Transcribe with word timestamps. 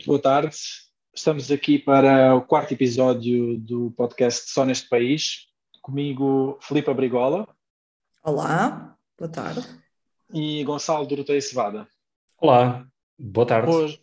Muito 0.00 0.06
boa 0.06 0.18
tarde. 0.18 0.56
Estamos 1.14 1.50
aqui 1.50 1.78
para 1.78 2.34
o 2.34 2.40
quarto 2.40 2.72
episódio 2.72 3.58
do 3.58 3.90
podcast 3.90 4.50
Só 4.50 4.64
Neste 4.64 4.88
País. 4.88 5.48
Comigo, 5.82 6.58
Filipe 6.62 6.88
Abrigola. 6.88 7.46
Olá, 8.24 8.96
boa 9.18 9.30
tarde. 9.30 9.62
E 10.32 10.64
Gonçalo 10.64 11.06
Doroteia 11.06 11.42
Cevada. 11.42 11.86
Olá, 12.38 12.86
boa 13.18 13.46
tarde. 13.46 13.70
Hoje, 13.70 14.00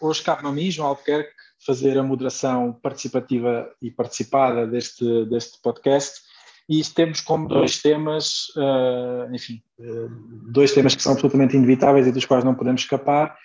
hoje 0.00 0.22
cabe-me 0.22 0.48
a 0.48 0.52
mim, 0.52 0.70
João 0.70 0.88
Albuquerque, 0.88 1.34
fazer 1.66 1.98
a 1.98 2.02
moderação 2.02 2.72
participativa 2.72 3.70
e 3.82 3.90
participada 3.90 4.66
deste, 4.66 5.26
deste 5.26 5.60
podcast. 5.60 6.22
E 6.66 6.82
temos 6.82 7.20
como 7.20 7.46
dois 7.46 7.82
temas, 7.82 8.46
uh, 8.56 9.34
enfim, 9.34 9.62
uh, 9.80 10.08
dois 10.50 10.72
temas 10.72 10.94
que 10.94 11.02
são 11.02 11.12
absolutamente 11.12 11.58
inevitáveis 11.58 12.06
e 12.06 12.12
dos 12.12 12.24
quais 12.24 12.42
não 12.42 12.54
podemos 12.54 12.80
escapar 12.80 13.36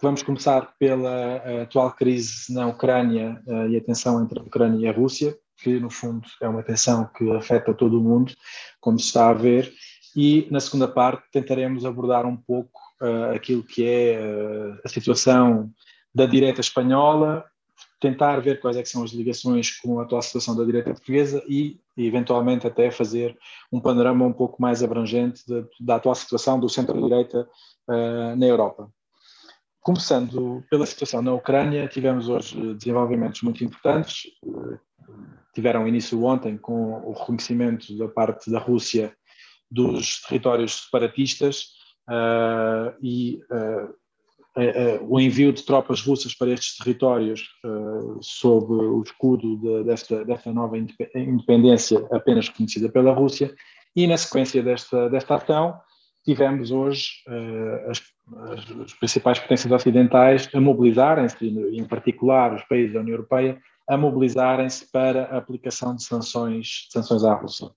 Vamos 0.00 0.22
começar 0.22 0.76
pela 0.78 1.10
eh, 1.44 1.62
atual 1.62 1.90
crise 1.90 2.54
na 2.54 2.68
Ucrânia 2.68 3.42
uh, 3.48 3.66
e 3.68 3.76
a 3.76 3.80
tensão 3.80 4.22
entre 4.22 4.38
a 4.38 4.42
Ucrânia 4.42 4.78
e 4.78 4.88
a 4.88 4.92
Rússia, 4.92 5.36
que 5.56 5.80
no 5.80 5.90
fundo 5.90 6.24
é 6.40 6.48
uma 6.48 6.62
tensão 6.62 7.04
que 7.16 7.28
afeta 7.32 7.74
todo 7.74 7.98
o 7.98 8.00
mundo, 8.00 8.32
como 8.80 8.96
se 8.96 9.06
está 9.06 9.28
a 9.28 9.32
ver, 9.32 9.72
e 10.14 10.46
na 10.52 10.60
segunda 10.60 10.86
parte 10.86 11.28
tentaremos 11.32 11.84
abordar 11.84 12.26
um 12.26 12.36
pouco 12.36 12.78
uh, 13.02 13.34
aquilo 13.34 13.64
que 13.64 13.84
é 13.84 14.20
uh, 14.20 14.78
a 14.84 14.88
situação 14.88 15.68
da 16.14 16.26
direita 16.26 16.60
espanhola, 16.60 17.44
tentar 17.98 18.38
ver 18.38 18.60
quais 18.60 18.76
é 18.76 18.84
são 18.84 19.02
as 19.02 19.10
ligações 19.10 19.80
com 19.80 19.98
a 19.98 20.04
atual 20.04 20.22
situação 20.22 20.54
da 20.54 20.64
direita 20.64 20.92
portuguesa 20.92 21.42
e, 21.48 21.80
eventualmente, 21.96 22.68
até 22.68 22.88
fazer 22.92 23.36
um 23.72 23.80
panorama 23.80 24.24
um 24.24 24.32
pouco 24.32 24.62
mais 24.62 24.80
abrangente 24.80 25.44
de, 25.44 25.64
da 25.80 25.96
atual 25.96 26.14
situação 26.14 26.60
do 26.60 26.68
centro-direita 26.68 27.48
na 28.36 28.46
Europa. 28.46 28.92
Começando 29.88 30.62
pela 30.68 30.84
situação 30.84 31.22
na 31.22 31.32
Ucrânia, 31.32 31.88
tivemos 31.88 32.28
hoje 32.28 32.74
desenvolvimentos 32.74 33.40
muito 33.40 33.64
importantes. 33.64 34.24
Tiveram 35.54 35.88
início 35.88 36.22
ontem 36.24 36.58
com 36.58 36.92
o 37.06 37.12
reconhecimento 37.14 37.96
da 37.96 38.06
parte 38.06 38.50
da 38.50 38.58
Rússia 38.58 39.16
dos 39.70 40.20
territórios 40.20 40.84
separatistas 40.84 41.68
uh, 42.06 42.94
e 43.02 43.40
uh, 43.50 43.86
uh, 44.60 45.06
o 45.08 45.18
envio 45.18 45.54
de 45.54 45.64
tropas 45.64 46.02
russas 46.02 46.34
para 46.34 46.50
estes 46.50 46.76
territórios 46.76 47.48
sob 48.20 48.70
o 48.70 49.02
escudo 49.02 49.56
de, 49.56 49.84
desta, 49.84 50.22
desta 50.22 50.52
nova 50.52 50.76
independência 50.76 52.06
apenas 52.12 52.48
reconhecida 52.48 52.90
pela 52.90 53.14
Rússia. 53.14 53.54
E 53.96 54.06
na 54.06 54.18
sequência 54.18 54.62
desta, 54.62 55.08
desta 55.08 55.36
ação, 55.36 55.80
tivemos 56.28 56.70
hoje 56.70 57.08
uh, 57.26 57.90
as, 57.90 58.02
as, 58.82 58.92
principais 58.92 59.38
potências 59.38 59.72
ocidentais 59.72 60.46
a 60.54 60.60
mobilizarem-se, 60.60 61.42
em 61.46 61.82
particular 61.84 62.54
os 62.54 62.62
países 62.64 62.92
da 62.92 63.00
União 63.00 63.14
Europeia, 63.14 63.58
a 63.88 63.96
mobilizarem-se 63.96 64.92
para 64.92 65.24
a 65.24 65.38
aplicação 65.38 65.96
de 65.96 66.02
sanções, 66.02 66.84
de 66.86 66.92
sanções 66.92 67.24
à 67.24 67.32
Rússia. 67.32 67.70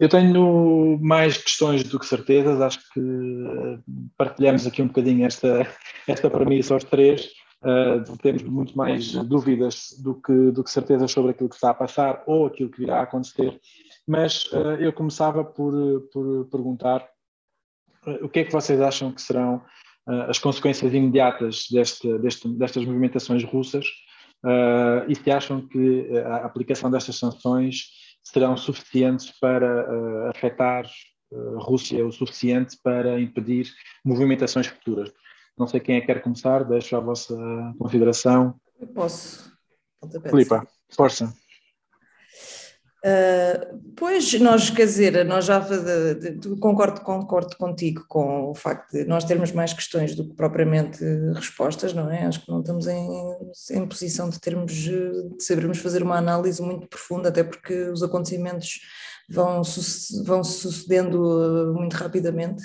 Eu 0.00 0.08
tenho 0.08 0.98
mais 1.02 1.36
questões 1.36 1.84
do 1.84 1.98
que 1.98 2.06
certezas, 2.06 2.62
acho 2.62 2.78
que 2.94 3.00
eh, 3.00 3.78
partilhamos 4.16 4.66
aqui 4.66 4.80
um 4.80 4.86
bocadinho 4.86 5.26
esta, 5.26 5.66
esta 6.08 6.30
premissa 6.30 6.72
aos 6.72 6.84
três, 6.84 7.26
uh, 7.62 8.16
temos 8.22 8.42
muito 8.42 8.76
mais 8.76 9.12
dúvidas 9.12 9.94
do 10.02 10.14
que, 10.14 10.50
do 10.50 10.64
que 10.64 10.70
certezas 10.70 11.12
sobre 11.12 11.32
aquilo 11.32 11.48
que 11.50 11.54
está 11.54 11.70
a 11.70 11.74
passar 11.74 12.22
ou 12.26 12.46
aquilo 12.46 12.70
que 12.70 12.78
virá 12.78 13.00
a 13.00 13.02
acontecer, 13.02 13.58
mas 14.06 14.44
uh, 14.52 14.76
eu 14.80 14.92
começava 14.92 15.44
por, 15.44 15.72
por 16.12 16.46
perguntar 16.50 17.06
o 18.22 18.28
que 18.28 18.40
é 18.40 18.44
que 18.44 18.52
vocês 18.52 18.80
acham 18.80 19.12
que 19.12 19.20
serão 19.20 19.56
uh, 20.08 20.22
as 20.28 20.38
consequências 20.38 20.92
imediatas 20.92 21.66
deste, 21.70 22.18
deste, 22.18 22.48
destas 22.48 22.84
movimentações 22.84 23.44
russas 23.44 23.86
uh, 24.44 25.08
e 25.08 25.14
se 25.14 25.30
acham 25.30 25.66
que 25.66 26.10
a 26.24 26.36
aplicação 26.46 26.90
destas 26.90 27.16
sanções 27.16 27.90
serão 28.22 28.56
suficientes 28.56 29.32
para 29.40 30.30
afetar 30.30 30.84
a 31.32 31.62
Rússia 31.62 32.04
o 32.04 32.10
suficiente 32.10 32.76
para 32.82 33.20
impedir 33.20 33.72
movimentações 34.04 34.66
futuras? 34.66 35.12
Não 35.56 35.66
sei 35.66 35.78
quem 35.78 35.96
é 35.96 36.00
que 36.00 36.06
quer 36.06 36.22
começar, 36.22 36.64
deixo 36.64 36.96
a 36.96 37.00
vossa 37.00 37.36
consideração. 37.78 38.58
Eu 38.80 38.88
posso. 38.88 39.52
Filipa, 40.28 40.66
força. 40.90 41.32
Uh, 43.04 43.78
pois, 43.94 44.32
nós, 44.40 44.70
quer 44.70 44.86
dizer, 44.86 45.24
nós 45.24 45.44
já 45.44 45.64
concordo, 46.60 47.02
concordo 47.02 47.56
contigo 47.56 48.04
com 48.08 48.50
o 48.50 48.54
facto 48.54 48.90
de 48.92 49.04
nós 49.04 49.24
termos 49.24 49.52
mais 49.52 49.72
questões 49.72 50.14
do 50.14 50.28
que 50.28 50.34
propriamente 50.34 51.04
respostas, 51.34 51.92
não 51.92 52.10
é? 52.10 52.26
Acho 52.26 52.44
que 52.44 52.50
não 52.50 52.60
estamos 52.60 52.86
em, 52.88 53.08
em 53.70 53.86
posição 53.86 54.28
de 54.28 54.40
termos, 54.40 54.72
de 54.72 55.36
sabermos 55.38 55.78
fazer 55.78 56.02
uma 56.02 56.16
análise 56.16 56.60
muito 56.60 56.88
profunda, 56.88 57.28
até 57.28 57.44
porque 57.44 57.74
os 57.90 58.02
acontecimentos 58.02 58.80
vão, 59.28 59.62
vão 60.24 60.42
sucedendo 60.42 61.74
muito 61.76 61.94
rapidamente 61.94 62.62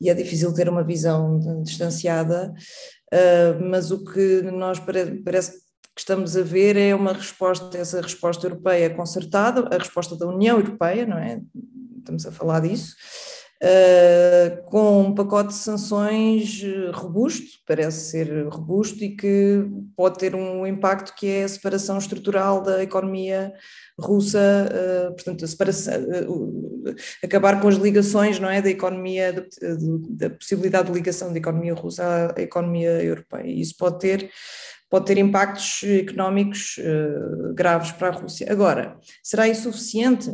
e 0.00 0.10
é 0.10 0.14
difícil 0.14 0.52
ter 0.52 0.68
uma 0.68 0.84
visão 0.84 1.62
distanciada, 1.62 2.52
uh, 3.12 3.64
mas 3.64 3.90
o 3.90 4.04
que 4.04 4.42
nós 4.42 4.78
pare, 4.78 5.22
parece 5.22 5.67
que 5.98 6.02
estamos 6.02 6.36
a 6.36 6.42
ver 6.42 6.76
é 6.76 6.94
uma 6.94 7.12
resposta, 7.12 7.76
essa 7.76 8.00
resposta 8.00 8.46
europeia 8.46 8.88
concertada, 8.88 9.68
a 9.68 9.78
resposta 9.78 10.14
da 10.14 10.28
União 10.28 10.56
Europeia, 10.56 11.04
não 11.04 11.18
é? 11.18 11.40
Estamos 11.98 12.24
a 12.24 12.30
falar 12.30 12.60
disso, 12.60 12.94
uh, 13.60 14.62
com 14.70 15.00
um 15.00 15.12
pacote 15.12 15.48
de 15.48 15.54
sanções 15.54 16.62
robusto, 16.94 17.48
parece 17.66 18.12
ser 18.12 18.46
robusto 18.46 19.02
e 19.02 19.16
que 19.16 19.66
pode 19.96 20.18
ter 20.18 20.36
um 20.36 20.64
impacto 20.64 21.16
que 21.16 21.26
é 21.26 21.42
a 21.42 21.48
separação 21.48 21.98
estrutural 21.98 22.62
da 22.62 22.80
economia 22.80 23.52
russa, 23.98 24.38
uh, 24.38 25.14
portanto, 25.14 25.44
a 25.44 26.30
uh, 26.30 26.94
acabar 27.24 27.60
com 27.60 27.66
as 27.66 27.74
ligações, 27.74 28.38
não 28.38 28.48
é, 28.48 28.62
da 28.62 28.70
economia, 28.70 29.32
da, 29.32 29.42
da 30.10 30.30
possibilidade 30.30 30.92
de 30.92 30.94
ligação 30.94 31.32
da 31.32 31.38
economia 31.38 31.74
russa 31.74 32.32
à 32.36 32.40
economia 32.40 33.02
europeia. 33.02 33.50
Isso 33.50 33.74
pode 33.76 33.98
ter 33.98 34.30
pode 34.90 35.06
ter 35.06 35.18
impactos 35.18 35.82
económicos 35.82 36.76
uh, 36.78 37.54
graves 37.54 37.92
para 37.92 38.08
a 38.08 38.12
Rússia. 38.12 38.50
Agora, 38.50 38.98
será 39.22 39.48
isso 39.48 39.70
suficiente? 39.70 40.30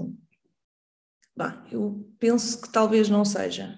Bah, 1.36 1.64
eu 1.72 2.08
penso 2.18 2.60
que 2.60 2.70
talvez 2.70 3.08
não 3.08 3.24
seja. 3.24 3.76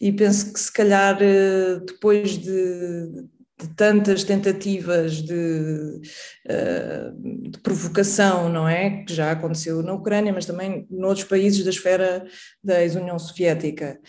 E 0.00 0.10
penso 0.10 0.52
que 0.52 0.58
se 0.60 0.72
calhar 0.72 1.16
uh, 1.16 1.84
depois 1.84 2.38
de, 2.38 3.28
de, 3.58 3.68
tantas 3.76 4.24
tentativas 4.24 5.20
de, 5.20 6.00
uh, 6.48 7.50
de, 7.50 7.58
provocação, 7.58 8.48
não 8.48 8.66
é? 8.66 9.04
Que 9.04 9.12
já 9.12 9.30
aconteceu 9.32 9.82
na 9.82 9.92
Ucrânia, 9.92 10.32
mas 10.32 10.46
também 10.46 10.86
noutros 10.90 11.24
países 11.24 11.62
da 11.62 11.70
esfera 11.70 12.24
da 12.64 12.80
ex-União 12.82 13.18
Soviética. 13.18 14.00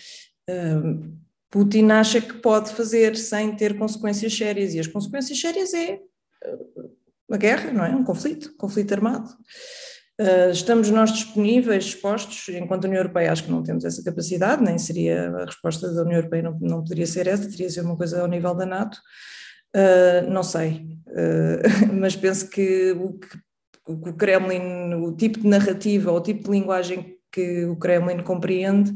Putin 1.51 1.91
acha 1.91 2.21
que 2.21 2.35
pode 2.35 2.71
fazer 2.71 3.15
sem 3.17 3.53
ter 3.53 3.77
consequências 3.77 4.35
sérias, 4.35 4.73
e 4.73 4.79
as 4.79 4.87
consequências 4.87 5.39
sérias 5.39 5.73
é 5.73 5.99
uma 7.29 7.37
guerra, 7.37 7.71
não 7.71 7.83
é? 7.83 7.89
Um 7.89 8.05
conflito, 8.05 8.51
um 8.53 8.57
conflito 8.57 8.93
armado. 8.93 9.29
Uh, 10.19 10.51
estamos 10.51 10.89
nós 10.89 11.11
disponíveis, 11.11 11.85
expostos, 11.85 12.47
enquanto 12.49 12.85
União 12.85 12.99
Europeia 12.99 13.31
acho 13.31 13.43
que 13.43 13.51
não 13.51 13.63
temos 13.63 13.83
essa 13.83 14.03
capacidade, 14.03 14.63
nem 14.63 14.77
seria 14.77 15.29
a 15.29 15.45
resposta 15.45 15.91
da 15.91 16.03
União 16.03 16.19
Europeia, 16.19 16.43
não, 16.43 16.57
não 16.59 16.83
poderia 16.83 17.07
ser 17.07 17.27
essa, 17.27 17.49
teria 17.49 17.67
de 17.67 17.73
ser 17.73 17.81
uma 17.81 17.97
coisa 17.97 18.21
ao 18.21 18.27
nível 18.27 18.53
da 18.55 18.65
NATO, 18.65 18.97
uh, 19.75 20.29
não 20.29 20.43
sei, 20.43 20.87
mas 21.93 22.15
penso 22.15 22.49
que 22.49 22.91
o, 22.91 23.17
que 23.19 24.09
o 24.09 24.13
Kremlin, 24.13 24.93
o 24.93 25.11
tipo 25.13 25.39
de 25.39 25.47
narrativa, 25.47 26.11
o 26.11 26.21
tipo 26.21 26.43
de 26.43 26.51
linguagem 26.51 27.17
que 27.31 27.65
o 27.65 27.75
Kremlin 27.75 28.23
compreende 28.23 28.93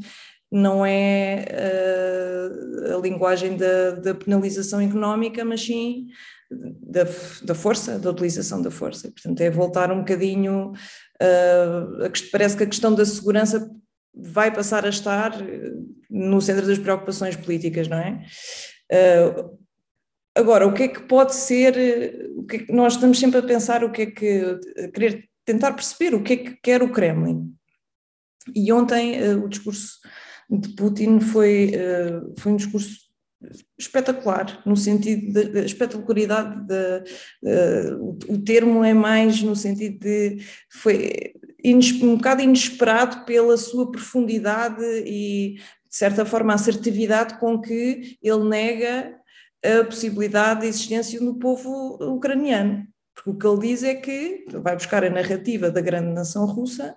não 0.56 0.86
é 0.86 1.46
uh, 1.52 2.96
a 2.96 3.02
linguagem 3.02 3.58
da, 3.58 3.92
da, 3.92 4.16
penalização 4.16 4.80
económica, 4.80 5.44
mas 5.44 5.62
sim 5.62 6.08
da, 6.50 7.04
da, 7.44 7.54
força, 7.54 8.00
da 8.00 8.12
utilização 8.12 8.62
da 8.62 8.72
força. 8.72 9.12
Portanto, 9.12 9.42
é 9.42 9.50
voltar 9.50 9.92
um 9.92 10.00
bocadinho. 10.00 10.72
Uh, 11.22 12.06
a, 12.06 12.12
parece 12.32 12.56
que 12.56 12.64
a 12.64 12.68
questão 12.68 12.96
da 12.96 13.06
segurança 13.06 13.70
vai 14.14 14.50
passar 14.50 14.86
a 14.86 14.90
estar 14.90 15.34
no 16.10 16.40
centro 16.40 16.66
das 16.66 16.80
preocupações 16.80 17.36
políticas, 17.36 17.90
não 17.90 17.98
é? 17.98 18.26
Uh, 18.90 19.58
agora, 20.34 20.66
o 20.66 20.74
que 20.74 20.84
é 20.84 20.88
que 20.88 21.02
pode 21.04 21.36
ser? 21.36 22.32
O 22.38 22.44
que, 22.44 22.56
é 22.56 22.60
que 22.60 22.72
nós 22.72 22.94
estamos 22.94 23.20
sempre 23.20 23.40
a 23.40 23.44
pensar 23.44 23.84
o 23.84 23.92
que 23.92 24.04
é 24.04 24.06
que. 24.06 24.60
querer 24.94 25.28
tentar 25.44 25.74
perceber 25.74 26.16
o 26.16 26.24
que 26.24 26.34
é 26.34 26.38
que 26.38 26.52
quer 26.64 26.82
o 26.82 26.94
Kremlin. 26.94 27.54
E 28.56 28.72
ontem 28.72 29.22
o 29.34 29.50
discurso 29.50 30.00
de 30.50 30.70
Putin 30.70 31.20
foi, 31.20 31.72
eh, 31.74 32.22
foi 32.38 32.52
um 32.52 32.56
discurso 32.56 33.06
espetacular, 33.78 34.62
no 34.66 34.76
sentido 34.76 35.52
da 35.52 35.62
espetacularidade, 35.62 36.66
de, 36.66 37.04
uh, 37.44 38.18
o, 38.28 38.42
termo 38.42 38.84
é 38.84 38.94
mais 38.94 39.42
no 39.42 39.56
sentido 39.56 40.00
de 40.00 40.38
foi 40.72 41.34
um 42.02 42.16
bocado 42.16 42.42
inesperado 42.42 43.26
pela 43.26 43.58
sua 43.58 43.92
profundidade 43.92 44.84
e, 45.06 45.56
de 45.56 45.96
certa 45.96 46.26
forma, 46.26 46.54
assertividade 46.54 47.40
com 47.40 47.60
que 47.60 48.18
ele 48.22 48.44
nega 48.50 49.16
a 49.64 49.84
possibilidade 49.84 50.62
de 50.62 50.68
existência 50.68 51.20
no 51.20 51.40
povo 51.40 51.98
ucraniano. 52.16 52.88
Porque 53.26 53.48
o 53.48 53.58
que 53.58 53.66
ele 53.66 53.74
diz 53.74 53.84
é 53.84 53.96
que 53.96 54.46
vai 54.54 54.76
buscar 54.76 55.04
a 55.04 55.10
narrativa 55.10 55.72
da 55.72 55.82
grande 55.82 56.14
nação 56.14 56.46
russa 56.46 56.96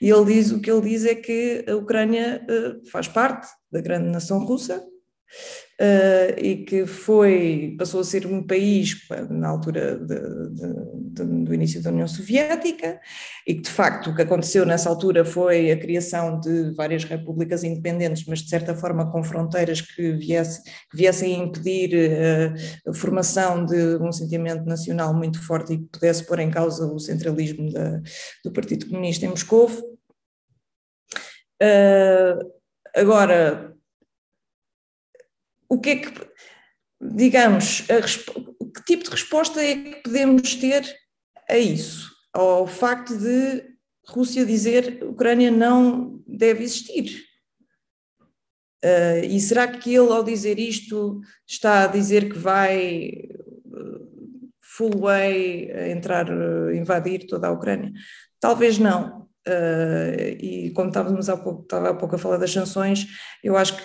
e 0.00 0.08
ele 0.08 0.26
diz 0.26 0.52
o 0.52 0.60
que 0.60 0.70
ele 0.70 0.88
diz 0.88 1.04
é 1.04 1.16
que 1.16 1.64
a 1.68 1.74
Ucrânia 1.74 2.46
uh, 2.48 2.88
faz 2.88 3.08
parte 3.08 3.48
da 3.72 3.80
grande 3.80 4.08
nação 4.08 4.38
russa 4.44 4.86
uh, 5.80 6.38
e 6.38 6.64
que 6.64 6.86
foi, 6.86 7.74
passou 7.78 8.00
a 8.00 8.04
ser 8.04 8.26
um 8.26 8.42
país 8.42 8.96
na 9.30 9.48
altura 9.48 9.96
de, 9.96 10.14
de, 10.50 11.24
de, 11.24 11.44
do 11.44 11.54
início 11.54 11.82
da 11.82 11.90
União 11.90 12.06
Soviética 12.06 13.00
e 13.46 13.54
que 13.54 13.62
de 13.62 13.70
facto 13.70 14.10
o 14.10 14.14
que 14.14 14.22
aconteceu 14.22 14.64
nessa 14.64 14.88
altura 14.88 15.24
foi 15.24 15.70
a 15.70 15.78
criação 15.78 16.40
de 16.40 16.72
várias 16.74 17.04
repúblicas 17.04 17.64
independentes, 17.64 18.24
mas 18.26 18.40
de 18.40 18.48
certa 18.48 18.74
forma 18.74 19.10
com 19.10 19.22
fronteiras 19.22 19.80
que, 19.80 20.12
viesse, 20.12 20.62
que 20.62 20.96
viessem 20.96 21.34
a 21.34 21.44
impedir 21.44 21.90
uh, 21.94 22.90
a 22.90 22.94
formação 22.94 23.64
de 23.64 23.96
um 23.96 24.12
sentimento 24.12 24.64
nacional 24.64 25.14
muito 25.14 25.44
forte 25.44 25.74
e 25.74 25.78
que 25.78 25.88
pudesse 25.92 26.24
pôr 26.24 26.38
em 26.38 26.50
causa 26.50 26.86
o 26.86 26.98
centralismo 26.98 27.72
da, 27.72 28.00
do 28.44 28.52
Partido 28.52 28.86
Comunista 28.86 29.26
em 29.26 29.30
Moscou. 29.30 29.68
Uh, 31.62 32.52
agora, 32.94 33.73
o 35.74 35.80
que 35.80 35.90
é 35.90 35.96
que, 35.96 36.12
digamos, 37.00 37.80
que 37.82 38.84
tipo 38.86 39.04
de 39.04 39.10
resposta 39.10 39.60
é 39.60 39.74
que 39.76 40.02
podemos 40.02 40.54
ter 40.54 40.84
a 41.48 41.58
isso? 41.58 42.12
Ao 42.32 42.66
facto 42.66 43.16
de 43.16 43.74
Rússia 44.06 44.46
dizer 44.46 44.98
que 44.98 45.04
a 45.04 45.08
Ucrânia 45.08 45.50
não 45.50 46.22
deve 46.26 46.62
existir? 46.62 47.24
Uh, 48.84 49.24
e 49.24 49.40
será 49.40 49.66
que 49.66 49.94
ele, 49.94 50.12
ao 50.12 50.22
dizer 50.22 50.58
isto, 50.58 51.20
está 51.46 51.84
a 51.84 51.86
dizer 51.86 52.30
que 52.30 52.38
vai 52.38 53.28
uh, 53.64 54.50
full 54.60 54.98
way 54.98 55.72
a 55.72 55.88
entrar, 55.88 56.28
uh, 56.30 56.70
invadir 56.72 57.26
toda 57.26 57.48
a 57.48 57.52
Ucrânia? 57.52 57.92
Talvez 58.38 58.78
não. 58.78 59.26
e 60.38 60.70
como 60.74 60.88
estávamos 60.88 61.28
há 61.28 61.36
pouco, 61.36 61.62
estava 61.62 61.90
há 61.90 61.94
pouco 61.94 62.14
a 62.14 62.18
falar 62.18 62.36
das 62.36 62.52
sanções, 62.52 63.06
eu 63.42 63.56
acho 63.56 63.76
que 63.76 63.82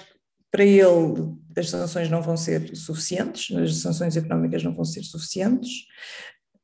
para 0.52 0.64
ele 0.64 1.40
as 1.60 1.70
sanções 1.70 2.10
não 2.10 2.22
vão 2.22 2.38
ser 2.38 2.76
suficientes, 2.76 3.56
as 3.56 3.78
sanções 3.78 4.16
económicas 4.18 4.64
não 4.64 4.74
vão 4.74 4.86
ser 4.86 5.04
suficientes. 5.04 5.86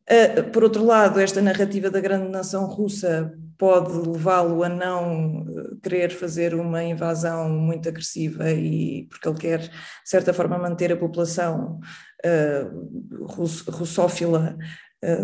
Ah, 0.07 0.43
por 0.53 0.63
outro 0.63 0.85
lado, 0.85 1.19
esta 1.19 1.41
narrativa 1.41 1.89
da 1.89 1.99
grande 1.99 2.29
nação 2.29 2.65
russa 2.67 3.33
pode 3.57 3.91
levá-lo 4.07 4.63
a 4.63 4.69
não 4.69 5.45
ah, 5.47 5.75
querer 5.81 6.11
fazer 6.11 6.53
uma 6.53 6.83
invasão 6.83 7.49
muito 7.49 7.89
agressiva 7.89 8.51
e 8.51 9.07
porque 9.09 9.27
ele 9.27 9.37
quer, 9.37 9.59
de 9.59 9.71
certa 10.09 10.33
forma, 10.33 10.57
manter 10.57 10.91
a 10.91 10.97
população 10.97 11.79
uh, 12.25 13.71
russófila 13.71 14.57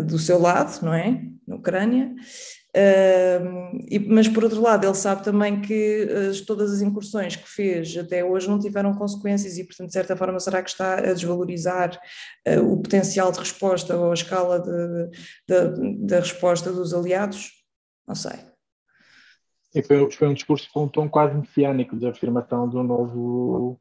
do 0.06 0.16
seu 0.16 0.38
lado, 0.38 0.80
não 0.84 0.94
é? 0.94 1.20
Na 1.46 1.56
Ucrânia. 1.56 2.14
Uh, 2.74 3.76
e, 3.90 3.98
mas 3.98 4.26
por 4.28 4.44
outro 4.44 4.62
lado, 4.62 4.86
ele 4.86 4.94
sabe 4.94 5.22
também 5.22 5.60
que 5.60 6.04
uh, 6.04 6.46
todas 6.46 6.72
as 6.72 6.80
incursões 6.80 7.36
que 7.36 7.46
fez 7.46 7.94
até 7.98 8.24
hoje 8.24 8.48
não 8.48 8.58
tiveram 8.58 8.94
consequências 8.94 9.58
e, 9.58 9.64
portanto, 9.64 9.88
de 9.88 9.92
certa 9.92 10.16
forma, 10.16 10.40
será 10.40 10.62
que 10.62 10.70
está 10.70 10.94
a 10.94 11.12
desvalorizar 11.12 12.00
uh, 12.48 12.72
o 12.72 12.80
potencial 12.80 13.30
de 13.30 13.40
resposta 13.40 13.94
ou 13.94 14.10
a 14.10 14.14
escala 14.14 14.62
da 15.46 16.18
resposta 16.18 16.72
dos 16.72 16.94
aliados? 16.94 17.50
Não 18.08 18.14
sei. 18.14 18.38
E 19.74 19.82
foi, 19.82 20.10
foi 20.10 20.28
um 20.28 20.34
discurso 20.34 20.68
com 20.72 20.84
um 20.84 20.88
tom 20.88 21.08
quase 21.08 21.34
messiânico 21.34 21.96
de 21.96 22.06
afirmação 22.06 22.68
de 22.68 22.76
um 22.76 22.82
novo 22.82 23.80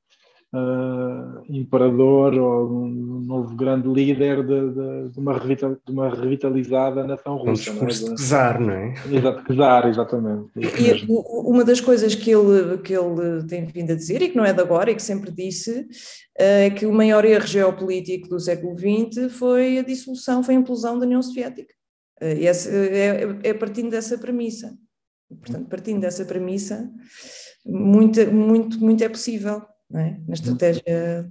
uh, 0.54 1.44
imperador 1.50 2.34
ou 2.34 2.70
um 2.70 3.22
novo 3.22 3.56
grande 3.56 3.88
líder 3.88 4.46
de, 4.46 4.70
de, 4.70 5.10
de, 5.10 5.20
uma, 5.20 5.38
revital, 5.38 5.78
de 5.86 5.92
uma 5.92 6.10
revitalizada 6.10 7.06
nação 7.06 7.38
russa. 7.38 7.72
Um 7.72 7.86
discurso 7.86 8.06
não 8.06 8.12
é? 8.12 8.16
de 8.16 8.24
czar, 8.24 8.62
não 8.62 8.74
é? 8.74 8.94
Exato, 9.12 9.56
czar, 9.56 9.88
exatamente. 9.88 10.52
E 10.58 11.06
uma 11.10 11.64
das 11.64 11.80
coisas 11.80 12.16
que 12.16 12.32
ele, 12.32 12.78
que 12.80 12.94
ele 12.94 13.44
tem 13.48 13.66
vindo 13.66 13.92
a 13.92 13.96
dizer, 13.96 14.22
e 14.22 14.30
que 14.30 14.38
não 14.38 14.46
é 14.46 14.54
de 14.54 14.62
agora, 14.62 14.92
e 14.92 14.96
que 14.96 15.02
sempre 15.02 15.32
disse, 15.32 15.88
é 16.38 16.70
que 16.70 16.86
o 16.86 16.94
maior 16.94 17.24
erro 17.26 17.48
geopolítico 17.48 18.28
do 18.28 18.40
século 18.40 18.76
XX 18.78 19.32
foi 19.32 19.80
a 19.80 19.84
dissolução, 19.84 20.44
foi 20.44 20.56
a 20.56 20.60
implosão 20.60 21.00
da 21.00 21.06
União 21.06 21.22
Soviética. 21.22 21.74
Eh, 22.20 22.42
e 22.42 22.48
essa, 22.48 22.70
é, 22.70 23.40
é 23.44 23.54
partindo 23.54 23.90
dessa 23.90 24.18
premissa. 24.18 24.74
Portanto, 25.30 25.70
partindo 25.70 26.02
dessa 26.02 26.26
premissa, 26.26 26.92
muito, 27.66 28.32
muito, 28.34 28.80
muito 28.80 29.04
é 29.04 29.08
possível 29.08 29.62
é? 30.00 30.18
na 30.28 30.34
estratégia. 30.34 31.30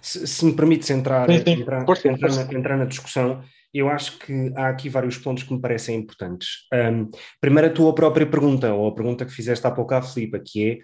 Se, 0.00 0.26
se 0.26 0.44
me 0.44 0.54
permites 0.54 0.90
entrar, 0.90 1.30
sim, 1.30 1.38
sim. 1.38 1.60
Entrar, 1.62 1.82
entrar, 1.82 2.30
na, 2.34 2.58
entrar, 2.58 2.76
na, 2.76 2.84
discussão, 2.84 3.40
eu 3.72 3.88
acho 3.88 4.18
que 4.18 4.52
há 4.56 4.68
aqui 4.68 4.88
vários 4.88 5.16
pontos 5.16 5.44
que 5.44 5.52
me 5.54 5.60
parecem 5.60 5.96
importantes. 5.96 6.66
Um, 6.74 7.08
primeiro, 7.40 7.68
a 7.68 7.72
tua 7.72 7.94
própria 7.94 8.26
pergunta, 8.26 8.74
ou 8.74 8.88
a 8.88 8.94
pergunta 8.94 9.24
que 9.24 9.32
fizeste 9.32 9.66
há 9.66 9.70
pouco 9.70 9.94
à 9.94 10.02
Filipa, 10.02 10.40
que 10.44 10.70
é: 10.70 10.78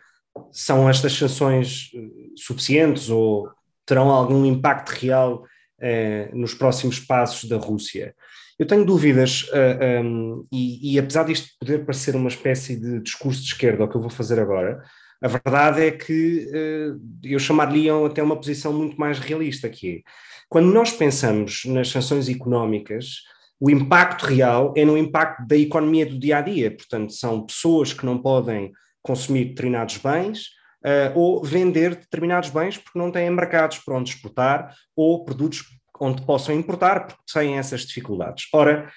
são 0.52 0.88
estas 0.88 1.12
sanções 1.12 1.90
eh, 1.94 1.98
suficientes 2.36 3.10
ou 3.10 3.50
terão 3.84 4.10
algum 4.10 4.44
impacto 4.44 4.90
real 4.90 5.42
uh, 5.42 6.36
nos 6.36 6.54
próximos 6.54 7.00
passos 7.00 7.48
da 7.48 7.56
Rússia? 7.56 8.14
Eu 8.58 8.66
tenho 8.66 8.84
dúvidas, 8.84 9.42
uh, 9.52 9.54
eh, 9.54 10.00
um, 10.02 10.44
e, 10.52 10.94
e, 10.94 10.98
apesar 10.98 11.24
disto 11.24 11.48
poder 11.60 11.84
parecer 11.84 12.16
uma 12.16 12.28
espécie 12.28 12.74
de 12.78 13.00
discurso 13.00 13.40
de 13.40 13.48
esquerda, 13.48 13.84
o 13.84 13.88
que 13.88 13.96
eu 13.96 14.00
vou 14.00 14.10
fazer 14.10 14.40
agora, 14.40 14.82
a 15.20 15.28
verdade 15.28 15.82
é 15.82 15.90
que 15.90 16.46
uh, 16.48 17.00
eu 17.22 17.38
chamaria 17.38 17.92
até 18.06 18.22
uma 18.22 18.36
posição 18.36 18.72
muito 18.72 18.98
mais 18.98 19.18
realista, 19.18 19.68
que 19.68 19.96
é, 19.96 20.10
quando 20.48 20.72
nós 20.72 20.92
pensamos 20.92 21.64
nas 21.66 21.88
sanções 21.88 22.28
económicas, 22.28 23.22
o 23.60 23.68
impacto 23.70 24.24
real 24.24 24.72
é 24.76 24.84
no 24.84 24.96
impacto 24.96 25.46
da 25.46 25.56
economia 25.56 26.06
do 26.06 26.18
dia 26.18 26.38
a 26.38 26.40
dia. 26.40 26.70
Portanto, 26.70 27.12
são 27.12 27.44
pessoas 27.44 27.92
que 27.92 28.06
não 28.06 28.18
podem 28.18 28.72
consumir 29.02 29.46
determinados 29.46 29.96
bens 29.96 30.46
uh, 30.84 31.18
ou 31.18 31.42
vender 31.42 31.96
determinados 31.96 32.50
bens 32.50 32.78
porque 32.78 32.98
não 32.98 33.10
têm 33.10 33.28
mercados 33.30 33.78
para 33.78 33.96
onde 33.96 34.10
exportar 34.10 34.74
ou 34.94 35.24
produtos 35.24 35.64
onde 36.00 36.22
possam 36.22 36.54
importar 36.54 37.06
porque 37.06 37.22
têm 37.32 37.58
essas 37.58 37.80
dificuldades. 37.80 38.46
Ora, 38.52 38.90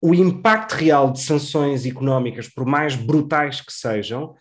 o 0.00 0.14
impacto 0.14 0.72
real 0.74 1.10
de 1.10 1.20
sanções 1.20 1.84
económicas, 1.84 2.48
por 2.48 2.64
mais 2.64 2.94
brutais 2.94 3.60
que 3.60 3.72
sejam, 3.72 4.36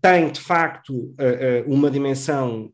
tem 0.00 0.30
de 0.30 0.40
facto 0.40 0.90
uh, 0.94 1.66
uh, 1.68 1.72
uma 1.72 1.90
dimensão 1.90 2.72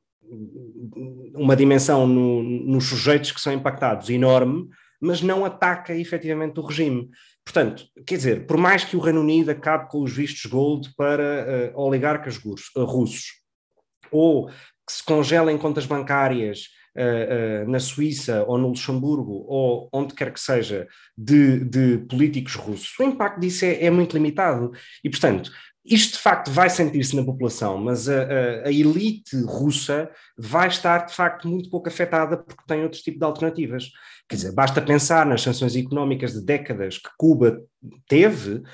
uma 1.35 1.55
dimensão 1.55 2.07
no, 2.07 2.43
nos 2.43 2.87
sujeitos 2.87 3.33
que 3.33 3.41
são 3.41 3.53
impactados 3.53 4.09
enorme, 4.09 4.67
mas 4.99 5.21
não 5.21 5.45
ataca 5.45 5.95
efetivamente 5.95 6.59
o 6.59 6.65
regime. 6.65 7.11
Portanto, 7.45 7.85
quer 8.07 8.17
dizer, 8.17 8.47
por 8.47 8.57
mais 8.57 8.83
que 8.83 8.97
o 8.97 9.01
Reino 9.01 9.21
Unido 9.21 9.51
acabe 9.51 9.91
com 9.91 10.03
os 10.03 10.11
vistos 10.11 10.51
gold 10.51 10.89
para 10.97 11.71
oligarcas 11.75 12.39
russos, 12.39 13.43
ou 14.11 14.49
que 14.49 14.93
se 14.93 15.05
congelem 15.05 15.59
contas 15.59 15.85
bancárias 15.85 16.69
uh, 16.97 17.65
uh, 17.65 17.71
na 17.71 17.81
Suíça 17.81 18.45
ou 18.47 18.59
no 18.59 18.69
Luxemburgo 18.69 19.45
ou 19.49 19.89
onde 19.93 20.15
quer 20.15 20.33
que 20.33 20.41
seja 20.41 20.87
de, 21.17 21.65
de 21.65 21.99
políticos 22.09 22.55
russos, 22.55 22.99
o 22.99 23.05
impacto 23.05 23.41
disso 23.41 23.65
é, 23.65 23.85
é, 23.85 23.91
muito 23.91 24.15
limitado. 24.15 24.73
E, 25.03 25.11
portanto, 25.11 25.51
isto 25.85 26.13
de 26.13 26.19
facto 26.19 26.51
vai 26.51 26.71
sentir-se 26.71 27.17
na 27.17 27.25
população, 27.25 27.77
mas 27.77 28.09
a, 28.09 28.23
a, 28.23 28.69
a, 28.69 28.73
elite 28.73 29.37
russa 29.43 30.09
vai 30.39 30.69
estar 30.69 31.07
de 31.07 31.15
facto 31.15 31.49
muito 31.49 31.69
pouco 31.69 31.89
afetada 31.89 32.37
porque 32.37 32.63
tem 32.67 32.85
outro 32.85 33.01
tipo 33.01 33.19
de 33.19 33.25
alternativas. 33.25 33.91
Quer 34.29 34.37
dizer, 34.37 34.53
basta 34.53 34.81
pensar 34.81 35.27
nas 35.27 35.43
sanções 35.43 35.75
económicas 35.75 36.33
de 36.33 36.41
décadas 36.41 36.99
que 36.99 37.11
Cuba 37.19 37.61
teve 38.09 38.55
uh, 38.55 38.61
uh, 38.61 38.65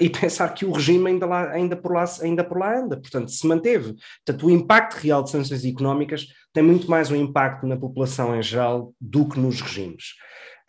e 0.00 0.10
pensar 0.10 0.52
que 0.52 0.64
o 0.64 0.72
regime 0.72 1.10
ainda, 1.10 1.24
lá, 1.24 1.50
ainda, 1.50 1.76
por 1.76 1.92
lá, 1.92 2.04
ainda 2.20 2.42
por 2.42 2.58
lá 2.58 2.80
anda, 2.80 2.96
portanto, 2.96 3.30
se 3.30 3.46
manteve. 3.46 3.94
Portanto, 4.24 4.46
o 4.46 4.50
impacto 4.50 4.94
real 4.94 5.22
de 5.22 5.30
sanções 5.30 5.64
económicas 5.64 6.26
tem 6.52 6.62
muito 6.62 6.90
mais 6.90 7.10
um 7.10 7.16
impacto 7.16 7.66
na 7.66 7.76
população 7.76 8.36
em 8.36 8.42
geral 8.42 8.92
do 9.00 9.28
que 9.28 9.38
nos 9.38 9.60
regimes. 9.60 10.14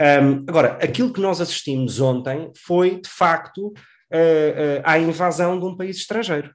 Um, 0.01 0.43
agora, 0.47 0.77
aquilo 0.81 1.11
que 1.11 1.21
nós 1.21 1.39
assistimos 1.39 1.99
ontem 1.99 2.51
foi, 2.65 2.99
de 2.99 3.09
facto, 3.09 3.73
uh, 4.15 4.81
à 4.83 4.97
invasão 4.97 5.59
de 5.59 5.65
um 5.65 5.75
país 5.75 5.97
estrangeiro. 5.97 6.51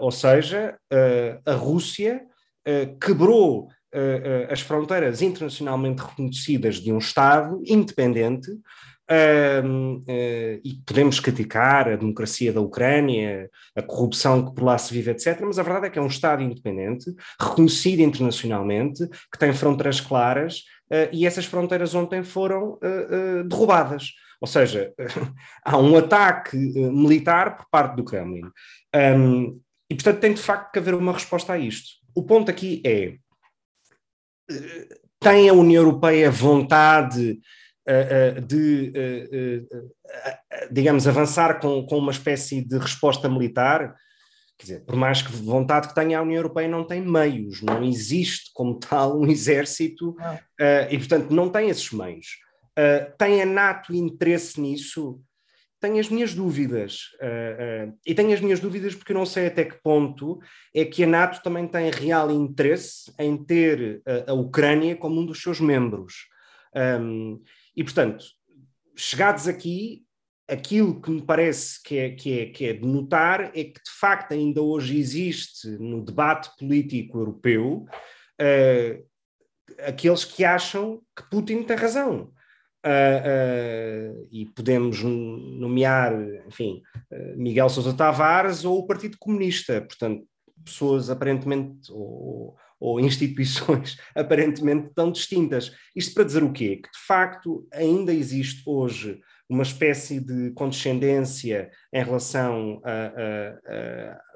ou 0.00 0.10
seja, 0.10 0.76
a 1.44 1.54
Rússia 1.54 2.22
quebrou 3.00 3.68
as 4.50 4.60
fronteiras 4.60 5.20
internacionalmente 5.20 6.02
reconhecidas 6.02 6.76
de 6.76 6.92
um 6.92 6.98
Estado 6.98 7.60
independente 7.66 8.50
Uh, 9.10 9.96
uh, 9.96 10.60
e 10.62 10.82
podemos 10.84 11.18
criticar 11.18 11.88
a 11.88 11.96
democracia 11.96 12.52
da 12.52 12.60
Ucrânia, 12.60 13.48
a 13.74 13.80
corrupção 13.80 14.44
que 14.44 14.54
por 14.54 14.64
lá 14.64 14.76
se 14.76 14.92
vive, 14.92 15.12
etc. 15.12 15.40
Mas 15.40 15.58
a 15.58 15.62
verdade 15.62 15.86
é 15.86 15.90
que 15.90 15.98
é 15.98 16.02
um 16.02 16.08
Estado 16.08 16.42
independente, 16.42 17.14
reconhecido 17.40 18.00
internacionalmente, 18.00 19.08
que 19.32 19.38
tem 19.38 19.50
fronteiras 19.54 19.98
claras, 19.98 20.58
uh, 20.92 21.08
e 21.10 21.26
essas 21.26 21.46
fronteiras 21.46 21.94
ontem 21.94 22.22
foram 22.22 22.78
derrubadas. 23.48 24.12
Ou 24.40 24.46
seja, 24.46 24.92
há 25.64 25.76
um 25.78 25.96
ataque 25.96 26.56
eh, 26.56 26.90
militar 26.90 27.56
por 27.56 27.66
parte 27.70 27.96
do 27.96 28.04
Kremlin. 28.04 28.50
Um, 28.94 29.60
e, 29.90 29.94
portanto, 29.94 30.20
tem 30.20 30.34
de 30.34 30.42
facto 30.42 30.70
que 30.70 30.78
haver 30.78 30.94
uma 30.94 31.12
resposta 31.12 31.54
a 31.54 31.58
isto. 31.58 31.88
o 32.14 32.22
ponto 32.22 32.50
aqui 32.50 32.82
é: 32.84 33.16
tem 35.18 35.48
a 35.48 35.52
União 35.52 35.82
Europeia 35.82 36.30
vontade 36.30 37.40
uh, 37.88 38.38
uh, 38.38 38.40
de, 38.40 38.92
uh, 39.70 39.92
digamos, 40.70 41.08
avançar 41.08 41.58
com, 41.60 41.84
com 41.86 41.98
uma 41.98 42.12
espécie 42.12 42.62
de 42.62 42.78
resposta 42.78 43.28
militar? 43.28 43.94
Quer 44.58 44.64
dizer, 44.64 44.84
por 44.84 44.96
mais 44.96 45.22
que 45.22 45.32
vontade 45.32 45.88
que 45.88 45.94
tenha 45.94 46.18
a 46.18 46.22
União 46.22 46.38
Europeia, 46.38 46.68
não 46.68 46.84
tem 46.84 47.00
meios, 47.00 47.62
não 47.62 47.82
existe 47.82 48.50
como 48.52 48.78
tal 48.78 49.18
um 49.18 49.26
exército 49.30 50.16
e, 50.90 50.98
portanto, 50.98 51.30
não 51.30 51.48
tem 51.48 51.70
esses 51.70 51.92
meios. 51.92 52.26
Tem 53.18 53.42
a 53.42 53.46
NATO 53.46 53.94
interesse 53.94 54.60
nisso? 54.60 55.20
tenho 55.80 55.98
as 55.98 56.08
minhas 56.08 56.34
dúvidas. 56.34 57.10
Uh, 57.20 57.90
uh, 57.90 57.98
e 58.04 58.14
tenho 58.14 58.32
as 58.32 58.40
minhas 58.40 58.60
dúvidas 58.60 58.94
porque 58.94 59.12
eu 59.12 59.16
não 59.16 59.26
sei 59.26 59.46
até 59.46 59.64
que 59.64 59.80
ponto 59.82 60.40
é 60.74 60.84
que 60.84 61.04
a 61.04 61.06
NATO 61.06 61.42
também 61.42 61.66
tem 61.68 61.90
real 61.90 62.30
interesse 62.30 63.12
em 63.18 63.36
ter 63.36 64.02
a, 64.26 64.32
Ucrânia 64.32 64.96
como 64.96 65.20
um 65.20 65.26
dos 65.26 65.40
seus 65.40 65.60
membros. 65.60 66.26
Um, 66.74 67.42
e, 67.76 67.84
portanto, 67.84 68.24
chegados 68.96 69.46
aqui, 69.46 70.04
aquilo 70.48 71.00
que 71.00 71.10
me 71.10 71.22
parece 71.22 71.82
que 71.82 71.96
é, 71.96 72.10
que, 72.10 72.40
é, 72.40 72.46
que 72.46 72.66
é 72.66 72.72
de 72.72 72.86
notar 72.86 73.56
é 73.56 73.64
que, 73.64 73.80
de 73.82 73.90
facto, 73.98 74.32
ainda 74.32 74.60
hoje 74.60 74.98
existe 74.98 75.68
no 75.68 76.04
debate 76.04 76.50
político 76.58 77.18
europeu 77.18 77.86
uh, 78.40 79.06
aqueles 79.86 80.24
que 80.24 80.44
acham 80.44 81.00
que 81.16 81.28
Putin 81.30 81.62
tem 81.62 81.76
razão. 81.76 82.32
Uh, 82.86 84.28
e 84.30 84.46
podemos 84.46 85.02
nomear, 85.02 86.14
enfim, 86.46 86.80
uh, 87.10 87.36
Miguel 87.36 87.68
Sousa 87.68 87.92
Tavares 87.92 88.64
ou 88.64 88.78
o 88.78 88.86
Partido 88.86 89.16
Comunista, 89.18 89.80
portanto, 89.80 90.24
pessoas 90.64 91.10
aparentemente 91.10 91.90
ou, 91.90 92.56
ou, 92.78 93.00
instituições 93.00 93.96
aparentemente 94.14 94.90
tão 94.94 95.10
distintas. 95.10 95.72
Isto 95.94 96.14
para 96.14 96.24
dizer 96.24 96.44
o 96.44 96.52
quê? 96.52 96.76
Que 96.76 96.90
de 96.90 97.04
facto 97.04 97.66
ainda 97.72 98.12
existe 98.12 98.62
hoje 98.64 99.20
uma 99.48 99.64
espécie 99.64 100.20
de 100.20 100.52
condescendência 100.52 101.70
em 101.92 102.04
relação 102.04 102.80
a, 102.84 102.92
a, 102.92 104.14
a 104.14 104.28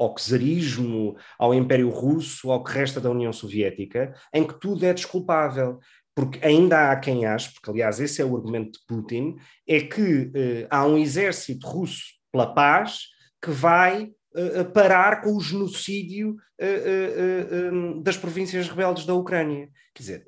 ao 0.00 0.14
czarismo, 0.14 1.14
ao 1.38 1.52
Império 1.54 1.90
Russo, 1.90 2.50
ao 2.50 2.64
que 2.64 2.72
resta 2.72 2.98
da 2.98 3.10
União 3.10 3.34
Soviética, 3.34 4.14
em 4.32 4.46
que 4.46 4.58
tudo 4.58 4.86
é 4.86 4.94
desculpável 4.94 5.78
porque 6.20 6.38
ainda 6.46 6.90
há 6.90 6.96
quem 6.96 7.24
ache, 7.24 7.50
porque 7.54 7.70
aliás 7.70 7.98
esse 7.98 8.20
é 8.20 8.24
o 8.26 8.36
argumento 8.36 8.78
de 8.78 8.86
Putin, 8.86 9.36
é 9.66 9.80
que 9.80 10.30
eh, 10.34 10.66
há 10.68 10.84
um 10.84 10.98
exército 10.98 11.66
russo 11.66 12.02
pela 12.30 12.52
paz 12.52 13.04
que 13.42 13.50
vai 13.50 14.12
eh, 14.36 14.64
parar 14.64 15.22
com 15.22 15.34
o 15.34 15.40
genocídio 15.40 16.36
eh, 16.58 17.70
um, 17.72 18.02
das 18.02 18.18
províncias 18.18 18.68
rebeldes 18.68 19.06
da 19.06 19.14
Ucrânia. 19.14 19.70
Quer 19.94 20.02
dizer, 20.02 20.26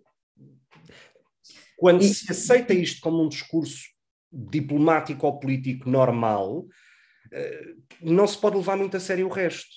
quando 1.76 2.02
e... 2.02 2.08
se 2.08 2.32
aceita 2.32 2.72
isto 2.72 3.02
como 3.02 3.22
um 3.22 3.28
discurso 3.28 3.82
diplomático 4.32 5.26
ou 5.26 5.38
político 5.38 5.90
normal, 5.90 6.64
não 8.00 8.26
se 8.26 8.38
pode 8.38 8.56
levar 8.56 8.78
muito 8.78 8.96
a 8.96 9.00
sério 9.00 9.26
o 9.26 9.30
resto. 9.30 9.68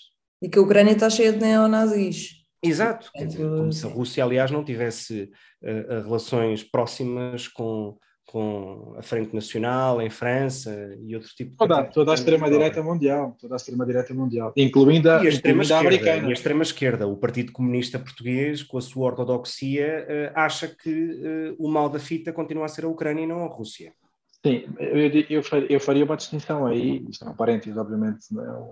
E 0.41 0.47
que 0.47 0.57
a 0.57 0.61
Ucrânia 0.61 0.93
está 0.93 1.09
cheia 1.09 1.33
de 1.33 1.39
neonazis. 1.39 2.34
Exato, 2.63 3.11
dizer, 3.15 3.47
como 3.47 3.71
se 3.71 3.85
a 3.85 3.89
Rússia, 3.89 4.23
aliás, 4.23 4.51
não 4.51 4.63
tivesse 4.63 5.31
uh, 5.61 6.03
relações 6.03 6.63
próximas 6.63 7.47
com, 7.47 7.97
com 8.25 8.95
a 8.97 9.03
Frente 9.03 9.33
Nacional 9.33 10.01
em 10.01 10.09
França 10.09 10.95
e 10.99 11.15
outro 11.15 11.29
tipo 11.35 11.55
toda, 11.57 11.83
de. 11.83 11.93
Toda 11.93 12.11
a 12.11 12.15
extrema-direita 12.15 12.81
mundial, 12.81 13.35
toda 13.39 13.55
a 13.55 13.57
extrema-direita 13.57 14.13
mundial, 14.13 14.53
incluindo 14.57 15.11
a, 15.11 15.23
e 15.23 15.27
a 15.27 15.29
extrema-esquerda. 15.29 15.87
Americana. 15.87 16.27
E 16.27 16.29
a 16.29 16.33
extrema-esquerda, 16.33 17.07
o 17.07 17.17
Partido 17.17 17.51
Comunista 17.51 17.99
Português, 17.99 18.63
com 18.63 18.77
a 18.77 18.81
sua 18.81 19.07
ortodoxia, 19.07 20.07
uh, 20.07 20.39
acha 20.39 20.67
que 20.67 21.55
o 21.59 21.67
mal 21.67 21.89
da 21.89 21.99
fita 21.99 22.33
continua 22.33 22.65
a 22.65 22.69
ser 22.69 22.85
a 22.85 22.87
Ucrânia 22.89 23.23
e 23.23 23.27
não 23.27 23.43
a 23.43 23.47
Rússia. 23.47 23.93
Sim, 24.45 24.63
eu, 24.77 25.09
eu, 25.27 25.41
eu, 25.69 25.79
faria 25.79 26.05
uma 26.05 26.15
distinção 26.15 26.67
aí, 26.67 27.03
isto 27.09 27.25
é 27.25 27.29
um 27.31 27.35
parênteses, 27.35 27.75
obviamente, 27.75 28.27
não 28.31 28.43
é, 28.43 28.69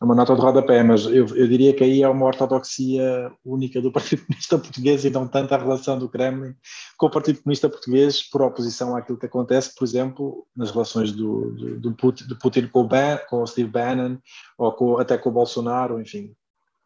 é 0.00 0.04
uma 0.04 0.14
nota 0.14 0.32
de 0.32 0.40
rodapé, 0.40 0.80
mas 0.84 1.06
eu, 1.06 1.26
eu 1.34 1.48
diria 1.48 1.74
que 1.74 1.82
aí 1.82 2.04
é 2.04 2.08
uma 2.08 2.26
ortodoxia 2.26 3.28
única 3.44 3.82
do 3.82 3.90
Partido 3.90 4.24
Comunista 4.24 4.56
Português 4.56 5.04
e 5.04 5.10
não 5.10 5.26
tanto 5.26 5.52
a 5.52 5.58
relação 5.58 5.98
do 5.98 6.08
Kremlin 6.08 6.54
com 6.96 7.06
o 7.06 7.10
Partido 7.10 7.42
Comunista 7.42 7.68
Português 7.68 8.22
por 8.30 8.42
oposição 8.42 8.94
àquilo 8.94 9.18
que 9.18 9.26
acontece, 9.26 9.74
por 9.74 9.84
exemplo, 9.84 10.46
nas 10.56 10.70
relações 10.70 11.10
do, 11.10 11.50
do, 11.50 11.80
do 11.80 11.96
Putin, 11.96 12.24
do 12.28 12.38
Putin 12.38 12.68
com, 12.68 12.82
o 12.82 12.86
ben, 12.86 13.18
com 13.28 13.42
o 13.42 13.46
Steve 13.48 13.70
Bannon 13.70 14.18
ou 14.56 14.72
com, 14.72 14.98
até 14.98 15.18
com 15.18 15.30
o 15.30 15.32
Bolsonaro, 15.32 16.00
enfim, 16.00 16.32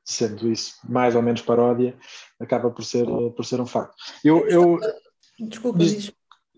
sendo 0.03 0.51
isso 0.51 0.77
mais 0.89 1.15
ou 1.15 1.21
menos 1.21 1.43
paródia, 1.43 1.95
acaba 2.41 2.71
por 2.71 2.83
ser, 2.83 3.05
por 3.37 3.45
ser 3.45 3.61
um 3.61 3.67
facto. 3.67 3.95
Eu, 4.25 4.49
eu, 4.49 4.79
Desculpa, 5.39 5.79
diz, 5.81 6.11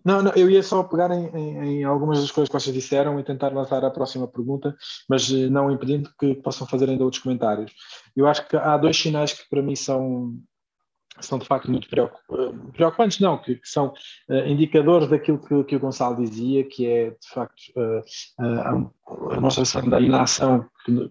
não, 0.05 0.23
não, 0.23 0.33
eu 0.33 0.51
ia 0.51 0.63
só 0.63 0.83
pegar 0.83 1.11
em, 1.11 1.27
em, 1.35 1.81
em, 1.81 1.85
algumas 1.85 2.21
das 2.21 2.31
coisas 2.31 2.49
que 2.49 2.61
vocês 2.61 2.75
disseram 2.75 3.19
e 3.19 3.25
tentar 3.25 3.49
lançar 3.49 3.83
a 3.85 3.91
próxima 3.91 4.29
pergunta, 4.29 4.77
mas 5.09 5.31
eh, 5.33 5.49
não 5.49 5.71
impedindo 5.71 6.11
que 6.19 6.35
possam 6.35 6.67
fazer 6.67 6.91
ainda 6.91 7.05
outros 7.05 7.23
comentários. 7.23 7.73
Eu 8.15 8.27
acho 8.27 8.47
que 8.47 8.57
há 8.57 8.77
dois 8.77 8.97
sinais 8.97 9.33
que 9.33 9.49
para 9.49 9.63
mim 9.63 9.75
são, 9.75 10.37
são 11.21 11.39
de 11.39 11.47
facto 11.47 11.71
muito 11.71 11.89
preocupantes, 11.89 13.19
não, 13.19 13.39
que, 13.39 13.55
que 13.55 13.69
são 13.69 13.95
uh, 14.29 14.47
indicadores 14.47 15.09
daquilo 15.09 15.39
que, 15.39 15.65
que, 15.65 15.77
o 15.77 15.81
Gonçalo 15.81 16.17
dizia, 16.17 16.65
que 16.65 16.87
é 16.87 17.11
de 17.11 17.29
facto 17.33 17.63
uh, 17.77 18.01
uh, 18.45 18.93
a 19.07 19.35
demonstração 19.35 19.87
da 19.89 20.01
inação 20.01 20.65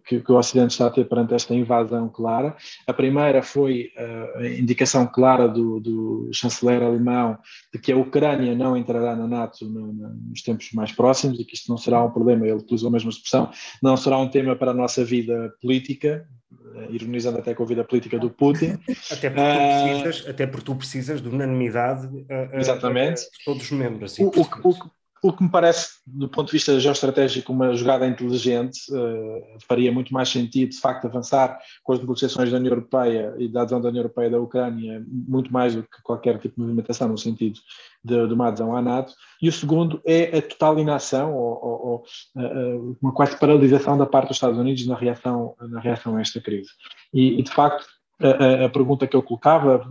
que, 0.05 0.19
que, 0.19 0.31
o 0.31 0.35
Ocidente 0.35 0.71
está 0.71 0.88
a 0.88 0.89
ter 0.89 1.07
perante 1.07 1.33
esta 1.33 1.53
invasão 1.53 2.09
clara. 2.09 2.55
A 2.88 2.93
primeira 2.93 3.43
foi 3.43 3.91
a 4.35 4.47
indicação 4.47 5.05
clara 5.05 5.47
do, 5.47 5.79
do 5.79 6.29
chanceler 6.33 6.81
alemão 6.81 7.38
de 7.71 7.79
que 7.79 7.91
a 7.91 7.97
Ucrânia 7.97 8.55
não 8.55 8.75
entrará 8.75 9.15
na 9.15 9.27
NATO 9.27 9.65
no, 9.65 9.93
no, 9.93 10.09
nos 10.29 10.41
tempos 10.41 10.71
mais 10.73 10.91
próximos 10.91 11.39
e 11.39 11.45
que 11.45 11.55
isto 11.55 11.69
não 11.69 11.77
será 11.77 12.03
um 12.03 12.12
problema, 12.12 12.47
ele 12.47 12.57
utilizou 12.57 12.89
a 12.89 12.91
mesma 12.91 13.12
expressão, 13.12 13.51
não 13.81 13.95
será 13.95 14.17
um 14.17 14.29
tema 14.29 14.55
para 14.55 14.71
a 14.71 14.75
nossa 14.75 15.05
vida 15.05 15.53
política, 15.62 16.27
eh, 16.75 16.88
ironizando 16.89 17.38
até 17.38 17.53
com 17.53 17.63
a 17.63 17.67
vida 17.67 17.83
política 17.83 18.17
do 18.17 18.29
Putin. 18.29 18.77
Até 19.12 19.29
porque, 19.29 19.53
tu, 19.53 20.01
precisas, 20.01 20.29
até 20.29 20.47
porque 20.47 20.65
tu 20.65 20.75
precisas 20.75 21.21
de 21.21 21.29
unanimidade 21.29 22.09
a, 22.29 22.59
exatamente. 22.59 23.21
A, 23.21 23.45
todos 23.45 23.63
os 23.63 23.71
membros. 23.71 24.13
Assim, 24.13 24.23
o, 24.23 24.29
o, 24.29 24.69
o, 24.69 24.75
o 25.23 25.31
que 25.31 25.41
me 25.41 25.49
parece, 25.49 26.01
do 26.05 26.27
ponto 26.27 26.47
de 26.47 26.51
vista 26.51 26.77
geoestratégico, 26.77 27.53
uma 27.53 27.73
jogada 27.73 28.05
inteligente, 28.05 28.81
uh, 28.91 29.57
faria 29.65 29.89
muito 29.89 30.13
mais 30.13 30.27
sentido, 30.27 30.71
de 30.71 30.79
facto, 30.81 31.05
avançar 31.05 31.57
com 31.81 31.93
as 31.93 31.99
negociações 31.99 32.51
da 32.51 32.57
União 32.57 32.73
Europeia 32.73 33.33
e 33.39 33.47
da 33.47 33.61
adesão 33.61 33.79
da 33.79 33.87
União 33.87 34.01
Europeia 34.01 34.29
da 34.29 34.41
Ucrânia, 34.41 35.01
muito 35.07 35.51
mais 35.51 35.75
do 35.75 35.83
que 35.83 36.01
qualquer 36.03 36.39
tipo 36.39 36.55
de 36.55 36.61
movimentação 36.61 37.07
no 37.07 37.17
sentido 37.17 37.57
de, 38.03 38.27
de 38.27 38.33
uma 38.33 38.49
adesão 38.49 38.75
à 38.75 38.81
NATO. 38.81 39.13
E 39.41 39.47
o 39.47 39.51
segundo 39.53 40.01
é 40.05 40.37
a 40.37 40.41
total 40.41 40.77
inação, 40.77 41.33
ou, 41.33 41.65
ou, 41.65 41.87
ou 41.87 42.03
uh, 42.35 42.97
uma 43.01 43.13
quase 43.13 43.39
paralisação 43.39 43.97
da 43.97 44.05
parte 44.05 44.27
dos 44.27 44.35
Estados 44.35 44.59
Unidos 44.59 44.85
na 44.85 44.95
reação, 44.95 45.55
na 45.61 45.79
reação 45.79 46.17
a 46.17 46.21
esta 46.21 46.41
crise. 46.41 46.71
E, 47.13 47.39
e 47.39 47.43
de 47.43 47.51
facto, 47.51 47.85
a, 48.21 48.65
a, 48.65 48.69
pergunta 48.69 49.07
que 49.07 49.15
eu 49.15 49.23
colocava, 49.23 49.85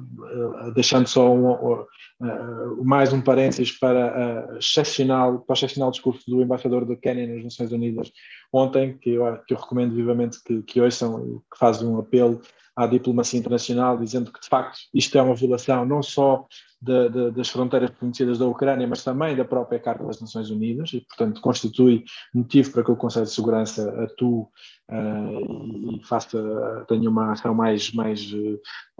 deixando 0.74 1.06
só 1.06 1.30
um, 1.32 1.84
uh, 2.22 2.84
mais 2.84 3.12
um 3.12 3.20
parênteses 3.20 3.72
para, 3.72 4.52
uh, 4.54 4.58
excepcional, 4.58 5.40
para 5.40 5.52
o 5.52 5.56
excepcional 5.56 5.90
discurso 5.90 6.30
do 6.30 6.42
embaixador 6.42 6.84
do 6.84 6.96
Quênia 6.96 7.26
nas 7.26 7.44
Nações 7.44 7.72
Unidas 7.72 8.12
ontem, 8.52 8.96
que 8.98 9.10
eu, 9.10 9.38
que 9.46 9.54
eu 9.54 9.58
recomendo 9.58 9.94
vivamente 9.94 10.42
que, 10.44 10.62
que 10.62 10.80
ouçam, 10.80 11.42
que 11.50 11.58
faz 11.58 11.82
um 11.82 11.98
apelo 11.98 12.40
à 12.74 12.86
diplomacia 12.86 13.38
internacional, 13.38 13.98
dizendo 13.98 14.32
que 14.32 14.40
de 14.40 14.48
facto 14.48 14.78
isto 14.94 15.16
é 15.18 15.22
uma 15.22 15.34
violação 15.34 15.84
não 15.84 16.02
só 16.02 16.46
de, 16.80 17.08
de, 17.10 17.30
das 17.30 17.48
fronteiras 17.48 17.90
conhecidas 17.90 18.38
da 18.38 18.46
Ucrânia, 18.46 18.86
mas 18.86 19.04
também 19.04 19.36
da 19.36 19.44
própria 19.44 19.78
Carta 19.78 20.04
das 20.04 20.20
Nações 20.20 20.50
Unidas, 20.50 20.92
e 20.92 21.00
portanto 21.00 21.40
constitui 21.40 22.04
motivo 22.34 22.72
para 22.72 22.82
que 22.82 22.90
o 22.90 22.96
Conselho 22.96 23.26
de 23.26 23.32
Segurança 23.32 23.88
atue 24.02 24.46
uh, 24.90 25.96
e 25.96 26.04
faça, 26.04 26.84
tenha 26.88 27.08
uma 27.08 27.32
ação 27.32 27.54
mais, 27.54 27.92
mais 27.92 28.32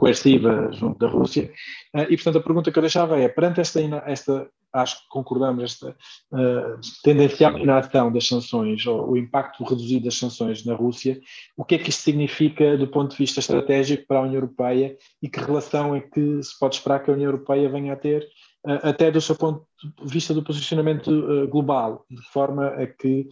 coerciva 0.02 0.72
junto 0.72 0.98
da 0.98 1.06
Rússia. 1.06 1.52
Uh, 1.94 2.10
e 2.10 2.16
portanto 2.16 2.38
a 2.38 2.42
pergunta 2.42 2.72
que 2.72 2.76
eu 2.76 2.82
deixava 2.82 3.20
é, 3.20 3.28
perante 3.28 3.60
esta, 3.60 3.80
esta 4.04 4.50
acho 4.72 5.00
que 5.00 5.08
concordamos, 5.08 5.62
esta 5.62 5.90
uh, 6.32 6.80
tendencial 7.04 7.56
inação 7.56 8.10
das 8.10 8.26
sanções, 8.26 8.84
ou 8.84 9.12
o 9.12 9.16
impacto 9.16 9.62
reduzido 9.62 10.06
das 10.06 10.18
sanções 10.18 10.64
na 10.64 10.74
Rússia, 10.74 11.20
o 11.56 11.64
que 11.64 11.76
é 11.76 11.78
que 11.78 11.90
isto 11.90 12.02
significa 12.02 12.76
do 12.76 12.88
ponto 12.88 13.12
de 13.12 13.16
vista 13.16 13.38
estratégico 13.38 14.04
para 14.08 14.18
a 14.18 14.22
União 14.22 14.40
Europeia 14.40 14.96
e 15.22 15.28
que 15.28 15.38
relação 15.38 15.94
é 15.94 16.00
que 16.00 16.42
se 16.42 16.58
pode 16.58 16.74
esperar 16.74 17.04
que 17.04 17.08
a 17.08 17.14
União 17.14 17.28
Europeia 17.28 17.68
venha 17.68 17.92
a 17.92 17.96
ter, 17.96 18.24
uh, 18.66 18.88
até 18.88 19.08
do 19.08 19.20
seu 19.20 19.36
ponto 19.36 19.64
de 20.04 20.12
vista 20.12 20.34
do 20.34 20.42
posicionamento 20.42 21.46
global, 21.46 22.04
de 22.10 22.22
forma 22.32 22.66
a 22.66 22.88
que 22.88 23.28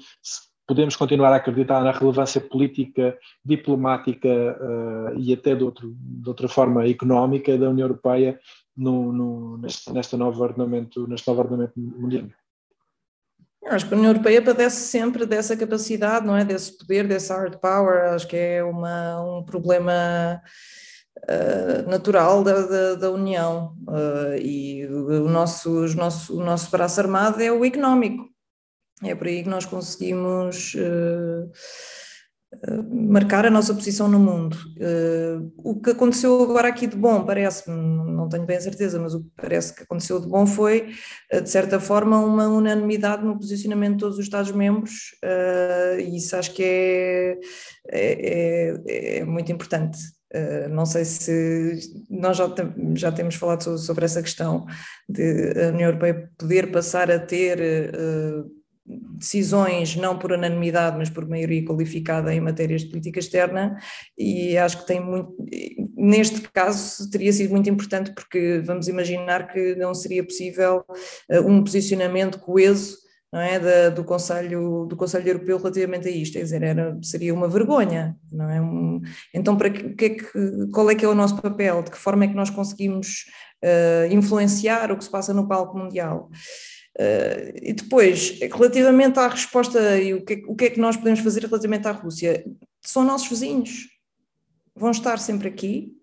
podemos 0.70 0.94
continuar 0.94 1.32
a 1.32 1.36
acreditar 1.36 1.82
na 1.82 1.90
relevância 1.90 2.40
política, 2.40 3.18
diplomática 3.44 4.28
e 5.16 5.32
até 5.32 5.52
de, 5.52 5.64
outro, 5.64 5.92
de 5.98 6.28
outra 6.28 6.48
forma 6.48 6.86
económica 6.86 7.58
da 7.58 7.68
União 7.68 7.86
Europeia 7.86 8.38
no, 8.76 9.12
no, 9.12 9.58
neste, 9.58 9.92
nesta 9.92 10.16
nova 10.16 10.40
ordenamento, 10.40 11.08
neste 11.08 11.26
novo 11.26 11.40
ordenamento 11.40 11.72
mundial. 11.76 12.28
Acho 13.66 13.88
que 13.88 13.94
a 13.94 13.96
União 13.96 14.12
Europeia 14.12 14.40
padece 14.40 14.86
sempre 14.86 15.26
dessa 15.26 15.56
capacidade, 15.56 16.24
não 16.24 16.36
é? 16.36 16.44
Desse 16.44 16.78
poder, 16.78 17.08
dessa 17.08 17.34
hard 17.34 17.56
power. 17.56 18.14
Acho 18.14 18.28
que 18.28 18.36
é 18.36 18.62
uma, 18.62 19.20
um 19.24 19.42
problema 19.42 20.40
natural 21.88 22.44
da, 22.44 22.62
da, 22.62 22.94
da 22.94 23.10
União 23.10 23.74
e 24.40 24.86
o 24.86 25.28
nosso, 25.28 25.84
nosso, 25.96 26.38
o 26.38 26.44
nosso 26.44 26.70
braço 26.70 27.00
armado 27.00 27.42
é 27.42 27.50
o 27.50 27.64
económico. 27.64 28.29
É 29.02 29.14
por 29.14 29.26
aí 29.26 29.42
que 29.42 29.48
nós 29.48 29.64
conseguimos 29.64 30.74
marcar 32.90 33.46
a 33.46 33.50
nossa 33.50 33.72
posição 33.72 34.08
no 34.08 34.18
mundo. 34.18 34.56
Uh, 34.76 35.52
o 35.58 35.80
que 35.80 35.90
aconteceu 35.90 36.42
agora 36.42 36.68
aqui 36.68 36.86
de 36.86 36.96
bom, 36.96 37.24
parece-me, 37.24 37.76
não 37.76 38.28
tenho 38.28 38.44
bem 38.44 38.56
a 38.56 38.60
certeza, 38.60 38.98
mas 38.98 39.14
o 39.14 39.22
que 39.22 39.30
parece 39.36 39.74
que 39.74 39.84
aconteceu 39.84 40.20
de 40.20 40.26
bom 40.26 40.44
foi, 40.46 40.92
uh, 41.32 41.40
de 41.40 41.48
certa 41.48 41.78
forma, 41.78 42.18
uma 42.18 42.48
unanimidade 42.48 43.24
no 43.24 43.38
posicionamento 43.38 43.92
de 43.94 43.98
todos 44.00 44.18
os 44.18 44.24
Estados-membros, 44.24 44.92
uh, 45.24 46.00
e 46.00 46.16
isso 46.16 46.36
acho 46.36 46.52
que 46.52 46.64
é, 46.64 47.38
é, 47.88 48.78
é, 48.86 49.18
é 49.18 49.24
muito 49.24 49.52
importante. 49.52 49.98
não 50.70 50.86
sei 50.86 51.04
se 51.04 51.80
nós 52.08 52.36
já, 52.36 52.48
já 52.94 53.12
temos 53.12 53.36
falado 53.36 53.62
sobre, 53.62 53.80
sobre 53.80 54.04
essa 54.04 54.22
questão 54.22 54.66
de 55.08 55.52
a 55.66 55.68
União 55.68 55.88
Europeia 55.88 56.30
poder 56.36 56.70
passar 56.70 57.10
a 57.10 57.18
ter 57.18 57.58
decisões 59.18 59.96
não 59.96 60.18
por 60.18 60.32
unanimidade, 60.32 60.96
mas 60.96 61.10
por 61.10 61.28
maioria 61.28 61.64
qualificada 61.64 62.34
em 62.34 62.40
matérias 62.40 62.82
de 62.82 62.88
política 62.88 63.18
externa, 63.18 63.76
e 64.18 64.56
acho 64.56 64.78
que 64.78 64.86
tem 64.86 65.00
muito, 65.00 65.34
neste 65.96 66.40
caso 66.42 67.10
teria 67.10 67.32
sido 67.32 67.50
muito 67.50 67.68
importante 67.68 68.12
porque 68.12 68.62
vamos 68.64 68.88
imaginar 68.88 69.52
que 69.52 69.74
não 69.76 69.94
seria 69.94 70.24
possível 70.24 70.84
uh, 71.30 71.46
um 71.46 71.62
posicionamento 71.62 72.38
coeso 72.38 72.98
não 73.32 73.40
é, 73.40 73.60
da, 73.60 73.90
do 73.90 74.02
Conselho 74.02 74.86
do 74.86 74.96
Conselho 74.96 75.28
Europeu 75.28 75.56
relativamente 75.56 76.08
a 76.08 76.10
isto, 76.10 76.32
quer 76.32 76.42
dizer, 76.42 76.62
era, 76.62 76.98
seria 77.00 77.32
uma 77.32 77.46
vergonha, 77.46 78.16
não 78.30 78.50
é? 78.50 78.60
Um, 78.60 79.00
então, 79.32 79.56
para 79.56 79.70
que, 79.70 79.90
que, 79.90 80.04
é 80.04 80.08
que, 80.10 80.26
qual 80.72 80.90
é 80.90 80.96
que 80.96 81.04
é 81.04 81.08
o 81.08 81.14
nosso 81.14 81.40
papel? 81.40 81.82
De 81.82 81.92
que 81.92 81.96
forma 81.96 82.24
é 82.24 82.28
que 82.28 82.34
nós 82.34 82.50
conseguimos 82.50 83.26
uh, 83.64 84.12
influenciar 84.12 84.90
o 84.90 84.96
que 84.96 85.04
se 85.04 85.10
passa 85.10 85.32
no 85.32 85.46
palco 85.46 85.78
mundial? 85.78 86.28
Uh, 87.00 87.56
e 87.62 87.72
depois, 87.72 88.38
relativamente 88.40 89.18
à 89.18 89.26
resposta 89.26 89.98
e 89.98 90.12
o 90.12 90.22
que, 90.22 90.44
o 90.46 90.54
que 90.54 90.66
é 90.66 90.70
que 90.70 90.78
nós 90.78 90.98
podemos 90.98 91.20
fazer 91.20 91.40
relativamente 91.46 91.88
à 91.88 91.92
Rússia, 91.92 92.44
são 92.82 93.02
nossos 93.02 93.26
vizinhos, 93.26 93.88
vão 94.76 94.90
estar 94.90 95.18
sempre 95.18 95.48
aqui, 95.48 95.94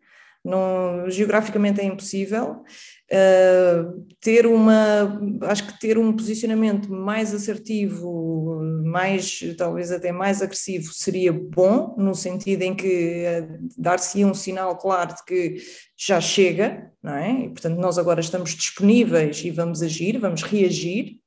não, 0.44 1.08
geograficamente 1.08 1.82
é 1.82 1.84
impossível. 1.84 2.64
Uh, 3.10 4.06
ter 4.20 4.46
uma, 4.46 5.18
acho 5.44 5.66
que 5.66 5.80
ter 5.80 5.98
um 5.98 6.12
posicionamento 6.12 6.92
mais 6.92 7.34
assertivo, 7.34 8.62
mais, 8.84 9.40
talvez 9.58 9.94
até 9.94 10.12
mais 10.12 10.42
agressivo, 10.42 10.92
seria 10.94 11.32
bom, 11.32 11.96
no 11.98 12.14
sentido 12.14 12.64
em 12.64 12.76
que 12.76 13.24
uh, 13.26 13.68
dar-se 13.78 14.26
um 14.26 14.34
sinal 14.34 14.78
claro 14.78 15.16
de 15.16 15.24
que 15.24 15.56
já 15.98 16.20
chega, 16.20 16.92
não 17.02 17.14
é? 17.14 17.46
E, 17.46 17.50
portanto, 17.50 17.78
nós 17.78 17.98
agora 17.98 18.20
estamos 18.20 18.54
disponíveis 18.54 19.42
e 19.42 19.52
vamos 19.52 19.82
agir, 19.82 20.18
vamos 20.18 20.44
reagir. 20.44 21.22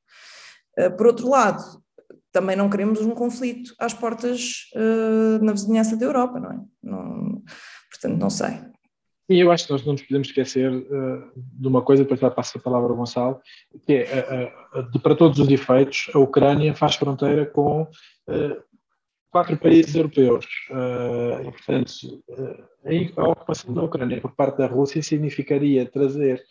Uh, 0.78 0.94
por 0.94 1.06
outro 1.06 1.30
lado, 1.30 1.62
também 2.30 2.56
não 2.56 2.68
queremos 2.68 3.00
um 3.00 3.12
conflito 3.12 3.74
às 3.76 3.92
portas 3.92 4.66
na 5.42 5.50
vizinhança 5.50 5.96
da 5.96 6.06
Europa, 6.06 6.38
não 6.38 6.52
é? 6.52 6.60
Não, 6.80 7.42
portanto, 7.90 8.20
não 8.20 8.30
sei. 8.30 8.69
E 9.30 9.38
eu 9.38 9.52
acho 9.52 9.64
que 9.64 9.72
nós 9.72 9.86
não 9.86 9.92
nos 9.92 10.02
podemos 10.02 10.26
esquecer 10.26 10.68
uh, 10.72 11.30
de 11.36 11.68
uma 11.68 11.80
coisa, 11.82 12.02
depois 12.02 12.18
já 12.18 12.28
passo 12.28 12.58
a 12.58 12.60
palavra 12.60 12.90
ao 12.90 12.96
Gonçalo, 12.96 13.40
que 13.86 13.92
é, 13.92 14.52
uh, 14.74 14.90
de, 14.90 14.98
para 14.98 15.14
todos 15.14 15.38
os 15.38 15.48
efeitos, 15.48 16.10
a 16.12 16.18
Ucrânia 16.18 16.74
faz 16.74 16.96
fronteira 16.96 17.46
com 17.46 17.86
quatro 19.30 19.56
países 19.56 19.94
europeus. 19.94 20.46
e, 21.40 21.50
portanto, 21.52 21.92
a 23.16 23.28
ocupação 23.28 23.72
da 23.72 23.84
Ucrânia 23.84 24.20
por 24.20 24.34
parte 24.34 24.58
da 24.58 24.66
Rússia 24.66 25.00
significaria 25.00 25.86
trazer 25.86 26.42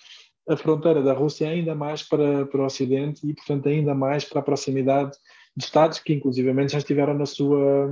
a 0.48 0.56
fronteira 0.56 1.04
da 1.04 1.12
Rússia 1.12 1.50
ainda 1.50 1.76
mais 1.76 2.02
para, 2.02 2.46
para 2.46 2.62
o 2.62 2.66
Ocidente 2.66 3.30
e, 3.30 3.34
portanto, 3.34 3.68
ainda 3.68 3.94
mais 3.94 4.24
para 4.24 4.40
a 4.40 4.44
proximidade 4.44 5.12
de 5.56 5.66
Estados 5.66 6.00
que, 6.00 6.14
inclusivamente, 6.14 6.72
já 6.72 6.78
estiveram 6.78 7.14
na 7.14 7.26
sua, 7.26 7.90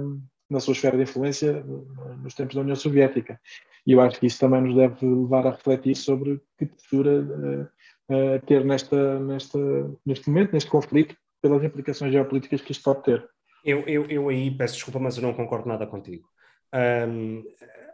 na 0.50 0.62
sua 0.62 0.72
esfera 0.72 0.96
de 0.96 1.04
influência 1.04 1.62
nos 2.24 2.34
tempos 2.34 2.56
da 2.56 2.62
União 2.62 2.76
Soviética. 2.76 3.38
E 3.88 3.94
eu 3.94 4.02
acho 4.02 4.20
que 4.20 4.28
isso 4.28 4.38
também 4.38 4.62
nos 4.62 4.76
deve 4.76 5.06
levar 5.06 5.48
a 5.48 5.52
refletir 5.52 5.96
sobre 5.96 6.42
que 6.58 6.66
postura 6.66 7.22
uh, 7.22 7.64
uh, 8.14 8.46
ter 8.46 8.66
nesta, 8.66 9.18
nesta, 9.18 9.58
neste 10.06 10.30
momento, 10.30 10.52
neste 10.52 10.70
conflito, 10.70 11.16
pelas 11.42 11.64
implicações 11.64 12.12
geopolíticas 12.12 12.60
que 12.60 12.74
isto 12.74 12.84
pode 12.84 13.04
ter. 13.04 13.26
Eu, 13.64 13.88
eu, 13.88 14.06
eu 14.08 14.28
aí 14.28 14.52
peço 14.52 14.76
desculpa, 14.76 15.00
mas 15.00 15.16
eu 15.16 15.24
não 15.24 15.34
concordo 15.34 15.70
nada 15.70 15.88
contigo. 15.88 16.28
Um, 17.08 17.44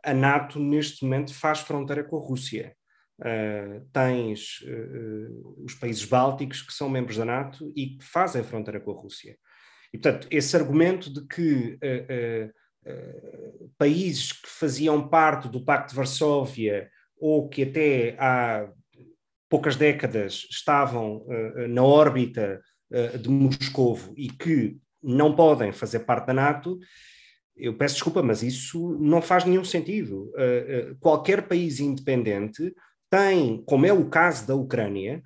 a 0.04 0.14
NATO, 0.16 0.60
neste 0.60 1.04
momento, 1.04 1.32
faz 1.34 1.60
fronteira 1.60 2.04
com 2.04 2.18
a 2.18 2.22
Rússia. 2.22 2.76
Uh, 3.20 3.88
tens 3.94 4.62
uh, 4.62 5.64
os 5.64 5.76
países 5.76 6.04
bálticos 6.06 6.64
que 6.64 6.74
são 6.74 6.90
membros 6.90 7.18
da 7.18 7.26
NATO 7.26 7.72
e 7.76 7.98
que 7.98 8.04
fazem 8.04 8.44
fronteira 8.44 8.80
com 8.80 8.92
a 8.92 8.96
Rússia. 8.96 9.38
E, 9.94 9.98
portanto, 10.00 10.28
esse 10.32 10.56
argumento 10.56 11.14
de 11.14 11.28
que 11.28 11.76
uh, 11.76 12.63
países 13.78 14.32
que 14.32 14.50
faziam 14.50 15.08
parte 15.08 15.48
do 15.48 15.64
Pacto 15.64 15.90
de 15.90 15.96
Varsóvia 15.96 16.90
ou 17.18 17.48
que 17.48 17.64
até 17.64 18.16
há 18.20 18.70
poucas 19.50 19.76
décadas 19.76 20.48
estavam 20.50 21.18
uh, 21.18 21.68
na 21.68 21.84
órbita 21.84 22.62
uh, 22.92 23.18
de 23.18 23.30
Moscovo 23.30 24.14
e 24.18 24.28
que 24.30 24.78
não 25.02 25.36
podem 25.36 25.72
fazer 25.72 26.00
parte 26.00 26.28
da 26.28 26.34
NATO, 26.34 26.80
eu 27.56 27.76
peço 27.76 27.96
desculpa, 27.96 28.24
mas 28.24 28.42
isso 28.42 28.98
não 29.00 29.22
faz 29.22 29.46
nenhum 29.46 29.66
sentido. 29.66 30.32
Qualquer 31.00 31.46
país 31.46 31.80
independente 31.80 32.74
tem, 33.12 33.62
como 33.66 33.86
é 33.86 33.94
o 33.94 34.10
caso 34.10 34.48
da 34.48 34.56
Ucrânia, 34.56 35.22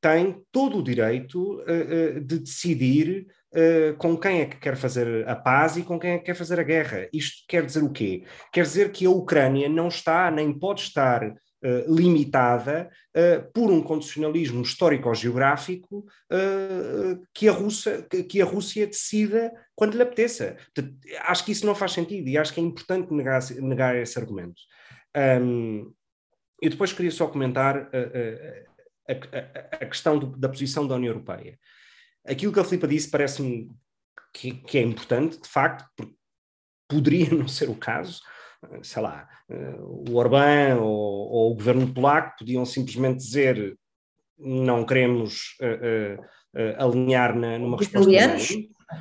tem 0.00 0.42
todo 0.50 0.78
o 0.78 0.82
direito 0.82 1.62
de 2.24 2.38
decidir 2.38 3.26
uh, 3.54 3.96
com 3.96 4.16
quem 4.16 4.40
é 4.40 4.46
que 4.46 4.56
quer 4.56 4.76
fazer 4.76 5.28
a 5.28 5.36
paz 5.36 5.76
e 5.76 5.82
com 5.82 5.98
quem 5.98 6.12
é 6.12 6.18
que 6.18 6.24
quer 6.24 6.34
fazer 6.34 6.58
a 6.58 6.64
guerra. 6.64 7.08
Isto 7.12 7.44
quer 7.48 7.64
dizer 7.64 7.82
o 7.82 7.90
quê? 7.90 8.24
Quer 8.52 8.62
dizer 8.62 8.92
que 8.92 9.06
a 9.06 9.10
Ucrânia 9.10 9.68
não 9.68 9.88
está, 9.88 10.30
nem 10.30 10.52
pode 10.52 10.82
estar 10.82 11.24
uh, 11.26 11.94
limitada 11.94 12.90
uh, 13.16 13.52
por 13.52 13.70
um 13.70 13.82
condicionalismo 13.82 14.62
histórico-geográfico 14.62 16.04
que, 17.32 17.48
a 17.48 17.52
Rússia, 17.52 18.02
que 18.02 18.42
a 18.42 18.44
Rússia 18.44 18.86
decida 18.86 19.52
quando 19.74 19.94
lhe 19.94 20.02
apeteça. 20.02 20.56
Acho 21.20 21.44
que 21.44 21.52
isso 21.52 21.64
não 21.64 21.74
faz 21.74 21.92
sentido 21.92 22.28
e 22.28 22.36
acho 22.36 22.52
que 22.52 22.60
é 22.60 22.62
importante 22.62 23.12
negar, 23.12 23.40
negar 23.60 23.96
esse 23.96 24.18
argumento. 24.18 24.60
Um, 25.16 25.92
eu 26.60 26.70
depois 26.70 26.92
queria 26.92 27.10
só 27.10 27.28
comentar 27.28 27.76
a, 27.76 29.12
a, 29.12 29.76
a 29.82 29.86
questão 29.86 30.18
do, 30.18 30.26
da 30.36 30.48
posição 30.48 30.86
da 30.86 30.96
União 30.96 31.12
Europeia. 31.12 31.58
Aquilo 32.26 32.52
que 32.52 32.60
a 32.60 32.64
Filipa 32.64 32.88
disse 32.88 33.10
parece-me 33.10 33.70
que, 34.32 34.52
que, 34.52 34.78
é 34.78 34.82
importante, 34.82 35.40
de 35.40 35.48
facto, 35.48 35.88
porque 35.96 36.14
poderia 36.88 37.30
não 37.34 37.48
ser 37.48 37.68
o 37.68 37.74
caso. 37.74 38.20
Sei 38.82 39.02
lá, 39.02 39.28
eh, 39.50 39.76
o 39.78 40.14
Orbán 40.14 40.76
ou, 40.80 40.88
ou 40.88 41.52
o 41.52 41.54
governo 41.54 41.92
polaco 41.92 42.38
podiam 42.38 42.64
simplesmente 42.64 43.18
dizer 43.18 43.78
não 44.38 44.84
queremos 44.84 45.56
uh, 45.60 46.20
uh, 46.20 46.82
alinhar 46.82 47.36
na, 47.36 47.58
numa 47.58 47.76
os 47.76 47.82
resposta 47.82 48.10
italianos? 48.10 48.48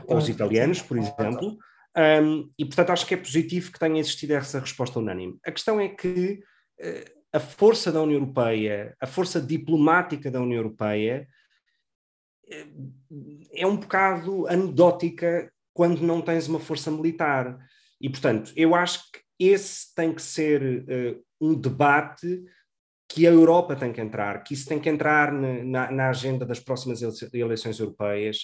aos 0.08 0.30
italianos, 0.30 0.82
por 0.82 0.98
exemplo. 0.98 1.58
Um, 1.96 2.50
e, 2.58 2.66
portanto, 2.66 2.92
acho 2.92 3.06
que 3.06 3.14
é 3.14 3.18
positivo 3.18 3.72
que 3.72 3.80
tenha 3.80 4.00
existido 4.00 4.34
essa 4.34 4.60
resposta 4.60 5.00
unânime. 5.00 5.38
A 5.46 5.52
questão 5.52 5.80
é 5.80 5.88
que 5.88 6.40
uh, 6.80 7.24
a 7.32 7.40
força 7.40 7.92
da 7.92 8.02
União 8.02 8.20
Europeia, 8.20 8.96
a 9.00 9.08
força 9.08 9.42
diplomática 9.42 10.30
da 10.30 10.42
União 10.42 10.58
Europeia, 10.58 11.28
é, 12.50 12.68
é 13.54 13.68
um 13.68 13.78
bocado 13.78 14.48
anedótica 14.48 15.52
quando 15.74 16.02
não 16.02 16.22
tens 16.22 16.48
uma 16.48 16.60
força 16.60 16.92
militar. 16.92 17.58
E, 18.00 18.10
portanto, 18.10 18.52
eu 18.56 18.76
acho 18.76 19.12
que 19.12 19.20
esse 19.40 19.94
tem 19.96 20.14
que 20.14 20.22
ser 20.22 20.84
uh, 20.84 21.24
um 21.42 21.54
debate 21.54 22.44
que 23.10 23.28
a 23.28 23.32
Europa 23.32 23.76
tem 23.76 23.92
que 23.92 24.02
entrar, 24.02 24.44
que 24.44 24.54
isso 24.54 24.68
tem 24.68 24.80
que 24.80 24.90
entrar 24.90 25.32
na, 25.32 25.92
na 25.92 26.10
agenda 26.10 26.46
das 26.46 26.60
próximas 26.60 27.02
eleições 27.32 27.80
europeias, 27.80 28.40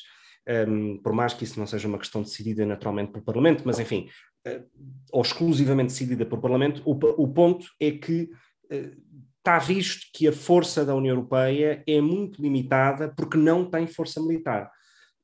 um, 0.48 0.52
ehm, 0.52 0.98
por 1.02 1.12
mais 1.12 1.34
que 1.34 1.44
isso 1.44 1.60
não 1.60 1.66
seja 1.66 1.88
uma 1.88 1.98
questão 1.98 2.22
decidida 2.22 2.66
naturalmente 2.66 3.12
pelo 3.12 3.26
Parlamento, 3.26 3.64
mas 3.66 3.80
enfim, 3.80 4.08
uh, 4.48 4.64
ou 5.12 5.22
exclusivamente 5.22 5.88
decidida 5.88 6.26
pelo 6.26 6.42
Parlamento, 6.42 6.84
o, 6.86 6.92
o 6.92 7.28
ponto 7.28 7.66
é 7.80 7.92
que 7.92 8.30
uh, 8.72 9.02
está 9.40 9.58
visto 9.58 10.08
que 10.14 10.28
a 10.28 10.34
força 10.34 10.86
da 10.86 10.94
União 10.94 11.16
Europeia 11.16 11.84
é 11.88 12.00
muito 12.00 12.42
limitada 12.42 13.14
porque 13.16 13.38
não 13.38 13.70
tem 13.70 13.88
força 13.88 14.22
militar. 14.22 14.72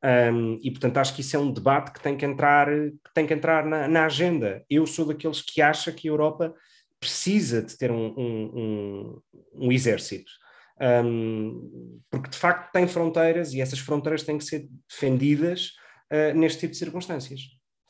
Um, 0.03 0.59
e 0.61 0.69
portanto 0.69 0.97
acho 0.97 1.15
que 1.15 1.21
isso 1.21 1.35
é 1.35 1.39
um 1.39 1.51
debate 1.51 1.91
que 1.91 1.99
tem 1.99 2.15
que 2.15 2.25
entrar, 2.25 2.67
que 2.67 3.13
tem 3.13 3.25
que 3.25 3.33
entrar 3.33 3.65
na, 3.65 3.87
na 3.87 4.05
agenda. 4.05 4.63
Eu 4.69 4.85
sou 4.85 5.05
daqueles 5.05 5.41
que 5.41 5.61
acha 5.61 5.91
que 5.91 6.07
a 6.07 6.11
Europa 6.11 6.53
precisa 6.99 7.61
de 7.61 7.77
ter 7.77 7.91
um, 7.91 8.13
um, 8.17 9.21
um, 9.53 9.71
exército. 9.71 10.31
Porque 12.09 12.29
de 12.29 12.37
facto 12.37 12.71
tem 12.71 12.87
fronteiras 12.87 13.53
e 13.53 13.61
essas 13.61 13.79
fronteiras 13.79 14.23
têm 14.23 14.37
que 14.37 14.43
ser 14.43 14.67
defendidas 14.89 15.71
uh, 16.11 16.37
neste 16.37 16.61
tipo 16.61 16.71
de 16.71 16.77
circunstâncias. 16.77 17.41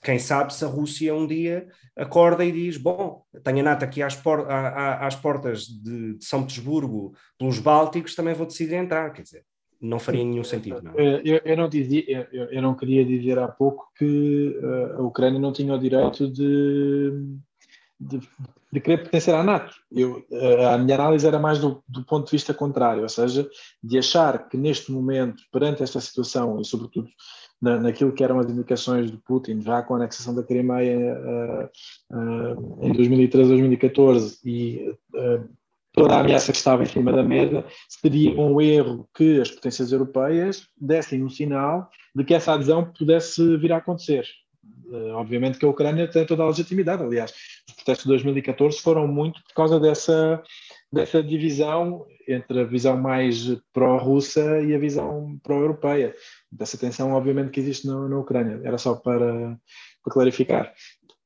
Quem 0.05 0.19
sabe 0.19 0.53
se 0.53 0.63
a 0.63 0.67
Rússia 0.67 1.15
um 1.15 1.25
dia 1.25 1.67
acorda 1.97 2.45
e 2.45 2.51
diz: 2.51 2.77
Bom, 2.77 3.23
tenho 3.43 3.61
a 3.61 3.63
NATO 3.63 3.83
aqui 3.83 4.03
às, 4.03 4.15
por, 4.15 4.45
às 4.49 5.15
portas 5.15 5.63
de, 5.63 6.13
de, 6.13 6.23
São 6.23 6.43
Petersburgo, 6.43 7.13
pelos 7.39 7.57
Bálticos, 7.57 8.13
também 8.13 8.35
vou 8.35 8.45
decidir 8.45 8.75
entrar. 8.75 9.11
Quer 9.11 9.23
dizer, 9.23 9.43
não 9.81 9.97
faria 9.97 10.23
nenhum 10.23 10.43
sentido. 10.43 10.79
Não 10.83 10.91
é? 10.91 11.21
eu, 11.25 11.41
eu, 11.43 11.57
não 11.57 11.67
dizia, 11.67 12.27
eu, 12.31 12.45
eu, 12.45 12.61
não 12.61 12.75
queria 12.75 13.03
dizer 13.03 13.39
há 13.39 13.47
pouco 13.47 13.87
que 13.97 14.55
uh, 14.61 14.99
a 14.99 15.01
Ucrânia 15.01 15.39
não 15.39 15.51
tinha 15.51 15.73
o 15.73 15.79
direito 15.79 16.31
de, 16.31 17.11
de, 17.99 18.19
de 18.71 18.79
querer 18.79 18.97
pertencer 18.99 19.33
à 19.33 19.43
NATO. 19.43 19.73
Eu, 19.91 20.23
a 20.71 20.77
minha 20.77 20.95
análise 20.95 21.25
era 21.25 21.39
mais 21.39 21.57
do, 21.57 21.83
do, 21.87 22.05
ponto 22.05 22.25
de 22.25 22.31
vista 22.31 22.53
contrário, 22.53 23.01
ou 23.01 23.09
seja, 23.09 23.49
de 23.83 23.97
achar 23.97 24.47
que 24.47 24.55
neste 24.55 24.91
momento, 24.91 25.41
perante 25.51 25.81
esta 25.81 25.99
situação 25.99 26.61
e 26.61 26.65
sobretudo 26.65 27.07
na, 27.61 27.79
naquilo 27.79 28.11
que 28.11 28.23
eram 28.23 28.39
as 28.39 28.49
indicações 28.49 29.11
de 29.11 29.17
Putin, 29.17 29.61
já 29.61 29.81
com 29.81 29.93
a 29.93 29.97
anexação 29.97 30.35
da 30.35 30.43
Crimeia 30.43 31.17
uh, 32.11 32.85
em 32.85 32.93
2013, 32.93 33.49
2014 33.49 34.39
e 34.45 34.89
uh, 35.13 35.49
toda 35.93 36.15
a 36.15 36.19
ameaça 36.19 36.51
que 36.51 36.57
estava 36.57 36.83
em 36.83 36.87
cima 36.87 37.11
da 37.11 37.23
mesa, 37.23 37.63
seria 37.87 38.39
um 38.39 38.59
erro 38.59 39.07
que 39.15 39.39
as 39.39 39.49
potências 39.49 39.91
europeias 39.91 40.67
dessem 40.79 41.23
um 41.23 41.29
sinal 41.29 41.89
de 42.13 42.23
que 42.23 42.33
essa 42.33 42.53
adesão 42.53 42.91
pudesse 42.97 43.57
vir 43.57 43.71
a 43.71 43.77
acontecer. 43.77 44.25
Obviamente 45.13 45.57
que 45.57 45.65
a 45.65 45.69
Ucrânia 45.69 46.07
tem 46.07 46.25
toda 46.25 46.43
a 46.43 46.47
legitimidade, 46.47 47.03
aliás, 47.03 47.33
os 47.67 47.75
protestos 47.75 48.03
de 48.03 48.09
2014 48.09 48.79
foram 48.81 49.07
muito 49.07 49.41
por 49.43 49.53
causa 49.53 49.79
dessa, 49.79 50.41
dessa 50.91 51.23
divisão 51.23 52.05
entre 52.27 52.61
a 52.61 52.63
visão 52.63 52.97
mais 52.97 53.57
pró-russa 53.73 54.61
e 54.61 54.73
a 54.73 54.79
visão 54.79 55.39
pró-europeia. 55.43 56.15
Dessa 56.57 56.77
tensão, 56.77 57.11
obviamente, 57.11 57.51
que 57.51 57.59
existe 57.59 57.87
na, 57.87 58.07
na 58.07 58.17
Ucrânia. 58.17 58.61
Era 58.63 58.77
só 58.77 58.95
para, 58.95 59.57
para 60.03 60.13
clarificar. 60.13 60.73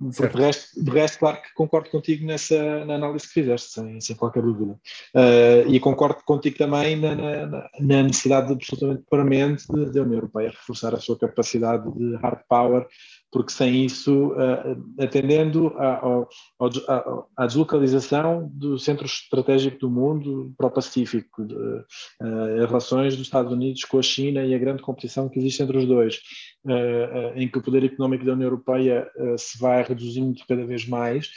De 0.01 0.25
resto, 0.27 0.81
de 0.81 0.91
resto, 0.91 1.19
claro 1.19 1.41
que 1.41 1.53
concordo 1.53 1.89
contigo 1.89 2.25
nessa 2.25 2.85
na 2.85 2.95
análise 2.95 3.27
que 3.27 3.33
fizeste, 3.33 3.71
sem, 3.71 3.99
sem 3.99 4.15
qualquer 4.15 4.41
dúvida. 4.41 4.79
Uh, 5.13 5.67
e 5.67 5.77
concordo 5.77 6.23
contigo 6.23 6.57
também 6.57 6.95
na, 6.95 7.15
na, 7.15 7.69
na 7.77 8.03
necessidade 8.03 8.53
absolutamente 8.53 9.03
permanente 9.11 9.67
da 9.67 10.01
União 10.01 10.13
Europeia 10.13 10.51
reforçar 10.51 10.95
a 10.95 11.01
sua 11.01 11.19
capacidade 11.19 11.83
de 11.97 12.15
hard 12.15 12.39
power 12.47 12.87
porque 13.31 13.51
sem 13.51 13.85
isso, 13.85 14.29
uh, 14.29 15.03
atendendo 15.03 15.73
à, 15.77 17.45
deslocalização 17.45 18.49
do 18.53 18.77
centro 18.79 19.05
estratégico 19.05 19.79
do 19.79 19.89
mundo 19.89 20.53
para 20.57 20.67
o 20.67 20.71
Pacífico, 20.71 21.45
de, 21.45 21.53
uh, 21.53 22.63
as 22.63 22.67
relações 22.67 23.15
dos 23.15 23.27
Estados 23.27 23.51
Unidos 23.51 23.83
com 23.85 23.99
a 23.99 24.03
China 24.03 24.43
e 24.43 24.53
a 24.53 24.59
grande 24.59 24.81
competição 24.81 25.29
que 25.29 25.37
existe 25.37 25.61
entre 25.61 25.77
os 25.77 25.85
dois, 25.85 26.19
uh, 26.65 27.33
em 27.35 27.47
que 27.47 27.57
o 27.57 27.61
poder 27.61 27.83
económico 27.83 28.25
da 28.25 28.33
União 28.33 28.47
Europeia 28.47 29.07
se 29.37 29.59
vai 29.59 29.83
reduzindo 29.83 30.39
cada 30.47 30.65
vez 30.65 30.87
mais, 30.87 31.29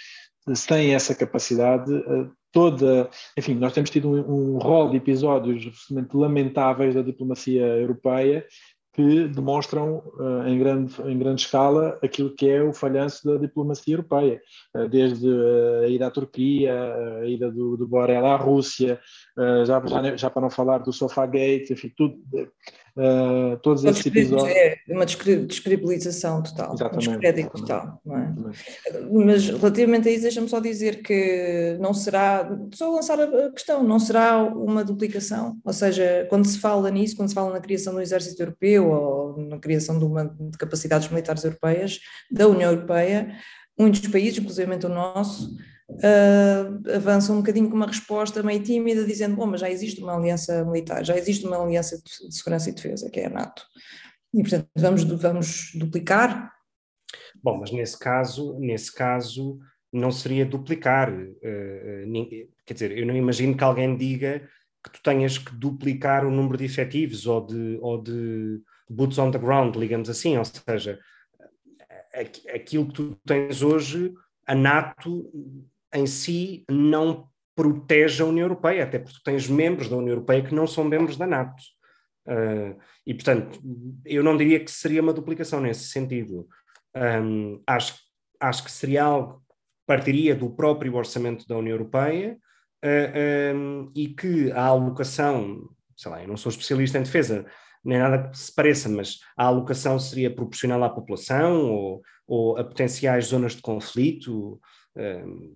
sem 0.54 0.94
essa 0.94 1.14
capacidade, 1.14 1.92
toda, 2.50 3.08
enfim, 3.36 3.54
nós 3.54 3.72
temos 3.72 3.90
tido 3.90 4.10
um, 4.10 4.54
um 4.54 4.58
rol 4.58 4.90
de 4.90 4.96
episódios 4.96 5.66
absolutamente 5.66 6.16
lamentáveis 6.16 6.94
da 6.94 7.02
diplomacia 7.02 7.64
europeia 7.64 8.44
que 8.92 9.26
demonstram 9.28 10.02
uh, 10.18 10.46
em, 10.46 10.58
grande, 10.58 10.94
em 11.02 11.18
grande 11.18 11.40
escala 11.40 11.98
aquilo 12.02 12.34
que 12.34 12.48
é 12.48 12.62
o 12.62 12.74
falhanço 12.74 13.26
da 13.26 13.38
diplomacia 13.38 13.94
europeia, 13.94 14.40
uh, 14.76 14.86
desde 14.88 15.26
uh, 15.26 15.84
a 15.84 15.88
ida 15.88 16.06
à 16.06 16.10
Turquia, 16.10 16.74
a 17.22 17.26
ida 17.26 17.50
do, 17.50 17.76
do 17.76 17.88
Borrell 17.88 18.26
à 18.26 18.36
Rússia, 18.36 19.00
já, 19.64 19.80
já, 19.86 20.16
já, 20.16 20.30
para 20.30 20.42
não 20.42 20.50
falar 20.50 20.78
do 20.78 20.92
Sofagate, 20.92 21.72
enfim, 21.72 21.90
tudo, 21.96 22.16
uh, 22.96 23.56
todos 23.58 23.84
esses 23.84 24.04
episódios. 24.06 24.56
É 24.56 24.78
uma 24.88 25.06
descredibilização 25.06 26.42
total, 26.42 26.74
exatamente, 26.74 27.08
um 27.08 27.12
descrédito 27.12 27.50
total. 27.50 28.00
É? 28.06 28.92
Mas 29.10 29.46
relativamente 29.46 30.08
a 30.08 30.12
isso, 30.12 30.22
deixa-me 30.22 30.48
só 30.48 30.60
dizer 30.60 31.02
que 31.02 31.76
não 31.80 31.94
será, 31.94 32.48
só 32.72 32.90
lançar 32.90 33.20
a 33.20 33.50
questão, 33.50 33.82
não 33.82 33.98
será 33.98 34.42
uma 34.42 34.84
duplicação, 34.84 35.58
ou 35.64 35.72
seja, 35.72 36.26
quando 36.28 36.46
se 36.46 36.58
fala 36.58 36.90
nisso, 36.90 37.16
quando 37.16 37.28
se 37.28 37.34
fala 37.34 37.52
na 37.52 37.60
criação 37.60 37.94
do 37.94 38.00
exército 38.00 38.42
europeu 38.42 38.88
ou 38.88 39.36
na 39.48 39.58
criação 39.58 39.98
de, 39.98 40.04
uma, 40.04 40.24
de 40.24 40.58
capacidades 40.58 41.08
militares 41.08 41.44
europeias, 41.44 42.00
da 42.30 42.48
União 42.48 42.70
Europeia, 42.70 43.36
muitos 43.78 44.06
países, 44.08 44.38
inclusive 44.38 44.72
o 44.72 44.88
nosso, 44.88 45.56
uh, 45.98 47.32
um 47.32 47.36
bocadinho 47.36 47.68
com 47.68 47.76
uma 47.76 47.86
resposta 47.86 48.42
meio 48.42 48.62
tímida, 48.62 49.04
dizendo: 49.04 49.36
bom, 49.36 49.46
mas 49.46 49.60
já 49.60 49.70
existe 49.70 50.02
uma 50.02 50.16
aliança 50.16 50.64
militar, 50.64 51.04
já 51.04 51.16
existe 51.16 51.46
uma 51.46 51.62
aliança 51.62 52.00
de 52.02 52.34
segurança 52.34 52.70
e 52.70 52.74
defesa, 52.74 53.10
que 53.10 53.20
é 53.20 53.26
a 53.26 53.30
NATO. 53.30 53.62
E, 54.34 54.40
portanto, 54.40 54.68
vamos, 54.76 55.04
vamos 55.04 55.72
duplicar? 55.74 56.52
Bom, 57.42 57.58
mas 57.58 57.70
nesse 57.70 57.98
caso, 57.98 58.58
nesse 58.58 58.92
caso 58.94 59.58
não 59.92 60.10
seria 60.10 60.46
duplicar. 60.46 61.12
Uh, 61.12 62.48
quer 62.64 62.74
dizer, 62.74 62.96
eu 62.96 63.06
não 63.06 63.14
imagino 63.14 63.56
que 63.56 63.64
alguém 63.64 63.96
diga 63.96 64.48
que 64.82 64.90
tu 64.90 65.02
tenhas 65.02 65.38
que 65.38 65.54
duplicar 65.54 66.26
o 66.26 66.30
número 66.30 66.56
de 66.56 66.64
efetivos 66.64 67.26
ou 67.26 67.46
de, 67.46 67.78
ou 67.80 68.02
de 68.02 68.60
boots 68.88 69.18
on 69.18 69.30
the 69.30 69.38
ground, 69.38 69.76
digamos 69.76 70.10
assim, 70.10 70.36
ou 70.36 70.44
seja, 70.44 70.98
aquilo 72.54 72.88
que 72.88 72.94
tu 72.94 73.18
tens 73.24 73.62
hoje, 73.62 74.12
a 74.46 74.54
NATO 74.54 75.30
em 75.94 76.06
si 76.06 76.64
não 76.70 77.28
protege 77.54 78.22
a 78.22 78.26
União 78.26 78.44
Europeia, 78.44 78.84
até 78.84 78.98
porque 78.98 79.18
tens 79.24 79.48
membros 79.48 79.88
da 79.88 79.96
União 79.96 80.12
Europeia 80.12 80.42
que 80.42 80.54
não 80.54 80.66
são 80.66 80.84
membros 80.84 81.16
da 81.16 81.26
NATO. 81.26 81.62
Uh, 82.26 82.78
e, 83.06 83.12
portanto, 83.14 83.60
eu 84.04 84.22
não 84.22 84.36
diria 84.36 84.60
que 84.60 84.70
seria 84.70 85.02
uma 85.02 85.12
duplicação 85.12 85.60
nesse 85.60 85.88
sentido. 85.88 86.48
Um, 86.94 87.60
acho, 87.66 87.94
acho 88.40 88.64
que 88.64 88.70
seria 88.70 89.04
algo 89.04 89.34
que 89.34 89.54
partiria 89.86 90.34
do 90.34 90.50
próprio 90.50 90.94
orçamento 90.94 91.46
da 91.46 91.56
União 91.56 91.74
Europeia 91.74 92.38
uh, 92.84 92.86
ah, 92.86 93.54
um, 93.54 93.88
e 93.94 94.08
que 94.08 94.50
a 94.52 94.66
alocação, 94.66 95.68
sei 95.96 96.10
lá, 96.10 96.22
eu 96.22 96.28
não 96.28 96.36
sou 96.36 96.50
especialista 96.50 96.98
em 96.98 97.02
defesa, 97.02 97.44
nem 97.84 97.98
nada 97.98 98.28
que 98.28 98.38
se 98.38 98.54
pareça, 98.54 98.88
mas 98.88 99.18
a 99.36 99.44
alocação 99.46 99.98
seria 99.98 100.34
proporcional 100.34 100.82
à 100.84 100.90
população 100.90 101.70
ou, 101.70 102.02
ou 102.26 102.56
a 102.56 102.64
potenciais 102.64 103.26
zonas 103.26 103.56
de 103.56 103.62
conflito 103.62 104.60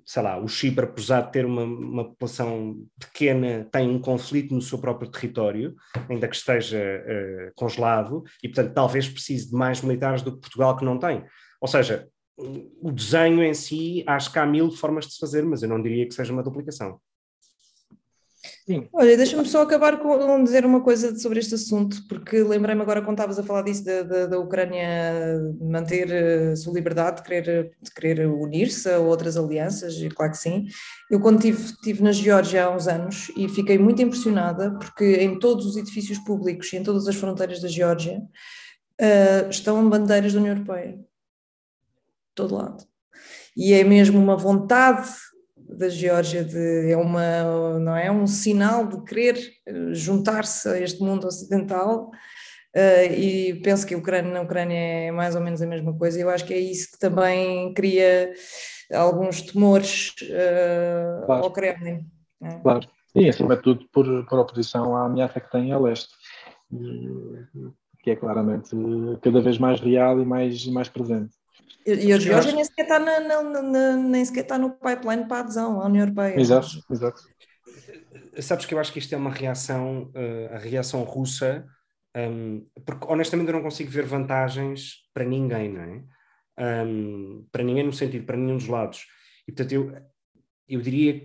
sei 0.05 0.22
lá, 0.22 0.38
o 0.38 0.49
Chipre, 0.49 0.85
apesar 0.85 1.22
de 1.22 1.33
ter 1.33 1.44
uma, 1.44 1.62
uma, 1.62 2.05
população 2.05 2.83
pequena, 2.99 3.68
tem 3.70 3.88
um 3.88 3.99
conflito 3.99 4.55
no 4.55 4.62
seu 4.62 4.79
próprio 4.79 5.11
território, 5.11 5.75
ainda 6.09 6.27
que 6.27 6.37
esteja 6.37 6.79
uh, 6.79 7.53
congelado, 7.55 8.25
e 8.42 8.49
portanto 8.49 8.72
talvez 8.72 9.09
precise 9.09 9.51
de 9.51 9.55
mais 9.55 9.83
militares 9.83 10.22
do 10.22 10.33
que 10.33 10.40
Portugal 10.40 10.77
que 10.77 10.85
não 10.85 10.99
tem. 10.99 11.25
Ou 11.61 11.68
seja, 11.68 12.09
o 12.38 12.90
desenho 12.92 13.42
em 13.42 13.55
si, 13.55 14.05
acho 14.07 14.33
que 14.33 14.38
há 14.38 14.46
mil 14.46 14.70
formas 14.70 15.07
de 15.07 15.14
se 15.14 15.18
fazer, 15.18 15.44
mas 15.44 15.62
eu 15.62 15.68
não 15.68 15.83
diria 15.83 16.07
que 16.07 16.14
seja 16.14 16.33
uma 16.33 16.42
duplicação. 16.42 17.01
Sim. 18.66 18.88
Olha, 18.92 19.16
deixa-me 19.16 19.46
só 19.46 19.62
acabar 19.62 19.96
com 20.00 20.42
dizer 20.42 20.66
uma 20.66 20.81
coisa 20.81 21.16
sobre 21.16 21.38
este 21.38 21.55
assunto, 21.55 21.98
porque 22.09 22.42
lembrei-me 22.42 22.83
agora 22.83 23.00
quando 23.00 23.16
estavas 23.16 23.38
a 23.38 23.44
falar 23.44 23.62
disso 23.62 23.85
da, 23.85 24.02
da, 24.02 24.26
da 24.26 24.38
Ucrânia 24.40 25.40
manter 25.61 26.12
a 26.12 26.16
eh, 26.50 26.57
sua 26.57 26.74
liberdade 26.74 27.18
de 27.18 27.22
querer, 27.22 27.70
querer 27.94 28.26
unir-se 28.26 28.90
a 28.90 28.98
outras 28.98 29.37
alianças, 29.37 29.94
e 29.94 30.09
claro 30.09 30.33
que 30.33 30.38
sim. 30.38 30.66
Eu 31.09 31.20
quando 31.20 31.37
estive, 31.37 31.62
estive 31.62 32.02
na 32.02 32.11
Geórgia 32.11 32.64
há 32.64 32.74
uns 32.74 32.88
anos 32.88 33.31
e 33.37 33.48
fiquei 33.48 33.79
muito 33.79 34.02
impressionada 34.02 34.76
porque 34.81 35.05
em 35.05 35.38
todos 35.38 35.64
os 35.64 35.76
edifícios 35.76 36.18
públicos 36.18 36.72
e 36.72 36.76
em 36.79 36.83
todas 36.83 37.07
as 37.07 37.14
fronteiras 37.14 37.61
da 37.61 37.68
Geórgia 37.68 38.18
uh, 39.00 39.48
estão 39.48 39.88
bandeiras 39.88 40.33
da 40.33 40.40
União 40.40 40.55
Europeia. 40.55 40.98
Todo 42.35 42.57
lado. 42.57 42.85
E 43.57 43.72
é 43.72 43.85
mesmo 43.85 44.18
uma 44.18 44.37
vontade 44.37 45.09
da 45.77 45.89
Geórgia 45.89 46.43
de, 46.43 46.91
é 46.91 46.97
uma 46.97 47.79
não 47.79 47.97
é 47.97 48.11
um 48.11 48.27
sinal 48.27 48.87
de 48.87 49.03
querer 49.05 49.37
eh, 49.67 49.93
juntar-se 49.93 50.69
a 50.69 50.81
este 50.81 51.01
mundo 51.01 51.27
ocidental 51.27 52.11
uh, 52.75 53.12
e 53.12 53.61
penso 53.62 53.87
que 53.87 53.95
a 53.95 53.99
Ucrânia 53.99 54.33
na 54.33 54.41
Ucrânia 54.41 54.77
é 54.77 55.11
mais 55.11 55.35
ou 55.35 55.43
menos 55.43 55.61
a 55.61 55.67
mesma 55.67 55.97
coisa. 55.97 56.21
Eu 56.21 56.31
acho 56.31 56.45
que 56.45 56.55
é 56.55 56.59
isso 56.59 56.93
que 56.93 56.99
também 56.99 57.73
cria 57.75 58.33
alguns 58.93 59.43
temores 59.43 60.15
uh, 60.23 61.27
claro. 61.27 61.45
ao 61.45 61.53
Kremlin. 61.53 62.07
É. 62.43 62.59
Claro, 62.59 62.89
e 63.15 63.29
acima 63.29 63.57
de 63.57 63.62
tudo 63.62 63.87
por, 63.93 64.27
por 64.27 64.39
oposição 64.39 64.97
à 64.97 65.07
ameaça 65.07 65.41
que 65.41 65.51
tem 65.51 65.73
a 65.73 65.79
leste, 65.79 66.12
que 68.03 68.11
é 68.11 68.17
claramente 68.17 68.71
cada 69.23 69.41
vez 69.41 69.59
mais 69.59 69.81
real 69.81 70.21
e 70.21 70.25
mais, 70.25 70.67
mais 70.67 70.89
presente. 70.89 71.35
E 71.87 72.12
a 72.12 72.18
Geórgia 72.18 72.53
nem 72.53 72.64
sequer 72.64 72.83
está 72.83 72.99
na, 72.99 73.20
na, 73.20 73.62
na, 73.62 73.96
nem 73.96 74.25
sequer 74.25 74.40
está 74.40 74.59
no 74.59 74.70
pipeline 74.72 75.27
para 75.29 75.37
a 75.37 75.40
adesão 75.40 75.81
à 75.81 75.87
União 75.87 76.03
Europeia. 76.03 76.40
Exato, 76.40 76.68
exato. 76.90 77.22
Sabes 78.40 78.66
que 78.66 78.75
eu 78.75 78.79
acho 78.81 78.92
que 78.92 78.99
isto 78.99 79.14
é 79.14 79.18
uma 79.18 79.31
reação, 79.31 80.11
uh, 80.14 80.55
a 80.55 80.59
reação 80.59 81.05
russa, 81.05 81.64
um, 82.16 82.64
porque 82.85 83.07
honestamente 83.09 83.49
eu 83.49 83.55
não 83.55 83.62
consigo 83.62 83.90
ver 83.90 84.05
vantagens 84.05 85.05
para 85.14 85.25
ninguém, 85.25 85.72
não 85.72 85.83
é? 85.83 86.85
Um, 86.85 87.46
para 87.53 87.62
ninguém 87.62 87.85
no 87.85 87.92
sentido, 87.92 88.27
para 88.27 88.37
nenhum 88.37 88.57
dos 88.57 88.66
lados. 88.66 89.07
E 89.46 89.53
portanto 89.53 89.72
eu, 89.72 89.92
eu 90.68 90.81
diria 90.81 91.25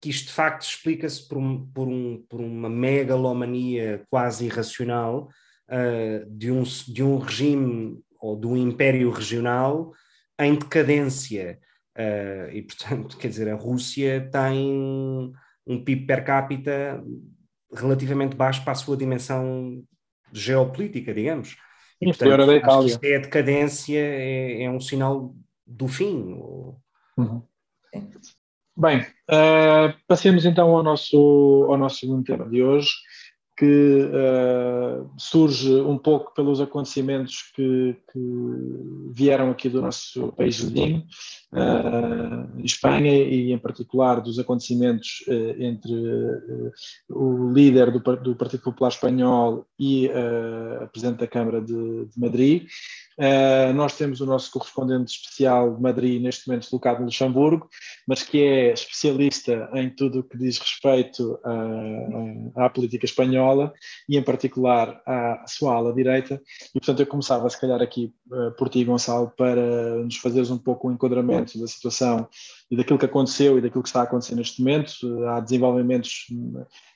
que 0.00 0.10
isto 0.10 0.26
de 0.26 0.32
facto 0.32 0.62
explica-se 0.62 1.26
por, 1.26 1.38
um, 1.38 1.66
por, 1.66 1.88
um, 1.88 2.24
por 2.28 2.40
uma 2.40 2.68
megalomania 2.68 4.04
quase 4.10 4.44
irracional 4.44 5.28
uh, 5.70 6.28
de, 6.28 6.50
um, 6.50 6.64
de 6.64 7.02
um 7.02 7.18
regime 7.18 8.02
ou 8.22 8.36
do 8.36 8.56
império 8.56 9.10
regional 9.10 9.92
em 10.38 10.54
decadência. 10.54 11.58
Uh, 11.98 12.50
e, 12.52 12.62
portanto, 12.62 13.16
quer 13.18 13.28
dizer, 13.28 13.48
a 13.48 13.56
Rússia 13.56 14.30
tem 14.30 15.32
um 15.66 15.84
PIB 15.84 16.06
per 16.06 16.24
capita 16.24 17.02
relativamente 17.74 18.36
baixo 18.36 18.62
para 18.62 18.72
a 18.72 18.76
sua 18.76 18.96
dimensão 18.96 19.82
geopolítica, 20.32 21.12
digamos. 21.12 21.56
E, 22.00 22.06
portanto, 22.06 22.46
da 22.46 22.56
Itália. 22.56 22.86
Isto 22.86 23.04
é 23.04 23.16
a 23.16 23.20
decadência, 23.20 23.98
é, 23.98 24.62
é, 24.62 24.70
um 24.70 24.80
sinal 24.80 25.34
do 25.66 25.88
fim. 25.88 26.38
Uhum. 27.16 27.42
Bem, 28.76 29.00
uh, 29.00 29.94
passemos 30.06 30.44
então 30.44 30.74
ao 30.74 30.82
nosso, 30.82 31.66
ao 31.68 31.76
nosso 31.76 31.98
segundo 31.98 32.24
tema 32.24 32.48
de 32.48 32.62
hoje, 32.62 32.88
que 33.56 34.08
uh, 34.08 35.10
surge 35.18 35.70
um 35.74 35.98
pouco 35.98 36.32
pelos 36.34 36.60
acontecimentos 36.60 37.50
que, 37.54 37.96
que, 38.10 38.18
vieram 39.10 39.50
aqui 39.50 39.68
do 39.68 39.82
nosso 39.82 40.32
país 40.32 40.58
vizinho, 40.58 41.04
uh, 41.52 42.60
Espanha, 42.64 43.12
e 43.12 43.52
em 43.52 43.58
particular 43.58 44.20
dos 44.20 44.38
acontecimentos 44.38 45.22
uh, 45.28 45.62
entre 45.62 45.92
o 47.10 47.52
líder 47.52 47.90
do, 47.90 48.00
do, 48.16 48.34
Partido 48.34 48.62
Popular 48.62 48.88
Espanhol 48.88 49.66
e 49.82 50.08
a 50.80 50.86
Presidente 50.86 51.18
da 51.18 51.26
Câmara 51.26 51.60
de, 51.60 52.06
de 52.06 52.20
Madrid. 52.20 52.68
nós 53.74 53.96
temos 53.96 54.20
o 54.20 54.26
nosso 54.26 54.52
correspondente 54.52 55.10
especial 55.12 55.74
de 55.74 55.82
Madrid, 55.82 56.22
neste 56.22 56.46
momento 56.46 56.62
deslocado 56.62 57.00
no 57.00 57.06
Luxemburgo, 57.06 57.68
mas 58.06 58.22
que 58.22 58.40
é 58.40 58.72
especialista 58.72 59.68
em 59.74 59.90
tudo 59.90 60.20
o 60.20 60.22
que 60.22 60.38
diz 60.38 60.58
respeito 60.58 61.36
à, 61.44 62.66
à 62.66 62.70
política 62.70 63.04
espanhola 63.04 63.72
e, 64.08 64.16
em 64.16 64.22
particular, 64.22 65.02
à 65.04 65.44
sua 65.48 65.74
ala 65.74 65.92
direita. 65.92 66.40
E, 66.74 66.78
portanto, 66.78 67.00
eu 67.00 67.06
começava, 67.06 67.50
se 67.50 67.60
calhar, 67.60 67.82
aqui 67.82 68.12
uh, 68.30 68.52
por 68.52 68.68
ti, 68.68 68.84
Gonçalo, 68.84 69.32
para 69.36 69.96
nos 70.04 70.16
fazeres 70.16 70.50
um 70.50 70.58
pouco 70.58 70.86
o 70.86 70.90
um 70.90 70.94
enquadramento 70.94 71.58
da 71.58 71.66
situação 71.66 72.28
e 72.70 72.76
daquilo 72.76 72.98
que 72.98 73.06
aconteceu 73.06 73.58
e 73.58 73.60
daquilo 73.60 73.82
que 73.82 73.88
está 73.88 74.00
a 74.00 74.04
acontecer 74.04 74.36
neste 74.36 74.60
momento. 74.60 74.92
Uh, 75.02 75.26
há 75.28 75.40
desenvolvimentos 75.40 76.26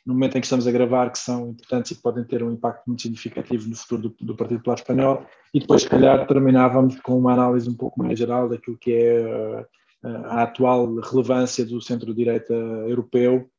no 0.06 0.14
momento 0.14 0.38
em 0.38 0.40
que 0.40 0.46
estamos 0.46 0.66
a 0.66 0.70
gravar 0.70 1.10
que 1.10 1.18
são 1.18 1.50
importantes 1.50 1.90
e 1.90 2.00
podem 2.00 2.24
ter 2.24 2.42
um 2.42 2.52
impacto 2.52 2.86
muito 2.86 3.02
significativo 3.02 3.68
no 3.68 3.74
futuro 3.74 4.02
do, 4.02 4.16
do 4.20 4.36
Partido 4.36 4.58
Popular 4.58 4.78
Espanhol. 4.78 5.26
E 5.52 5.58
depois, 5.58 5.82
se 5.82 5.88
calhar, 5.88 6.26
terminávamos 6.26 7.00
com 7.00 7.18
uma 7.18 7.32
análise 7.32 7.68
um 7.68 7.74
pouco 7.74 7.98
mais 8.00 8.18
geral 8.18 8.48
daquilo 8.48 8.78
que 8.78 8.92
é. 8.92 9.60
Uh, 9.62 9.66
a 10.02 10.42
atual 10.42 10.94
relevância 11.00 11.64
do 11.64 11.80
centro-direita 11.80 12.54
europeu 12.54 13.50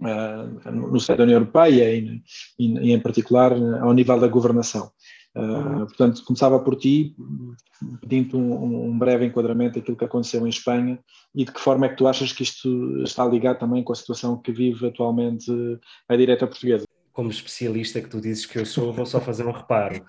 uh, 0.00 0.70
no 0.70 0.98
seio 1.00 1.18
da 1.18 1.24
União 1.24 1.40
Europeia 1.40 1.94
e, 1.94 2.22
e, 2.58 2.92
em 2.92 3.00
particular 3.00 3.52
ao 3.52 3.92
nível 3.92 4.18
da 4.18 4.28
governação. 4.28 4.90
Uh, 5.36 5.86
portanto, 5.86 6.24
começava 6.24 6.58
por 6.58 6.76
ti, 6.76 7.14
pedindo 8.00 8.38
um, 8.38 8.86
um, 8.86 8.98
breve 8.98 9.26
enquadramento 9.26 9.78
daquilo 9.78 9.96
que 9.96 10.04
aconteceu 10.04 10.46
em 10.46 10.48
Espanha 10.48 10.98
e 11.34 11.44
de 11.44 11.52
que 11.52 11.60
forma 11.60 11.84
é 11.84 11.88
que 11.90 11.96
tu 11.96 12.08
achas 12.08 12.32
que 12.32 12.42
isto 12.42 13.02
está 13.02 13.22
ligado 13.26 13.58
também 13.58 13.84
com 13.84 13.92
a 13.92 13.96
situação 13.96 14.38
que 14.38 14.50
vive 14.50 14.86
atualmente 14.86 15.52
a 16.08 16.16
direita 16.16 16.46
portuguesa 16.46 16.86
como 17.16 17.30
especialista 17.30 17.98
que 17.98 18.10
tu 18.10 18.20
dizes 18.20 18.44
que 18.44 18.58
eu 18.58 18.66
sou, 18.66 18.92
vou 18.92 19.06
só 19.06 19.18
fazer 19.18 19.46
um 19.46 19.50
reparo. 19.50 20.04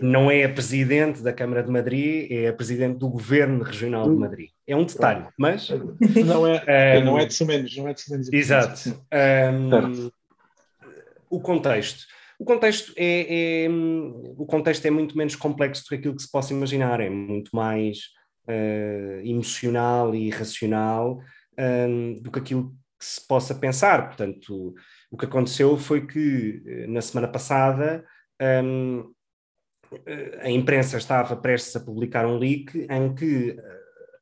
Não 0.00 0.30
é 0.30 0.44
a 0.44 0.48
presidente 0.48 1.20
da 1.20 1.32
Câmara 1.32 1.60
de 1.60 1.68
Madrid, 1.68 2.30
é 2.30 2.46
a 2.46 2.52
presidente 2.52 2.98
do 2.98 3.08
Governo 3.08 3.64
Regional 3.64 4.08
de 4.08 4.14
Madrid. 4.14 4.50
É 4.64 4.76
um 4.76 4.84
detalhe, 4.84 5.26
mas. 5.36 5.68
Não 6.24 6.46
é, 6.46 7.00
um, 7.00 7.04
não 7.04 7.18
é 7.18 7.26
de 7.26 7.34
sumenos, 7.34 7.76
não 7.76 7.88
é 7.88 7.94
de 7.94 8.00
sumenos. 8.00 8.32
Exato. 8.32 8.96
Um, 9.12 10.08
o 11.28 11.40
contexto. 11.40 12.06
O 12.42 12.44
contexto 12.44 12.92
é, 12.96 13.66
é, 13.66 13.68
o 13.70 14.44
contexto 14.46 14.84
é 14.84 14.90
muito 14.90 15.16
menos 15.16 15.36
complexo 15.36 15.84
do 15.84 15.90
que 15.90 15.94
aquilo 15.94 16.16
que 16.16 16.22
se 16.22 16.28
possa 16.28 16.52
imaginar, 16.52 17.00
é 17.00 17.08
muito 17.08 17.54
mais 17.54 17.98
uh, 18.48 19.24
emocional 19.24 20.12
e 20.12 20.28
racional 20.28 21.20
um, 21.56 22.20
do 22.20 22.32
que 22.32 22.40
aquilo 22.40 22.70
que 22.98 23.04
se 23.04 23.24
possa 23.28 23.54
pensar. 23.54 24.08
Portanto, 24.08 24.74
o 25.08 25.16
que 25.16 25.24
aconteceu 25.24 25.78
foi 25.78 26.04
que, 26.04 26.60
eh, 26.66 26.86
na 26.88 27.00
semana 27.00 27.28
passada, 27.28 28.04
um, 28.64 29.12
eh, 30.04 30.40
a 30.42 30.50
imprensa 30.50 30.98
estava 30.98 31.36
prestes 31.36 31.76
a 31.76 31.80
publicar 31.80 32.26
um 32.26 32.38
leak 32.38 32.88
em 32.90 33.14
que 33.14 33.56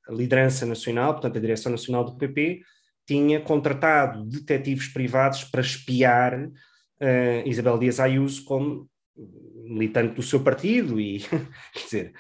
a 0.07 0.13
liderança 0.13 0.67
nacional, 0.67 1.15
portanto, 1.15 1.39
a 1.39 1.41
direção 1.41 1.73
nacional 1.73 2.05
do 2.05 2.19
PP, 2.19 2.61
tinha 3.07 3.41
contratado 3.41 4.27
detetives 4.27 4.89
privados 4.89 5.43
para 5.45 5.63
espiar 5.63 6.51
uh, 7.01 7.49
Isabel 7.49 7.79
Dias 7.79 8.01
Ayuso 8.01 8.45
como 8.45 8.89
militante 9.65 10.15
do 10.15 10.23
seu 10.23 10.41
partido 10.41 11.01
e, 11.01 11.21
quer 11.73 11.85
dizer, 11.85 12.13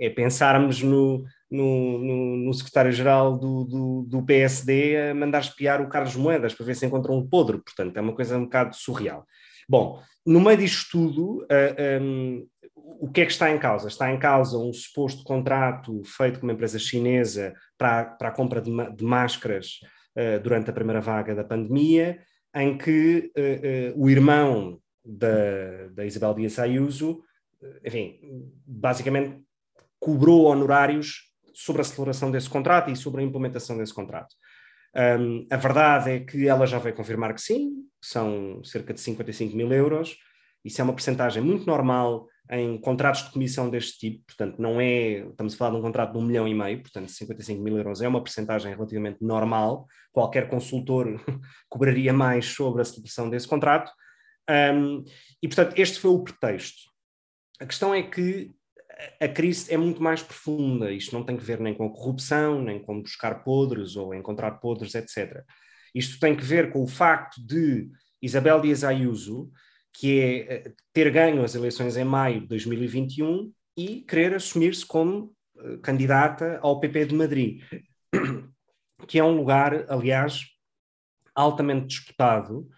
é 0.00 0.08
pensarmos 0.08 0.82
no, 0.82 1.24
no, 1.50 1.98
no, 1.98 2.36
no 2.38 2.54
secretário-geral 2.54 3.38
do, 3.38 3.64
do, 3.64 4.06
do, 4.08 4.22
PSD 4.22 5.10
a 5.10 5.14
mandar 5.14 5.40
espiar 5.40 5.82
o 5.82 5.88
Carlos 5.88 6.16
Moedas 6.16 6.54
para 6.54 6.64
ver 6.64 6.74
se 6.74 6.86
encontra 6.86 7.12
um 7.12 7.26
podre, 7.26 7.58
portanto 7.58 7.96
é 7.96 8.00
uma 8.00 8.14
coisa 8.14 8.38
um 8.38 8.44
bocado 8.44 8.74
surreal. 8.74 9.26
Bom, 9.68 10.00
no 10.24 10.40
meio 10.40 10.56
disto 10.56 10.90
tudo, 10.90 11.42
uh, 11.42 11.46
ah, 11.50 12.00
um, 12.00 12.46
o 12.74 13.10
que 13.10 13.20
é 13.20 13.26
que 13.26 13.32
está 13.32 13.50
em 13.50 13.58
causa? 13.58 13.88
Está 13.88 14.12
em 14.12 14.18
causa 14.18 14.56
um 14.56 14.72
suposto 14.72 15.22
contrato 15.24 16.02
feito 16.04 16.38
com 16.40 16.46
uma 16.46 16.52
empresa 16.52 16.78
chinesa 16.78 17.52
para, 17.76 18.04
para 18.04 18.28
a 18.28 18.32
compra 18.32 18.60
de, 18.60 18.70
de 18.70 19.04
máscaras 19.04 19.80
uh, 20.16 20.40
durante 20.42 20.70
a 20.70 20.72
primeira 20.72 21.00
vaga 21.00 21.34
da 21.34 21.44
pandemia, 21.44 22.18
em 22.54 22.76
que 22.76 23.32
uh, 23.36 24.02
o 24.02 24.08
irmão 24.08 24.80
da, 25.04 25.88
da 25.92 26.04
Isabel 26.04 26.34
Dias 26.34 26.58
Ayuso, 26.58 27.22
enfim, 27.84 28.18
basicamente 28.66 29.40
cobrou 29.98 30.46
honorários 30.46 31.32
sobre 31.54 31.82
a 31.82 31.84
celebração 31.84 32.30
desse 32.30 32.48
contrato 32.48 32.90
e 32.90 32.96
sobre 32.96 33.20
a 33.20 33.24
implementação 33.24 33.76
desse 33.76 33.94
contrato. 33.94 34.34
Um, 34.94 35.46
a 35.50 35.56
verdade 35.56 36.10
é 36.10 36.20
que 36.20 36.46
ela 36.46 36.66
já 36.66 36.78
veio 36.78 36.94
confirmar 36.94 37.34
que 37.34 37.40
sim, 37.40 37.86
são 38.00 38.62
cerca 38.64 38.92
de 38.92 39.00
55 39.00 39.56
mil 39.56 39.72
euros. 39.72 40.18
Isso 40.64 40.80
é 40.80 40.84
uma 40.84 40.94
percentagem 40.94 41.42
muito 41.42 41.66
normal 41.66 42.26
em 42.50 42.78
contratos 42.78 43.24
de 43.24 43.30
comissão 43.30 43.70
deste 43.70 43.98
tipo, 43.98 44.24
portanto, 44.26 44.60
não 44.60 44.80
é, 44.80 45.20
estamos 45.28 45.54
a 45.54 45.56
falar 45.56 45.70
de 45.70 45.76
um 45.76 45.82
contrato 45.82 46.12
de 46.12 46.18
um 46.18 46.26
milhão 46.26 46.46
e 46.46 46.54
meio, 46.54 46.82
portanto, 46.82 47.10
55 47.10 47.62
mil 47.62 47.76
euros 47.78 48.02
é 48.02 48.08
uma 48.08 48.22
percentagem 48.22 48.74
relativamente 48.74 49.18
normal, 49.22 49.86
qualquer 50.12 50.48
consultor 50.48 51.18
cobraria 51.70 52.12
mais 52.12 52.46
sobre 52.46 52.82
a 52.82 52.84
celebração 52.84 53.30
desse 53.30 53.48
contrato, 53.48 53.90
um, 54.50 55.04
e, 55.42 55.48
portanto, 55.48 55.78
este 55.78 55.98
foi 55.98 56.10
o 56.10 56.22
pretexto. 56.22 56.82
A 57.60 57.66
questão 57.66 57.94
é 57.94 58.02
que 58.02 58.50
a 59.20 59.28
crise 59.28 59.72
é 59.72 59.76
muito 59.76 60.02
mais 60.02 60.22
profunda. 60.22 60.90
Isto 60.90 61.14
não 61.16 61.24
tem 61.24 61.36
que 61.36 61.44
ver 61.44 61.60
nem 61.60 61.74
com 61.74 61.86
a 61.86 61.90
corrupção, 61.92 62.62
nem 62.62 62.80
com 62.80 63.00
buscar 63.00 63.42
podres 63.42 63.96
ou 63.96 64.14
encontrar 64.14 64.52
podres, 64.52 64.94
etc. 64.94 65.42
Isto 65.94 66.18
tem 66.20 66.36
que 66.36 66.44
ver 66.44 66.72
com 66.72 66.82
o 66.82 66.88
facto 66.88 67.44
de 67.44 67.88
Isabel 68.20 68.60
Dias 68.60 68.84
Ayuso, 68.84 69.50
que 69.92 70.20
é 70.20 70.54
eh, 70.54 70.72
ter 70.92 71.10
ganho 71.10 71.44
as 71.44 71.54
eleições 71.54 71.96
em 71.96 72.04
maio 72.04 72.40
de 72.40 72.46
2021 72.48 73.52
e 73.76 74.02
querer 74.02 74.34
assumir-se 74.34 74.84
como 74.84 75.34
uh, 75.56 75.78
candidata 75.78 76.58
ao 76.62 76.80
PP 76.80 77.06
de 77.06 77.14
Madrid, 77.14 77.62
que 79.06 79.18
é 79.18 79.24
um 79.24 79.36
lugar, 79.36 79.86
aliás, 79.88 80.46
altamente 81.34 81.86
disputado, 81.86 82.68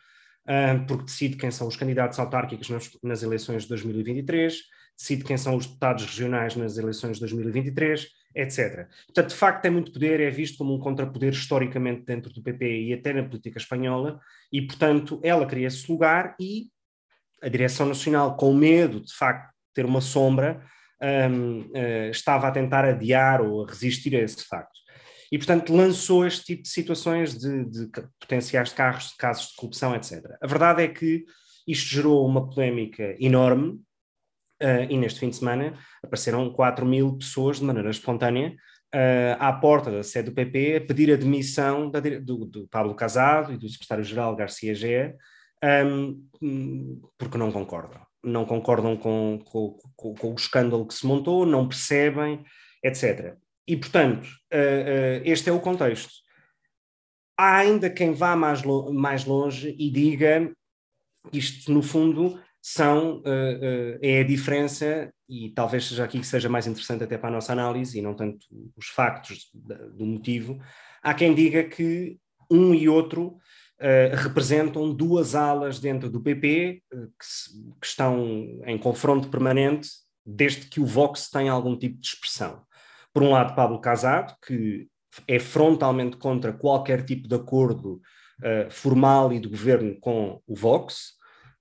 uh, 0.47 0.87
porque 0.87 1.05
decide 1.05 1.37
quem 1.37 1.51
são 1.51 1.69
os 1.69 1.77
candidatos 1.77 2.19
autárquicos 2.19 2.69
nas 3.03 3.23
eleições 3.23 3.63
de 3.63 3.69
2023, 3.69 4.63
decide 4.97 5.25
quem 5.25 5.37
são 5.37 5.57
os 5.57 5.67
deputados 5.67 6.05
regionais 6.05 6.57
nas 6.57 6.79
eleições 6.79 7.17
de 7.17 7.21
2023, 7.21 8.09
etc. 8.35 8.89
Portanto, 9.07 9.29
de 9.29 9.35
facto, 9.37 9.63
tem 9.63 9.71
muito 9.71 9.93
poder, 9.93 10.21
é 10.21 10.31
visto 10.31 10.59
como 10.59 10.75
um 10.75 10.79
contrapoder 10.79 11.33
historicamente 11.33 12.05
dentro 12.05 12.33
do 12.33 12.43
PP 12.43 12.83
e 12.83 12.93
até 12.93 13.13
na 13.13 13.25
política 13.25 13.59
espanhola, 13.59 14.21
e, 14.53 14.63
portanto, 14.63 15.21
ela 15.23 15.47
cria 15.47 15.69
esse 15.69 15.91
lugar 15.91 16.35
e 16.41 16.69
a 17.45 17.49
direção 17.49 17.87
nacional, 17.87 18.37
com 18.37 18.55
medo 18.55 19.01
de 19.01 19.15
facto 19.15 19.49
de 19.49 19.75
ter 19.75 19.85
uma 19.85 20.01
sombra, 20.01 20.65
um, 21.31 21.61
uh, 21.61 21.71
eh, 21.75 22.11
estava 22.11 22.49
a 22.49 22.51
tentar 22.51 22.85
adiar 22.85 23.43
ou 23.43 23.65
a 23.65 23.69
resistir 23.69 24.17
a 24.17 24.21
esse 24.21 24.43
facto. 24.45 24.73
E, 25.31 25.37
portanto, 25.37 25.75
lançou 25.75 26.27
este 26.27 26.45
tipo 26.45 26.63
de 26.63 26.69
situações 26.69 27.37
de, 27.37 27.65
de 27.65 27.91
potenciais 28.19 28.73
carros, 28.73 29.13
casos 29.19 29.49
de 29.49 29.57
corrupção, 29.57 29.95
etc. 29.95 30.25
A 30.41 30.47
verdade 30.47 30.83
é 30.83 30.89
que 30.89 31.25
isto 31.67 31.89
gerou 31.89 32.27
uma 32.27 32.49
polémica 32.49 33.15
enorme, 33.21 33.81
Uh, 34.63 34.87
e 34.89 34.97
neste 34.97 35.19
fim 35.19 35.29
de 35.29 35.37
semana 35.37 35.77
apareceram 36.03 36.49
4 36.53 36.87
mil 36.87 37.19
pessoas 37.19 37.59
de 37.59 37.65
maneira 37.65 37.91
espontânea 37.91 38.55
uh, 38.95 39.37
à 39.41 39.53
porta 39.53 39.91
da 39.91 40.03
sede 40.03 40.31
do 40.31 40.35
PP 40.35 40.77
a 40.77 40.81
pedir 40.81 41.13
a 41.13 41.17
demissão 41.17 41.91
da, 41.91 41.99
do, 42.01 42.47
do, 42.47 42.69
Pablo 42.69 42.95
Casado 42.95 43.53
e 43.53 43.59
do 43.59 43.69
secretário-geral 43.69 44.37
Garcia 44.37 44.73
Gé, 44.73 45.17
um, 45.65 47.03
porque 47.17 47.39
não 47.39 47.51
concordam. 47.51 48.01
Não 48.23 48.45
concordam 48.45 48.97
com, 48.97 49.39
com, 49.45 49.79
com, 49.97 50.15
com, 50.15 50.33
o 50.33 50.35
escândalo 50.35 50.87
que 50.87 50.95
se 50.95 51.07
montou, 51.07 51.45
não 51.45 51.69
percebem, 51.69 52.45
etc. 52.83 53.37
E, 53.67 53.77
portanto, 53.77 54.25
uh, 54.53 55.21
este 55.25 55.51
é 55.51 55.53
o 55.53 55.61
contexto. 55.61 56.13
Há 57.37 57.57
ainda 57.57 57.91
quem 57.91 58.13
vá 58.13 58.37
mais, 58.37 58.63
lo 58.63 58.93
mais 58.93 59.25
longe 59.25 59.75
e 59.79 59.91
diga 59.91 60.53
isto, 61.33 61.73
no 61.73 61.83
fundo, 61.83 62.41
são, 62.61 63.19
uh, 63.19 63.21
uh, 63.21 63.99
é 64.03 64.21
a 64.21 64.25
diferença, 64.25 65.13
e 65.29 65.51
talvez 65.51 65.87
seja 65.87 66.05
aqui 66.05 66.21
que 66.21 66.27
seja 66.27 66.49
mais 66.49 66.67
interessante 66.67 67.05
até 67.05 67.19
para 67.19 67.29
a 67.29 67.33
nossa 67.33 67.53
análise, 67.53 67.99
e 67.99 68.03
não 68.03 68.15
tanto 68.15 68.47
os 68.77 68.87
factos 68.89 69.51
do 69.53 70.05
motivo, 70.05 70.61
há 71.03 71.15
quem 71.15 71.35
diga 71.35 71.65
que 71.65 72.19
um 72.51 72.75
e 72.75 72.89
outro 72.89 73.39
uh, 73.81 74.17
representam 74.17 74.93
duas 74.93 75.35
alas 75.35 75.79
dentro 75.81 76.11
do 76.11 76.21
PP 76.21 76.83
que, 76.91 77.27
se, 77.27 77.51
que, 77.81 77.87
estão 77.87 78.47
em 78.67 78.79
confronto 78.79 79.29
permanente 79.29 79.89
desde 80.25 80.67
que 80.67 80.81
o 80.81 80.87
Vox 80.87 81.29
tem 81.29 81.49
algum 81.49 81.77
tipo 81.77 82.01
de 82.01 82.07
expressão. 82.07 82.63
Por 83.13 83.23
um 83.23 83.31
lado, 83.31 83.55
Pablo 83.55 83.81
Casado, 83.81 84.35
que 84.47 84.89
é 85.29 85.39
frontalmente 85.39 86.17
contra 86.17 86.53
qualquer 86.53 87.05
tipo 87.05 87.29
de 87.29 87.35
acordo 87.35 88.01
formal 88.69 89.33
e 89.33 89.39
de 89.39 89.49
governo 89.49 89.97
com 90.01 90.41
o 90.45 90.57
Vox, 90.57 91.15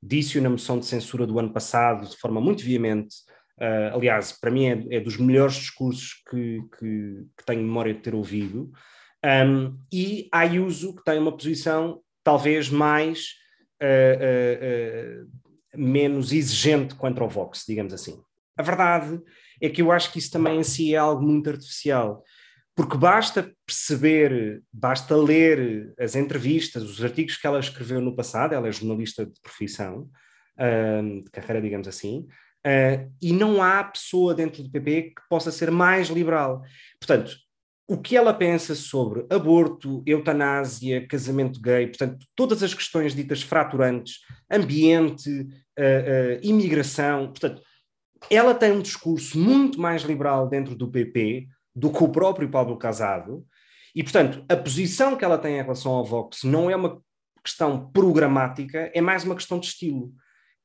disse-o 0.03 0.41
na 0.41 0.49
moção 0.49 0.77
de 0.79 0.85
censura 0.85 1.25
do 1.25 1.39
ano 1.39 1.53
passado 1.53 2.07
de 2.07 2.17
forma 2.17 2.41
muito 2.41 2.63
veemente. 2.63 3.15
Uh, 3.57 3.95
aliás, 3.95 4.33
para 4.33 4.51
mim 4.51 4.65
é, 4.65 4.97
é 4.97 4.99
dos 4.99 5.15
melhores 5.17 5.55
discursos 5.55 6.21
que, 6.29 6.61
que, 6.77 7.25
que, 7.37 7.45
tenho 7.45 7.61
memória 7.61 7.93
de 7.93 8.01
ter 8.01 8.13
ouvido. 8.13 8.71
Um, 9.23 9.79
e 9.91 10.27
Ayuso, 10.33 10.95
que 10.95 11.03
tem 11.03 11.17
uma 11.17 11.31
posição 11.31 12.01
talvez 12.23 12.69
mais 12.69 13.35
uh, 13.81 15.25
uh, 15.25 15.29
menos 15.75 16.31
exigente 16.31 16.95
quanto 16.95 17.21
ao 17.21 17.29
Vox, 17.29 17.63
digamos 17.67 17.93
assim. 17.93 18.21
A 18.57 18.63
verdade 18.63 19.21
é 19.61 19.69
que 19.69 19.81
eu 19.81 19.91
acho 19.91 20.11
que 20.11 20.19
isso 20.19 20.31
também 20.31 20.59
em 20.59 20.63
si 20.63 20.93
é 20.93 20.97
algo 20.97 21.21
muito 21.23 21.49
artificial 21.49 22.23
porque 22.75 22.97
basta 22.97 23.53
perceber, 23.67 24.63
basta 24.71 25.15
ler 25.15 25.93
as 25.99 26.15
entrevistas, 26.15 26.81
os 26.83 27.03
artigos 27.03 27.37
que 27.37 27.45
ela 27.45 27.59
escreveu 27.59 28.01
no 28.01 28.15
passado, 28.15 28.53
ela 28.53 28.67
é 28.67 28.71
jornalista 28.71 29.25
de 29.25 29.39
profissão, 29.41 30.09
de 31.23 31.29
carreira, 31.31 31.61
digamos 31.61 31.87
assim, 31.87 32.27
uh, 32.65 33.13
e 33.21 33.31
não 33.31 33.61
há 33.61 33.83
pessoa 33.83 34.33
dentro 34.33 34.63
do 34.63 34.71
PP 34.71 35.13
que 35.15 35.21
possa 35.29 35.51
ser 35.51 35.69
mais 35.69 36.07
liberal. 36.07 36.63
Portanto, 36.99 37.35
o 37.87 37.97
que 37.97 38.15
ela 38.15 38.33
pensa 38.33 38.75
sobre 38.75 39.25
aborto, 39.29 40.01
eutanásia, 40.05 41.05
casamento 41.07 41.61
gay, 41.61 41.87
portanto, 41.87 42.25
todas 42.35 42.63
as 42.63 42.73
questões 42.73 43.13
ditas 43.13 43.41
fraturantes, 43.41 44.19
ambiente, 44.49 45.29
uh, 45.29 45.43
uh, 45.43 46.39
imigração, 46.41 47.27
portanto, 47.27 47.61
ela 48.29 48.55
tem 48.55 48.71
um 48.71 48.81
discurso 48.81 49.37
muito 49.37 49.79
mais 49.79 50.03
liberal 50.03 50.47
dentro 50.47 50.75
do 50.75 50.89
PP 50.89 51.47
do 51.75 51.91
que 51.91 52.03
o 52.03 52.09
próprio 52.09 52.49
Pablo 52.49 52.77
Casado, 52.77 53.45
e, 53.95 54.01
portanto, 54.01 54.43
a 54.49 54.55
posição 54.55 55.15
que 55.15 55.23
ela 55.23 55.37
tem 55.37 55.57
em 55.57 55.61
relação 55.61 55.91
ao 55.91 56.05
Vox 56.05 56.43
não 56.43 56.69
é 56.69 56.75
uma 56.75 57.01
questão 57.43 57.91
programática, 57.91 58.89
é 58.93 59.01
mais 59.01 59.23
uma 59.23 59.35
questão 59.35 59.59
de 59.59 59.67
estilo. 59.67 60.11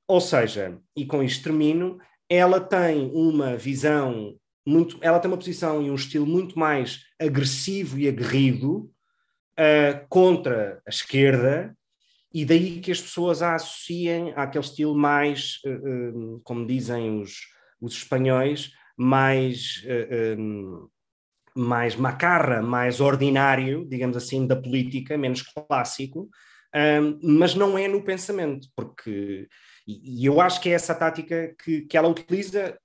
Ou 0.07 0.21
seja, 0.21 0.79
e 0.97 1.05
com 1.05 1.23
isto 1.23 1.43
termino, 1.43 1.99
ela 2.31 2.61
tem 2.61 3.11
uma 3.13 3.57
visão 3.57 4.35
muito, 4.69 4.99
ela 5.01 5.19
tem 5.19 5.31
uma 5.31 5.37
posição 5.37 5.83
e 5.83 5.91
um 5.91 5.95
estilo 5.95 6.27
muito 6.27 6.59
mais 6.59 7.05
agressivo 7.21 7.99
e 7.99 8.09
aguerrido 8.09 8.91
uh, 9.59 10.07
contra 10.09 10.81
a 10.87 10.91
esquerda, 10.91 11.77
e 12.33 12.45
daí 12.45 12.81
que 12.81 12.93
as 12.93 13.01
pessoas 13.01 13.43
a 13.43 13.55
associem 13.55 14.33
àquele 14.37 14.65
estilo 14.65 14.95
mais, 14.95 15.59
uh, 15.65 16.37
uh, 16.37 16.41
como 16.45 16.67
dizem 16.67 17.21
os, 17.21 17.41
os 17.81 17.95
espanhóis, 17.95 18.71
mais 18.97 19.85
mais 21.55 21.97
macarra, 21.97 22.63
mais 22.63 23.01
ordinário, 23.01 23.85
digamos 23.89 24.17
assim, 24.17 24.47
da 24.47 24.55
política, 24.55 25.19
menos 25.19 25.43
clássico, 25.43 26.29
um, 26.75 27.39
mas 27.39 27.55
não 27.55 27.77
é 27.79 27.89
no 27.89 28.03
pensamento, 28.03 28.69
porque. 28.77 29.49
E, 29.87 30.23
e, 30.23 30.27
eu 30.27 30.41
acho 30.41 30.61
que 30.61 30.69
é 30.69 30.73
essa 30.73 30.95
tática 30.95 31.55
que, 31.65 31.83
que 31.83 31.97
ela 31.97 32.09
utiliza, 32.09 32.79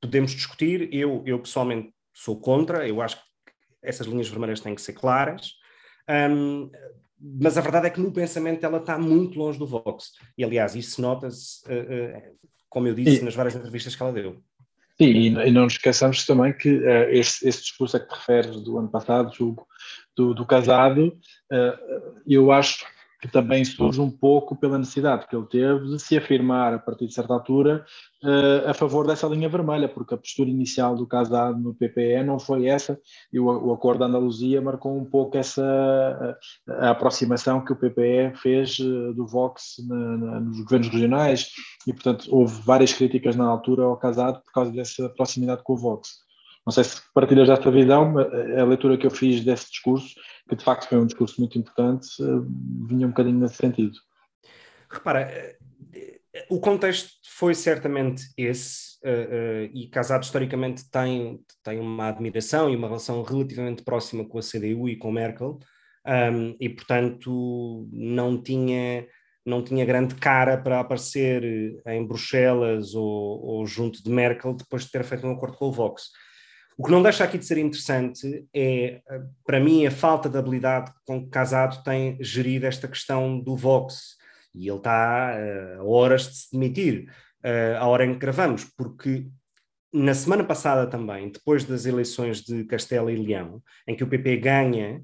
podemos 0.00 0.32
discutir, 0.32 0.92
eu, 0.92 1.22
eu 1.26 1.38
pessoalmente 1.40 1.92
sou 2.14 2.40
contra, 2.40 2.86
eu 2.86 3.00
acho 3.00 3.16
que 3.16 3.22
essas 3.82 4.06
linhas 4.06 4.28
vermelhas 4.28 4.60
têm 4.60 4.74
que 4.74 4.82
ser 4.82 4.92
claras, 4.92 5.52
um, 6.30 6.70
mas 7.20 7.58
a 7.58 7.60
verdade 7.60 7.86
é 7.88 7.90
que 7.90 8.00
no 8.00 8.12
pensamento 8.12 8.64
ela 8.64 8.78
está 8.78 8.96
muito 8.96 9.38
longe 9.38 9.58
do 9.58 9.66
Vox. 9.66 10.12
E 10.36 10.44
aliás, 10.44 10.74
isso 10.74 11.02
nota-se, 11.02 11.64
uh, 11.66 12.16
uh, 12.16 12.38
como 12.68 12.86
eu 12.86 12.94
disse, 12.94 13.20
e... 13.20 13.24
nas 13.24 13.34
várias 13.34 13.56
entrevistas 13.56 13.96
que 13.96 14.02
ela 14.02 14.12
deu. 14.12 14.40
Sim, 15.00 15.10
e, 15.10 15.26
e 15.26 15.50
não 15.50 15.64
nos 15.64 15.74
esqueçamos 15.74 16.24
também 16.26 16.52
que 16.52 16.70
uh, 16.70 17.10
esse, 17.10 17.48
esse, 17.48 17.62
discurso 17.62 17.96
a 17.96 18.00
que 18.00 18.08
te 18.08 18.14
referes 18.14 18.60
do 18.60 18.78
ano 18.78 18.88
passado, 18.88 19.34
julgo, 19.34 19.66
do, 20.16 20.34
do 20.34 20.44
casado, 20.44 21.16
eu 22.26 22.50
acho 22.50 22.84
que 23.20 23.28
também 23.28 23.64
surge 23.64 24.00
um 24.00 24.10
pouco 24.10 24.54
pela 24.54 24.78
necessidade 24.78 25.26
que 25.26 25.34
ele 25.34 25.46
teve 25.46 25.86
de 25.86 25.98
se 25.98 26.16
afirmar 26.16 26.74
a 26.74 26.78
partir 26.78 27.06
de 27.06 27.14
certa 27.14 27.34
altura 27.34 27.84
uh, 28.22 28.70
a 28.70 28.74
favor 28.74 29.06
dessa 29.06 29.26
linha 29.26 29.48
vermelha, 29.48 29.88
porque 29.88 30.14
a 30.14 30.16
postura 30.16 30.48
inicial 30.48 30.94
do 30.94 31.06
Casado 31.06 31.58
no 31.58 31.74
PPE 31.74 32.22
não 32.24 32.38
foi 32.38 32.66
essa, 32.66 32.98
e 33.32 33.40
o, 33.40 33.72
acordo 33.72 34.00
da 34.00 34.06
Andaluzia 34.06 34.60
marcou 34.60 34.96
um 34.96 35.04
pouco 35.04 35.36
essa 35.36 36.38
a, 36.68 36.90
aproximação 36.90 37.64
que 37.64 37.72
o 37.72 37.76
PPE 37.76 38.36
fez 38.36 38.78
uh, 38.78 39.12
do 39.14 39.26
Vox 39.26 39.76
na, 39.88 40.16
na, 40.16 40.40
nos 40.40 40.60
governos 40.60 40.88
regionais, 40.88 41.50
e 41.86 41.92
portanto 41.92 42.28
houve 42.30 42.62
várias 42.62 42.92
críticas 42.92 43.34
na 43.34 43.46
altura 43.46 43.82
ao 43.82 43.96
Casado 43.96 44.40
por 44.44 44.52
causa 44.52 44.70
dessa 44.70 45.08
proximidade 45.10 45.62
com 45.64 45.72
o 45.72 45.76
Vox. 45.76 46.27
Não 46.68 46.72
sei 46.72 46.84
se 46.84 47.00
partilhas 47.14 47.48
desta 47.48 47.70
visão, 47.70 48.14
a 48.18 48.64
leitura 48.64 48.98
que 48.98 49.06
eu 49.06 49.10
fiz 49.10 49.42
desse 49.42 49.70
discurso, 49.70 50.14
que 50.46 50.54
de 50.54 50.62
facto 50.62 50.86
foi 50.86 50.98
um 50.98 51.06
discurso 51.06 51.40
muito 51.40 51.58
importante, 51.58 52.06
eh, 52.20 52.86
vinha 52.86 53.06
um 53.06 53.08
bocadinho 53.08 53.38
nesse 53.38 53.54
sentido. 53.54 53.96
Repara, 54.90 55.22
eh, 55.22 55.56
o 56.50 56.60
contexto 56.60 57.08
foi 57.24 57.54
certamente 57.54 58.22
esse, 58.36 58.98
uh, 59.02 59.08
uh, 59.08 59.70
e 59.72 59.88
Casado 59.88 60.24
historicamente 60.24 60.90
tem, 60.90 61.40
tem 61.62 61.80
uma 61.80 62.08
admiração 62.08 62.68
e 62.68 62.76
uma 62.76 62.88
relação 62.88 63.22
relativamente 63.22 63.82
próxima 63.82 64.28
com 64.28 64.38
a 64.38 64.42
CDU 64.42 64.90
e 64.90 64.96
com 64.96 65.10
Merkel, 65.10 65.58
um, 66.06 66.54
e 66.60 66.68
portanto 66.68 67.88
não 67.90 68.42
tinha, 68.42 69.06
não 69.42 69.64
tinha 69.64 69.86
grande 69.86 70.16
cara 70.16 70.58
para 70.58 70.80
aparecer 70.80 71.42
em 71.86 72.06
Bruxelas 72.06 72.94
ou, 72.94 73.42
ou 73.42 73.66
junto 73.66 74.04
de 74.04 74.10
Merkel 74.10 74.52
depois 74.52 74.84
de 74.84 74.90
ter 74.90 75.02
feito 75.02 75.26
um 75.26 75.32
acordo 75.32 75.56
com 75.56 75.68
o 75.68 75.72
Vox. 75.72 76.10
O 76.78 76.84
que 76.84 76.92
não 76.92 77.02
deixa 77.02 77.24
aqui 77.24 77.36
de 77.36 77.44
ser 77.44 77.58
interessante 77.58 78.46
é, 78.54 79.02
para 79.44 79.58
mim, 79.58 79.84
a 79.84 79.90
falta 79.90 80.28
de 80.28 80.38
habilidade 80.38 80.92
com 81.04 81.24
que 81.24 81.28
Casado 81.28 81.82
tem 81.82 82.16
gerido 82.20 82.66
esta 82.66 82.86
questão 82.86 83.40
do 83.40 83.56
Vox. 83.56 84.16
E 84.54 84.68
ele 84.68 84.76
está 84.76 85.34
uh, 85.34 85.80
a 85.80 85.84
horas 85.84 86.28
de 86.28 86.36
se 86.36 86.52
demitir, 86.52 87.10
uh, 87.44 87.78
à 87.78 87.86
hora 87.88 88.04
em 88.04 88.12
que 88.12 88.20
gravamos, 88.20 88.64
porque 88.76 89.26
na 89.92 90.14
semana 90.14 90.44
passada 90.44 90.88
também, 90.88 91.32
depois 91.32 91.64
das 91.64 91.84
eleições 91.84 92.42
de 92.42 92.64
Castela 92.64 93.10
e 93.10 93.16
Leão, 93.16 93.60
em 93.84 93.96
que 93.96 94.04
o 94.04 94.08
PP 94.08 94.36
ganha 94.36 95.02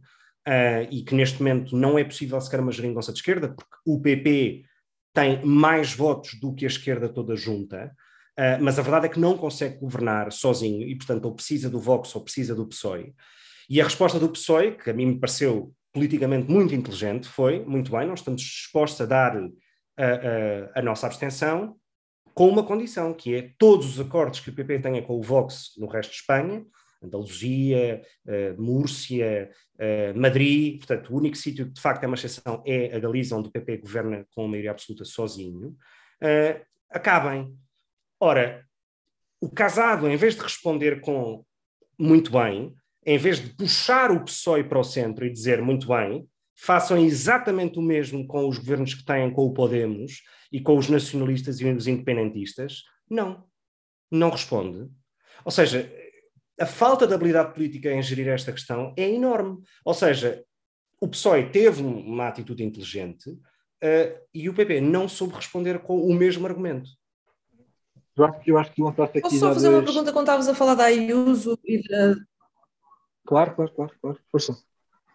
e 0.91 1.03
que 1.03 1.15
neste 1.15 1.43
momento 1.43 1.75
não 1.75 1.99
é 1.99 2.05
possível 2.05 2.39
sequer 2.39 2.61
uma 2.61 2.71
geringonça 2.71 3.11
de 3.11 3.19
esquerda, 3.19 3.49
porque 3.49 3.77
o 3.87 3.99
PP 3.99 4.67
tem 5.15 5.43
mais 5.43 5.95
votos 5.95 6.39
do 6.39 6.55
que 6.55 6.67
a 6.67 6.69
esquerda 6.69 7.09
toda 7.09 7.35
junta, 7.35 7.97
Uh, 8.39 8.59
mas 8.61 8.79
a 8.79 8.83
verdade 8.83 9.07
é 9.07 9.09
que 9.09 9.21
não 9.21 9.39
consegue 9.39 9.79
governar 9.79 10.33
sozinho 10.33 10.83
e, 10.83 10.97
portanto, 10.97 11.25
ou 11.25 11.35
precisa 11.35 11.71
do 11.71 11.79
Vox 11.79 12.15
ou 12.15 12.23
precisa 12.23 12.55
do 12.55 12.67
PSOE. 12.67 13.15
E 13.71 13.81
a 13.81 13.85
resposta 13.85 14.19
do 14.19 14.29
PSOE, 14.29 14.77
que 14.77 14.91
a 14.91 14.93
mim 14.93 15.07
me 15.07 15.19
pareceu 15.19 15.73
politicamente 15.93 16.51
muito 16.51 16.75
inteligente, 16.75 17.29
foi: 17.29 17.65
muito 17.65 17.91
bem, 17.93 18.07
nós 18.07 18.21
estamos 18.21 18.43
dispostos 18.43 19.01
a 19.01 19.07
dar 19.07 19.37
a, 19.37 20.05
a, 20.05 20.81
a 20.81 20.83
nossa 20.83 21.07
abstenção 21.07 21.77
com 22.35 22.49
uma 22.49 22.65
condição, 22.65 23.15
que 23.15 23.35
é 23.35 23.51
todos 23.57 23.87
os 23.87 24.01
acordos 24.01 24.41
que 24.41 24.51
o 24.51 24.55
PP 24.55 24.81
tenha 24.81 25.03
com 25.03 25.17
o 25.17 25.23
Vox 25.23 25.73
no 25.79 25.87
resto 25.87 26.11
de 26.11 26.17
Espanha, 26.17 26.67
Andaluzia, 27.03 28.03
uh, 28.27 28.61
Múrcia, 28.61 29.51
uh, 29.77 30.19
Madrid, 30.19 30.79
portanto, 30.79 31.13
o 31.13 31.17
único 31.17 31.37
sítio 31.37 31.67
que 31.67 31.73
de 31.73 31.81
facto 31.81 32.03
é 32.03 32.07
uma 32.07 32.17
exceção 32.17 32.63
é 32.67 32.95
a 32.95 32.99
Galiza, 32.99 33.37
onde 33.37 33.49
o 33.49 33.53
PP 33.53 33.79
governa 33.79 34.27
com 34.35 34.45
a 34.45 34.49
maioria 34.49 34.73
absoluta 34.73 35.05
sozinho, 35.05 35.69
uh, 35.69 36.65
acabem. 36.91 37.57
Ora, 38.25 38.67
o 39.39 39.51
casado, 39.51 40.09
em 40.09 40.17
vez 40.17 40.35
de 40.35 40.41
responder 40.41 41.03
com 41.03 41.45
muito 41.99 42.33
bem, 42.33 42.75
em 43.05 43.19
vez 43.19 43.39
de 43.39 43.55
puxar 43.55 44.11
o 44.11 44.25
PSOE 44.25 44.65
para 44.65 44.79
o 44.79 44.83
centro 44.83 45.27
e 45.27 45.31
dizer 45.31 45.61
muito 45.61 45.87
bem, 45.89 46.27
façam 46.57 46.97
exatamente 46.97 47.79
o 47.79 47.83
mesmo 47.83 48.27
com 48.27 48.49
os 48.49 48.57
governos 48.57 48.95
que 48.95 49.05
têm 49.05 49.31
com 49.31 49.45
o 49.45 49.53
Podemos 49.53 50.23
e 50.51 50.59
com 50.59 50.79
os 50.79 50.89
nacionalistas 50.89 51.61
e 51.61 51.67
os 51.67 51.87
independentistas, 51.87 52.85
não. 53.11 53.45
Não 54.11 54.31
responde. 54.31 54.91
Ou 55.45 55.51
seja, 55.51 55.93
a 56.59 56.65
falta 56.65 57.07
de 57.07 57.13
habilidade 57.13 57.53
política 57.53 57.93
em 57.93 58.03
gerir 58.03 58.29
esta 58.29 58.53
questão 58.53 58.95
é 58.97 59.07
enorme. 59.07 59.59
Ou 59.85 59.93
seja, 59.93 60.43
o 60.99 61.09
PSOE 61.09 61.51
teve 61.51 61.83
uma 61.83 62.29
atitude 62.29 62.65
inteligente 62.65 63.29
uh, 63.29 64.19
e 64.33 64.49
o 64.49 64.55
PP 64.55 64.81
não 64.81 65.11
soube 65.11 65.35
responder 65.35 65.81
com 65.81 66.01
o 66.01 66.15
mesmo 66.15 66.47
argumento. 66.47 66.89
Eu 68.17 68.25
acho, 68.25 68.41
eu 68.47 68.59
acho 68.59 68.73
que 68.73 68.83
lançaste 68.83 69.19
aqui. 69.19 69.23
Posso 69.23 69.39
só 69.39 69.53
fazer 69.55 69.69
dois... 69.69 69.79
uma 69.79 69.85
pergunta 69.85 70.13
quando 70.13 70.27
estavas 70.27 70.49
a 70.49 70.55
falar 70.55 70.75
da 70.75 70.85
Ayuso 70.85 71.59
e 71.65 71.83
da. 71.89 72.15
Claro, 73.27 73.55
claro, 73.55 73.73
claro, 73.75 73.93
claro. 74.01 74.19
Força. 74.31 74.57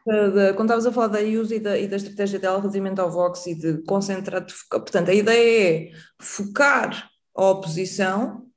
Quando 0.03 0.61
estavas 0.61 0.85
a 0.87 0.91
falar 0.91 1.07
da 1.07 1.19
use 1.19 1.55
e 1.55 1.59
da, 1.59 1.77
e 1.77 1.87
da 1.87 1.97
estratégia 1.97 2.39
de 2.39 2.47
relativamente 2.47 2.99
ao 2.99 3.11
Vox 3.11 3.45
e 3.45 3.53
de 3.53 3.83
concentrar, 3.83 4.43
de 4.43 4.53
focar, 4.53 4.79
portanto, 4.79 5.09
a 5.11 5.13
ideia 5.13 5.91
é 5.91 5.91
focar 6.19 7.09
a 7.35 7.49
oposição 7.51 8.47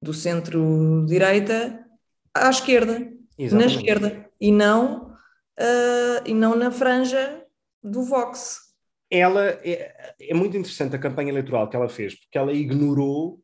do 0.00 0.14
centro-direita 0.14 1.84
à 2.32 2.48
esquerda, 2.48 3.12
Exatamente. 3.36 3.74
na 3.74 3.80
esquerda, 3.80 4.30
e 4.40 4.52
não, 4.52 5.10
uh, 5.58 6.22
e 6.24 6.32
não 6.32 6.54
na 6.54 6.70
franja 6.70 7.44
do 7.82 8.04
Vox. 8.04 8.60
Ela 9.10 9.58
é, 9.64 10.14
é 10.20 10.34
muito 10.34 10.56
interessante 10.56 10.94
a 10.94 11.00
campanha 11.00 11.30
eleitoral 11.30 11.68
que 11.68 11.74
ela 11.74 11.88
fez, 11.88 12.14
porque 12.14 12.38
ela 12.38 12.52
ignorou 12.52 13.41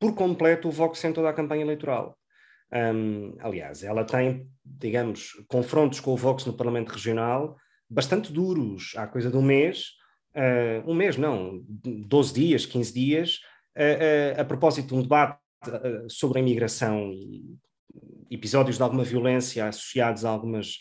por 0.00 0.14
completo 0.14 0.66
o 0.66 0.72
Vox 0.72 1.04
em 1.04 1.12
toda 1.12 1.28
a 1.28 1.34
campanha 1.34 1.62
eleitoral. 1.62 2.18
Um, 2.72 3.36
aliás, 3.40 3.84
ela 3.84 4.04
tem, 4.04 4.48
digamos, 4.64 5.32
confrontos 5.46 6.00
com 6.00 6.12
o 6.12 6.16
Vox 6.16 6.46
no 6.46 6.56
Parlamento 6.56 6.88
Regional 6.88 7.56
bastante 7.88 8.32
duros. 8.32 8.94
Há 8.96 9.06
coisa 9.06 9.30
de 9.30 9.36
um 9.36 9.42
mês, 9.42 9.90
uh, 10.34 10.88
um 10.90 10.94
mês 10.94 11.16
não, 11.16 11.62
12 11.66 12.32
dias, 12.32 12.64
15 12.64 12.94
dias, 12.94 13.40
uh, 13.76 14.38
uh, 14.38 14.40
a 14.40 14.44
propósito 14.44 14.88
de 14.88 14.94
um 14.94 15.02
debate 15.02 15.38
sobre 16.08 16.38
a 16.38 16.40
imigração 16.40 17.12
e 17.12 17.58
episódios 18.30 18.78
de 18.78 18.82
alguma 18.82 19.04
violência 19.04 19.68
associados 19.68 20.24
a 20.24 20.30
algumas 20.30 20.78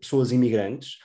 pessoas 0.00 0.32
imigrantes. 0.32 0.96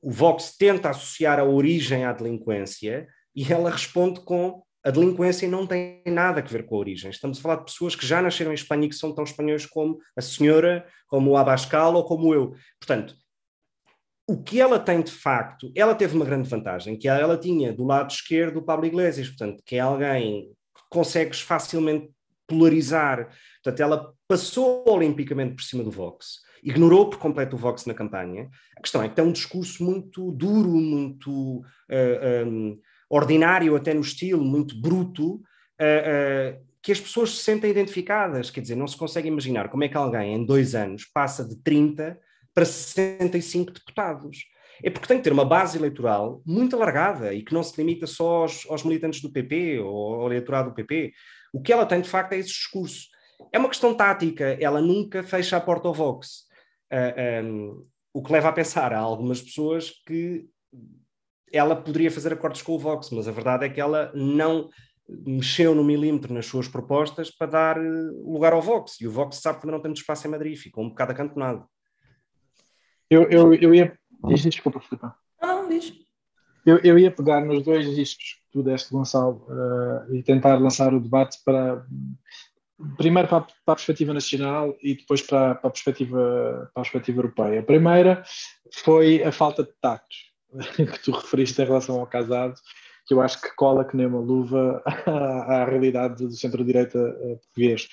O 0.00 0.08
Vox 0.08 0.56
tenta 0.56 0.90
associar 0.90 1.40
a 1.40 1.44
origem 1.44 2.04
à 2.04 2.12
delinquência 2.12 3.08
e 3.34 3.52
ela 3.52 3.70
responde 3.70 4.20
com 4.20 4.62
a 4.84 4.90
delinquência 4.90 5.48
não 5.48 5.66
tem 5.66 6.02
nada 6.06 6.40
a 6.40 6.44
ver 6.44 6.66
com 6.66 6.74
a 6.74 6.78
origem. 6.78 7.10
Estamos 7.10 7.38
a 7.38 7.42
falar 7.42 7.56
de 7.56 7.64
pessoas 7.66 7.94
que 7.94 8.06
já 8.06 8.20
nasceram 8.20 8.50
em 8.50 8.54
Espanha 8.54 8.86
e 8.86 8.88
que 8.88 8.96
são 8.96 9.14
tão 9.14 9.24
espanhóis 9.24 9.64
como 9.64 9.98
a 10.16 10.20
senhora, 10.20 10.86
como 11.06 11.30
o 11.30 11.36
Abascal 11.36 11.94
ou 11.94 12.04
como 12.04 12.34
eu. 12.34 12.54
Portanto, 12.80 13.14
o 14.26 14.42
que 14.42 14.60
ela 14.60 14.78
tem 14.78 15.02
de 15.02 15.12
facto, 15.12 15.70
ela 15.76 15.94
teve 15.94 16.16
uma 16.16 16.24
grande 16.24 16.48
vantagem, 16.48 16.96
que 16.96 17.08
ela 17.08 17.36
tinha 17.36 17.72
do 17.72 17.84
lado 17.84 18.10
esquerdo 18.10 18.58
o 18.58 18.62
Pablo 18.62 18.86
Iglesias, 18.86 19.28
portanto, 19.28 19.62
que 19.64 19.76
é 19.76 19.80
alguém 19.80 20.48
que 20.74 20.82
consegues 20.90 21.40
facilmente 21.40 22.10
polarizar. 22.46 23.28
Portanto, 23.62 23.80
ela 23.80 24.12
passou 24.26 24.84
olimpicamente 24.88 25.54
por 25.54 25.62
cima 25.62 25.84
do 25.84 25.90
Vox, 25.90 26.40
ignorou 26.62 27.08
por 27.08 27.18
completo 27.18 27.56
o 27.56 27.58
Vox 27.58 27.86
na 27.86 27.94
campanha. 27.94 28.48
A 28.76 28.80
questão 28.80 29.02
é 29.02 29.08
que 29.08 29.14
tem 29.14 29.24
um 29.24 29.32
discurso 29.32 29.84
muito 29.84 30.32
duro, 30.32 30.70
muito. 30.70 31.60
Uh, 31.60 31.64
eh, 31.88 32.44
um, 32.44 32.70
ehm, 32.70 32.78
ordinário, 33.12 33.76
até 33.76 33.92
no 33.92 34.00
estilo, 34.00 34.42
muito 34.42 34.80
bruto, 34.80 35.34
uh, 35.34 35.38
uh, 35.38 36.66
que 36.82 36.90
as 36.90 37.00
pessoas 37.00 37.36
se 37.36 37.44
sentem 37.44 37.70
identificadas. 37.70 38.50
Quer 38.50 38.62
dizer, 38.62 38.74
não 38.74 38.86
se 38.86 38.96
consegue 38.96 39.28
imaginar 39.28 39.68
como 39.68 39.84
é 39.84 39.88
que 39.88 39.96
alguém 39.96 40.34
em 40.34 40.46
dois 40.46 40.74
anos 40.74 41.04
passa 41.12 41.46
de 41.46 41.56
30 41.62 42.18
para 42.54 42.64
65 42.64 43.72
deputados. 43.72 44.38
É 44.82 44.88
porque 44.88 45.06
tem 45.06 45.18
que 45.18 45.24
ter 45.24 45.32
uma 45.32 45.44
base 45.44 45.76
eleitoral 45.76 46.42
muito 46.46 46.74
alargada 46.74 47.34
e 47.34 47.42
que 47.42 47.52
não 47.52 47.62
se 47.62 47.78
limita 47.78 48.06
só 48.06 48.42
aos, 48.42 48.66
aos 48.68 48.82
militantes 48.82 49.20
do 49.20 49.30
PP 49.30 49.80
ou 49.80 50.14
ao 50.14 50.26
eleitorado 50.28 50.70
do 50.70 50.74
PP. 50.74 51.12
O 51.52 51.60
que 51.60 51.72
ela 51.72 51.84
tem, 51.84 52.00
de 52.00 52.08
facto, 52.08 52.32
é 52.32 52.38
esse 52.38 52.48
discurso. 52.48 53.08
É 53.52 53.58
uma 53.58 53.68
questão 53.68 53.94
tática, 53.94 54.56
ela 54.58 54.80
nunca 54.80 55.22
fecha 55.22 55.56
a 55.58 55.60
porta 55.60 55.86
ao 55.86 55.94
Vox. 55.94 56.46
Uh, 56.90 56.96
ah, 56.96 57.42
um, 57.44 57.86
o 58.14 58.22
que 58.22 58.32
leva 58.32 58.48
a 58.48 58.52
pensar 58.52 58.92
a 58.92 58.98
algumas 58.98 59.40
pessoas 59.40 59.90
que 60.06 60.46
ela 61.52 61.76
poderia 61.76 62.10
fazer 62.10 62.32
acordos 62.32 62.62
com 62.62 62.72
o 62.72 62.78
Vox, 62.78 63.10
mas 63.10 63.28
a 63.28 63.32
verdade 63.32 63.66
é 63.66 63.68
que 63.68 63.80
ela 63.80 64.10
não 64.14 64.70
mexeu 65.08 65.74
no 65.74 65.84
milímetro 65.84 66.32
nas 66.32 66.46
suas 66.46 66.66
propostas 66.66 67.30
para 67.30 67.46
dar 67.46 67.76
eh, 67.76 68.10
lugar 68.24 68.52
ao 68.52 68.62
Vox. 68.62 69.00
E 69.00 69.06
o 69.06 69.10
Vox 69.10 69.36
sabe 69.36 69.60
que 69.60 69.66
não 69.66 69.80
tem 69.80 69.90
muito 69.90 70.00
espaço 70.00 70.26
em 70.26 70.30
Madrid, 70.30 70.56
ficou 70.56 70.84
um 70.84 70.88
bocado 70.88 71.12
acantonado. 71.12 71.66
Eu, 73.10 73.28
eu, 73.28 73.54
eu 73.54 73.74
ia. 73.74 73.98
Diz, 74.26 74.42
desculpa, 74.42 74.80
Filipe. 74.80 75.06
Não, 75.40 75.68
diz. 75.68 75.92
Eu, 76.64 76.78
eu 76.78 76.98
ia 76.98 77.10
pegar 77.10 77.44
nos 77.44 77.62
dois 77.64 77.94
discos 77.94 78.24
que 78.24 78.52
tu 78.52 78.62
deste, 78.62 78.90
Gonçalo, 78.90 79.44
uh, 79.48 80.14
e 80.14 80.22
tentar 80.22 80.56
lançar 80.56 80.94
o 80.94 81.00
debate 81.00 81.38
para. 81.44 81.84
Primeiro 82.96 83.28
para 83.28 83.38
a, 83.38 83.40
para 83.42 83.54
a 83.66 83.76
perspectiva 83.76 84.12
nacional 84.12 84.74
e 84.82 84.96
depois 84.96 85.22
para, 85.22 85.54
para, 85.56 85.68
a 85.68 85.70
perspectiva, 85.70 86.70
para 86.72 86.80
a 86.80 86.84
perspectiva 86.84 87.18
europeia. 87.18 87.60
A 87.60 87.62
primeira 87.62 88.24
foi 88.72 89.22
a 89.22 89.30
falta 89.30 89.62
de 89.62 89.70
tacto 89.80 90.31
que 90.76 91.02
tu 91.02 91.12
referiste 91.12 91.60
em 91.60 91.64
relação 91.64 92.00
ao 92.00 92.06
casado, 92.06 92.54
que 93.06 93.14
eu 93.14 93.20
acho 93.20 93.40
que 93.40 93.54
cola 93.56 93.84
que 93.84 93.96
nem 93.96 94.06
uma 94.06 94.20
luva 94.20 94.82
à, 95.06 95.62
à 95.62 95.64
realidade 95.64 96.26
do 96.26 96.32
centro-direita 96.32 96.98
eh, 96.98 97.36
português. 97.36 97.88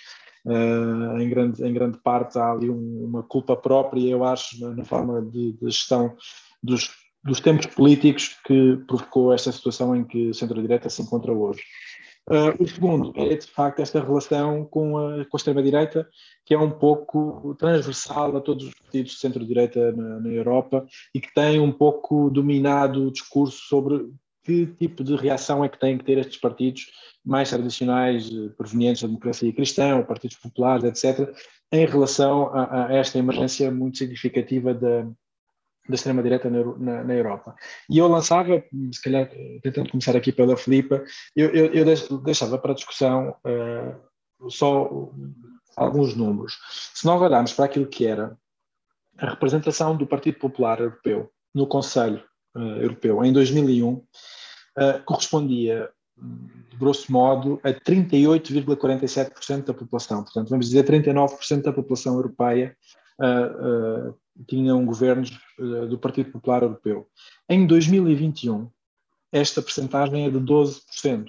Uh, 0.45 1.19
em, 1.19 1.29
grande, 1.29 1.63
em 1.63 1.73
grande 1.73 1.97
parte 1.97 2.39
há 2.39 2.51
ali 2.51 2.69
um, 2.69 3.03
uma 3.03 3.21
culpa 3.21 3.57
própria, 3.57 4.09
eu 4.09 4.23
acho, 4.23 4.59
na, 4.59 4.73
na 4.73 4.85
forma 4.85 5.21
de, 5.21 5.51
de 5.51 5.65
gestão 5.65 6.15
dos, 6.63 6.89
dos 7.23 7.41
tempos 7.41 7.65
políticos 7.65 8.37
que 8.45 8.77
provocou 8.87 9.33
esta 9.33 9.51
situação 9.51 9.95
em 9.95 10.05
que 10.05 10.29
o 10.29 10.33
centro-direita 10.33 10.89
se 10.89 11.01
encontra 11.01 11.33
hoje. 11.33 11.61
Uh, 12.29 12.63
o 12.63 12.67
segundo 12.67 13.11
é, 13.15 13.35
de 13.35 13.47
facto, 13.47 13.81
esta 13.81 13.99
relação 13.99 14.63
com 14.65 14.99
a, 14.99 15.25
com 15.25 15.35
a 15.35 15.37
extrema-direita, 15.37 16.07
que 16.45 16.53
é 16.53 16.59
um 16.59 16.69
pouco 16.69 17.55
transversal 17.55 18.37
a 18.37 18.41
todos 18.41 18.67
os 18.67 18.73
partidos 18.75 19.13
de 19.13 19.17
centro-direita 19.17 19.91
na, 19.93 20.19
na, 20.19 20.29
Europa 20.29 20.85
e 21.13 21.19
que 21.19 21.33
tem 21.33 21.59
um 21.59 21.71
pouco 21.71 22.29
dominado 22.29 23.07
o 23.07 23.11
discurso 23.11 23.57
sobre 23.67 24.07
que 24.43 24.67
tipo 24.67 25.03
de 25.03 25.15
reação 25.15 25.65
é 25.65 25.69
que 25.69 25.79
têm 25.79 25.97
que 25.97 26.05
ter 26.05 26.19
estes 26.19 26.37
partidos 26.37 26.85
mais 27.25 27.49
tradicionais, 27.49 28.29
eh, 28.31 28.49
provenientes 28.55 29.01
da 29.01 29.07
democracia 29.07 29.51
cristã, 29.51 30.01
partidos 30.03 30.37
populares, 30.37 30.83
etc., 30.83 31.35
em 31.71 31.85
relação 31.85 32.47
a, 32.53 32.87
a 32.87 32.93
esta 32.93 33.17
emergência 33.17 33.71
muito 33.71 33.97
significativa 33.97 34.73
da, 34.73 35.07
da 35.89 35.95
extrema-direita 35.95 36.49
na, 36.49 36.63
na, 36.77 37.03
na, 37.03 37.13
Europa. 37.13 37.55
E 37.89 37.97
eu 37.97 38.07
lançava, 38.07 38.63
se 38.93 39.01
calhar 39.01 39.27
tentando 39.63 39.89
começar 39.89 40.15
aqui 40.15 40.31
pela 40.31 40.55
Filipa, 40.55 41.03
eu, 41.35 41.49
eu, 41.49 41.73
eu 41.73 42.19
deixava 42.19 42.59
para 42.59 42.75
discussão 42.75 43.35
uh, 43.43 44.49
só 44.49 45.09
alguns 45.75 46.15
números. 46.15 46.59
Se 46.93 47.05
nós 47.05 47.19
olharmos 47.19 47.53
para 47.53 47.65
aquilo 47.65 47.87
que 47.87 48.05
era 48.05 48.37
a 49.17 49.31
representação 49.31 49.97
do 49.97 50.05
Partido 50.05 50.37
Popular 50.37 50.79
Europeu 50.79 51.31
no 51.53 51.65
Conselho 51.65 52.23
uh, 52.55 52.81
Europeu 52.81 53.25
em 53.25 53.33
2001, 53.33 53.91
uh, 53.91 54.05
correspondia, 55.05 55.89
de 56.69 56.77
grosso 56.77 57.11
modo, 57.11 57.59
a 57.63 57.69
38,47% 57.69 59.65
da 59.65 59.73
população. 59.73 60.23
Portanto, 60.23 60.49
vamos 60.49 60.67
dizer 60.67 60.85
39% 60.85 61.63
da 61.63 61.73
população 61.73 62.13
europeia 62.15 62.77
uh, 63.19 64.15
tinham 64.47 64.85
governos 64.85 65.31
uh, 65.59 65.87
do 65.87 65.97
Partido 65.97 66.31
Popular 66.31 66.63
Europeu. 66.63 67.07
Em 67.47 67.65
2021, 67.65 68.69
esta 69.31 69.61
percentagem 69.61 70.25
é 70.25 70.29
de 70.29 70.39
12%. 70.39 71.25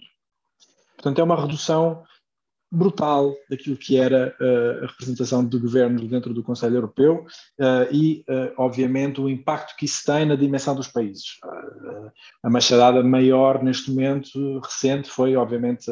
Portanto, 0.97 1.19
é 1.19 1.25
uma 1.25 1.41
redução 1.41 2.03
brutal 2.73 3.35
daquilo 3.51 3.77
que 3.77 3.97
era 3.97 4.33
uh, 4.41 4.85
a 4.85 4.87
representação 4.87 5.45
de 5.45 5.59
governos 5.59 6.07
dentro 6.07 6.33
do 6.33 6.43
Conselho 6.43 6.77
Europeu 6.77 7.27
uh, 7.59 7.93
e, 7.93 8.25
obviamente, 8.57 9.21
o 9.21 9.29
impacto 9.29 9.77
que 9.77 9.87
isso 9.87 10.05
tem 10.05 10.25
na 10.25 10.37
dimensão 10.37 10.75
dos 10.75 10.87
países. 10.87 11.39
a 12.45 12.49
machadada 12.49 13.03
maior 13.03 13.63
neste 13.63 13.91
momento 13.91 14.61
recente 14.61 15.11
foi, 15.11 15.35
obviamente, 15.35 15.91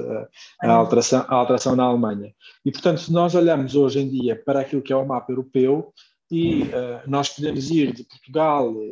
a, 0.63 0.71
alteração, 0.71 1.25
a 1.27 1.35
alteração 1.35 1.75
na 1.75 1.83
Alemanha. 1.83 2.33
E, 2.65 2.71
portanto, 2.71 3.01
se 3.01 3.13
nós 3.13 3.35
olhamos 3.35 3.75
hoje 3.75 3.99
em 3.99 4.09
dia 4.09 4.41
para 4.41 4.61
aquilo 4.61 4.83
que 4.83 4.93
é 4.93 4.97
o 4.97 5.07
mapa 5.07 5.33
europeu, 5.33 5.93
e 6.31 6.63
uh, 6.65 7.01
nós 7.07 7.31
podemos 7.31 7.71
ir 7.71 7.93
de 7.93 8.05
Portugal 8.05 8.71
uh, 8.71 8.89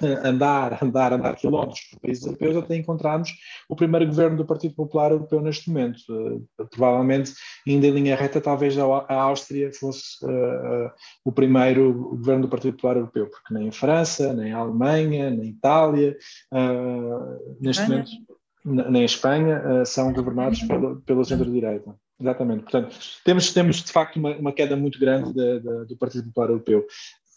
andar, 0.24 0.82
andar, 0.82 1.12
andar 1.12 1.34
quilómetros 1.34 1.80
por 1.90 2.00
países 2.00 2.24
europeus 2.24 2.56
até 2.56 2.76
encontrarmos 2.76 3.30
o 3.68 3.74
primeiro 3.74 4.06
governo 4.06 4.36
do 4.36 4.46
Partido 4.46 4.74
Popular 4.74 5.10
Europeu 5.10 5.40
neste 5.40 5.68
momento. 5.68 6.00
Uh, 6.08 6.66
provavelmente, 6.70 7.32
ainda 7.66 7.86
em 7.88 7.90
linha 7.90 8.16
reta, 8.16 8.40
talvez 8.40 8.78
a, 8.78 8.84
a 8.84 9.14
Áustria 9.14 9.72
fosse 9.72 10.18
o 11.24 11.32
primeiro 11.32 11.92
governo 11.92 12.42
do 12.42 12.48
Partido 12.48 12.74
Popular 12.74 12.96
Europeu, 12.96 13.26
porque 13.28 13.54
nem 13.54 13.68
a 13.68 13.72
França, 13.72 14.32
nem 14.32 14.52
a 14.52 14.58
Alemanha, 14.58 15.30
nem 15.30 15.40
a 15.40 15.50
Itália, 15.50 16.16
neste 17.60 17.82
momento, 17.82 18.10
nem 18.64 19.02
a 19.02 19.04
Espanha, 19.06 19.84
são 19.84 20.12
governados 20.12 20.62
pelo, 20.62 21.00
pelo 21.02 21.24
centro-direita. 21.24 21.94
Exatamente. 22.20 22.62
Portanto, 22.62 22.96
temos, 23.24 23.52
temos 23.52 23.76
de 23.76 23.92
facto 23.92 24.16
uma, 24.16 24.36
uma 24.36 24.52
queda 24.52 24.76
muito 24.76 24.98
grande 24.98 25.32
de, 25.32 25.60
de, 25.60 25.84
do 25.86 25.96
Partido 25.96 26.26
Popular 26.26 26.50
Europeu. 26.50 26.84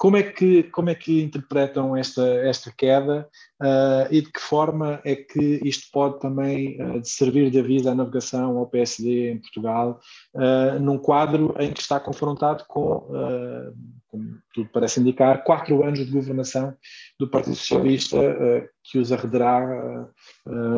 Como 0.02 0.18
é 0.18 0.24
que, 0.24 0.64
como 0.64 0.90
é 0.90 0.96
que 0.96 1.22
interpretam 1.22 1.96
esta, 1.96 2.24
esta 2.24 2.74
queda 2.76 3.30
uh, 3.62 4.08
e 4.10 4.22
de 4.22 4.32
que 4.32 4.42
forma 4.42 5.00
é 5.06 5.16
que 5.16 5.62
isto 5.64 5.92
pode 5.94 6.20
também 6.20 6.82
uh, 6.82 7.00
servir 7.04 7.52
de 7.52 7.60
aviso 7.60 7.88
à 7.88 7.94
navegação 7.94 8.58
ao 8.58 8.66
PSD 8.66 9.32
em 9.32 9.38
Portugal, 9.38 10.00
uh, 10.34 10.80
num 10.80 10.98
quadro 10.98 11.54
em 11.60 11.72
que 11.72 11.82
está 11.82 12.00
confrontado 12.00 12.64
com, 12.68 13.06
como 14.08 14.38
tudo 14.56 14.70
parece 14.74 15.00
indicar, 15.00 15.44
quatro 15.44 15.84
anos 15.84 16.00
de 16.00 16.12
governação 16.12 16.76
do 17.20 17.30
Partido 17.30 17.56
Socialista 17.56 18.18
que 18.84 18.98
os 18.98 19.12
arredará 19.12 20.10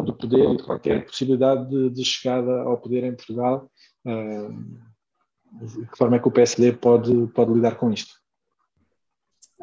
do 0.04 0.14
poder 0.14 0.52
e 0.52 0.58
de 0.58 0.64
qualquer 0.64 1.06
possibilidade 1.06 1.70
de, 1.70 1.90
de 1.92 2.04
chegada 2.04 2.62
ao 2.64 2.78
poder 2.78 3.06
em 3.06 3.16
Portugal 3.16 3.72
de 4.06 5.86
que 5.88 5.98
forma 5.98 6.18
é 6.18 6.20
que 6.20 6.28
o 6.28 6.32
PSD 6.32 6.74
pode, 6.74 7.28
pode 7.28 7.54
lidar 7.54 7.76
com 7.76 7.92
isto? 7.92 8.14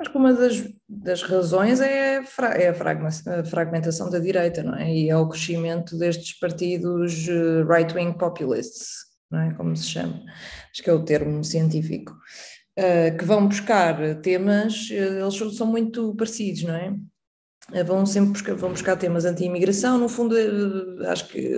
Acho 0.01 0.11
que 0.11 0.17
uma 0.17 0.33
das, 0.33 0.67
das 0.89 1.23
razões 1.23 1.79
é, 1.79 2.23
é 2.57 2.69
a 2.69 3.45
fragmentação 3.45 4.09
da 4.09 4.19
direita, 4.19 4.63
não 4.63 4.75
é? 4.75 4.91
E 4.91 5.11
é 5.11 5.17
o 5.17 5.29
crescimento 5.29 5.99
destes 5.99 6.39
partidos 6.39 7.29
eh, 7.29 7.63
right-wing 7.65 8.15
populists, 8.17 9.05
não 9.31 9.41
é? 9.41 9.53
Como 9.53 9.77
se 9.77 9.89
chama. 9.89 10.23
Acho 10.73 10.83
que 10.83 10.89
é 10.89 10.93
o 10.93 11.05
termo 11.05 11.45
científico. 11.45 12.17
Uh, 12.79 13.15
que 13.19 13.25
vão 13.27 13.47
buscar 13.47 14.21
temas, 14.23 14.89
eles 14.91 15.57
são 15.57 15.67
muito 15.67 16.15
parecidos, 16.15 16.63
não 16.63 16.75
é? 16.75 16.91
Uh, 17.71 17.85
vão 17.85 18.07
sempre 18.07 18.31
buscar, 18.31 18.55
vão 18.55 18.71
buscar 18.71 18.97
temas 18.97 19.27
anti-imigração, 19.27 19.99
no 19.99 20.09
fundo, 20.09 20.35
uh, 20.35 21.07
acho 21.09 21.29
que 21.29 21.57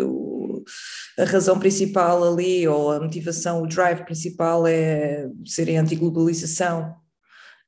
a 1.19 1.25
razão 1.25 1.59
principal 1.59 2.25
ali, 2.25 2.67
ou 2.67 2.91
a 2.91 3.01
motivação, 3.01 3.63
o 3.63 3.67
drive 3.67 4.05
principal 4.05 4.67
é 4.67 5.29
serem 5.45 5.79
anti-globalização, 5.79 6.95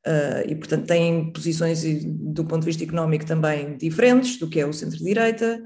Uh, 0.07 0.45
e, 0.47 0.55
portanto, 0.55 0.87
têm 0.87 1.33
posições 1.33 1.83
do 2.05 2.45
ponto 2.45 2.61
de 2.61 2.67
vista 2.67 2.85
económico 2.85 3.25
também 3.25 3.75
diferentes 3.79 4.39
do 4.39 4.47
que 4.51 4.61
é 4.61 4.67
o 4.67 4.73
centro-direita, 4.73 5.65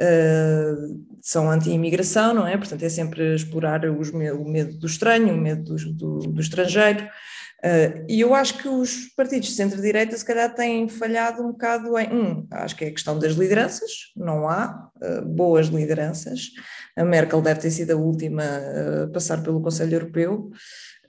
uh, 0.00 1.04
são 1.22 1.48
anti-imigração, 1.48 2.34
não 2.34 2.48
é? 2.48 2.56
Portanto, 2.56 2.82
é 2.82 2.88
sempre 2.88 3.36
explorar 3.36 3.88
os, 3.88 4.10
o 4.10 4.44
medo 4.44 4.76
do 4.78 4.88
estranho, 4.88 5.32
o 5.32 5.40
medo 5.40 5.62
do, 5.62 5.92
do, 5.92 6.18
do 6.18 6.40
estrangeiro. 6.40 7.06
Uh, 7.66 8.04
e 8.08 8.20
eu 8.20 8.32
acho 8.32 8.58
que 8.58 8.68
os 8.68 9.08
partidos 9.16 9.48
de 9.48 9.54
centro-direita, 9.54 10.16
se 10.16 10.24
calhar, 10.24 10.54
têm 10.54 10.88
falhado 10.88 11.42
um 11.42 11.50
bocado 11.50 11.98
em. 11.98 12.12
Um, 12.12 12.46
acho 12.50 12.76
que 12.76 12.84
é 12.84 12.88
a 12.88 12.92
questão 12.92 13.18
das 13.18 13.32
lideranças, 13.32 14.12
não 14.14 14.48
há 14.48 14.88
boas 15.26 15.66
lideranças. 15.66 16.50
A 16.96 17.04
Merkel 17.04 17.42
deve 17.42 17.60
ter 17.60 17.70
sido 17.70 17.90
a 17.90 17.96
última 17.96 18.44
a 18.44 19.08
passar 19.12 19.42
pelo 19.42 19.60
Conselho 19.60 19.94
Europeu. 19.94 20.50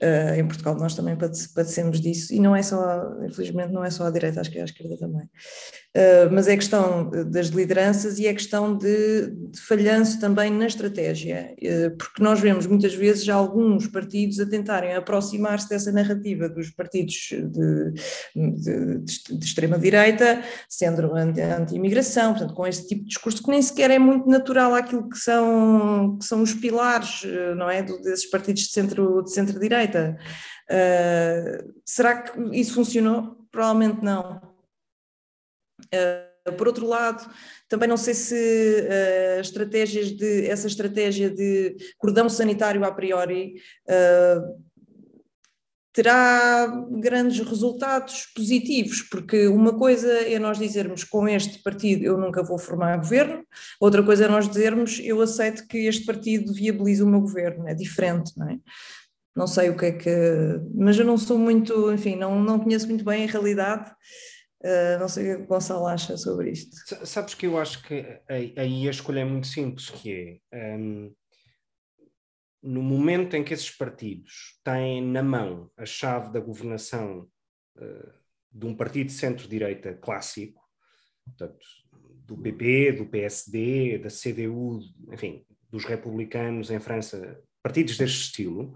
Uh, 0.02 0.34
em 0.38 0.46
Portugal 0.46 0.76
nós 0.76 0.94
também 0.94 1.16
padecemos 1.16 2.00
disso, 2.00 2.32
e 2.32 2.38
não 2.38 2.54
é 2.54 2.62
só, 2.62 3.16
infelizmente, 3.24 3.72
não 3.72 3.84
é 3.84 3.90
só 3.90 4.06
à 4.06 4.10
direita, 4.10 4.40
acho 4.40 4.50
que 4.50 4.58
é 4.58 4.62
à 4.62 4.64
esquerda 4.64 4.96
também. 4.96 5.28
Uh, 5.96 6.30
mas 6.30 6.46
é 6.46 6.54
questão 6.54 7.10
das 7.30 7.46
lideranças 7.48 8.18
e 8.18 8.26
é 8.26 8.34
questão 8.34 8.76
de, 8.76 9.30
de 9.30 9.60
falhanço 9.60 10.20
também 10.20 10.50
na 10.50 10.66
estratégia, 10.66 11.54
uh, 11.54 11.96
porque 11.96 12.22
nós 12.22 12.38
vemos 12.38 12.66
muitas 12.66 12.94
vezes 12.94 13.28
alguns 13.28 13.86
partidos 13.86 14.38
a 14.38 14.46
tentarem 14.46 14.94
aproximar-se 14.94 15.68
dessa 15.68 15.90
narrativa 15.90 16.48
dos 16.48 16.70
partidos 16.70 17.30
de, 17.32 17.92
de, 18.36 18.98
de 18.98 19.44
extrema-direita, 19.44 20.42
sendo 20.68 21.14
anti-imigração, 21.14 22.32
portanto, 22.32 22.54
com 22.54 22.66
esse 22.66 22.86
tipo 22.86 23.02
de 23.02 23.08
discurso 23.08 23.42
que 23.42 23.50
nem 23.50 23.62
sequer 23.62 23.90
é 23.90 23.98
muito 23.98 24.28
natural 24.28 24.74
àquilo 24.74 25.08
que 25.08 25.18
são, 25.18 26.18
que 26.18 26.24
são 26.26 26.42
os 26.42 26.52
pilares, 26.52 27.22
não 27.56 27.68
é, 27.68 27.82
desses 27.82 28.28
partidos 28.30 28.62
de 28.62 28.72
centro-direita. 28.72 29.28
De 29.28 29.32
centro 29.32 29.58
direita. 29.58 30.16
Uh, 30.70 31.72
será 31.84 32.22
que 32.22 32.58
isso 32.58 32.74
funcionou? 32.74 33.36
Provavelmente 33.50 34.02
não. 34.02 34.47
Uh, 35.94 36.52
por 36.56 36.66
outro 36.66 36.86
lado, 36.86 37.28
também 37.68 37.88
não 37.88 37.96
sei 37.96 38.14
se 38.14 38.34
uh, 38.34 39.40
estratégias 39.40 40.10
de 40.10 40.46
essa 40.46 40.66
estratégia 40.66 41.30
de 41.30 41.76
cordão 41.98 42.28
sanitário 42.28 42.84
a 42.84 42.92
priori 42.92 43.56
uh, 43.88 44.68
terá 45.92 46.66
grandes 46.92 47.40
resultados 47.46 48.26
positivos, 48.34 49.02
porque 49.02 49.48
uma 49.48 49.76
coisa 49.76 50.10
é 50.10 50.38
nós 50.38 50.58
dizermos 50.58 51.02
com 51.02 51.28
este 51.28 51.60
partido 51.62 52.04
eu 52.04 52.16
nunca 52.16 52.42
vou 52.42 52.56
formar 52.56 52.96
governo, 52.98 53.44
outra 53.80 54.02
coisa 54.02 54.26
é 54.26 54.28
nós 54.28 54.48
dizermos 54.48 55.00
eu 55.02 55.20
aceito 55.20 55.66
que 55.66 55.86
este 55.86 56.06
partido 56.06 56.52
viabilize 56.54 57.02
o 57.02 57.06
meu 57.06 57.20
governo, 57.20 57.68
é 57.68 57.74
diferente, 57.74 58.32
não 58.36 58.48
é? 58.48 58.58
não 59.38 59.46
sei 59.46 59.70
o 59.70 59.76
que 59.76 59.86
é 59.86 59.92
que. 59.92 60.10
Mas 60.74 60.98
eu 60.98 61.04
não 61.04 61.16
sou 61.16 61.38
muito, 61.38 61.92
enfim, 61.92 62.16
não, 62.16 62.42
não 62.42 62.58
conheço 62.58 62.88
muito 62.88 63.04
bem 63.04 63.24
a 63.24 63.30
realidade. 63.30 63.88
Uh, 64.60 64.98
não 64.98 65.08
sei 65.08 65.34
o 65.34 65.36
que 65.36 65.42
o 65.44 65.46
Gonçalo 65.46 65.86
acha 65.86 66.16
sobre 66.16 66.50
isto. 66.50 66.76
Sabes 67.06 67.34
que 67.34 67.46
eu 67.46 67.58
acho 67.58 67.82
que 67.82 68.20
aí 68.28 68.88
a 68.88 68.90
escolha 68.90 69.20
é 69.20 69.24
muito 69.24 69.46
simples, 69.46 69.88
que 69.88 70.40
é 70.50 70.76
um, 70.76 71.14
no 72.62 72.82
momento 72.82 73.36
em 73.36 73.44
que 73.44 73.54
esses 73.54 73.70
partidos 73.70 74.58
têm 74.64 75.00
na 75.02 75.22
mão 75.22 75.70
a 75.76 75.86
chave 75.86 76.32
da 76.32 76.40
governação 76.40 77.28
uh, 77.76 78.12
de 78.50 78.66
um 78.66 78.74
partido 78.74 79.06
de 79.06 79.12
centro-direita 79.12 79.94
clássico, 79.94 80.60
portanto, 81.24 81.64
do 82.26 82.36
PP, 82.36 82.92
do 82.92 83.06
PSD, 83.06 83.98
da 83.98 84.08
CDU, 84.08 84.80
enfim, 85.12 85.46
dos 85.70 85.84
republicanos 85.84 86.70
em 86.70 86.80
França, 86.80 87.40
partidos 87.62 87.96
deste 87.96 88.20
estilo, 88.20 88.74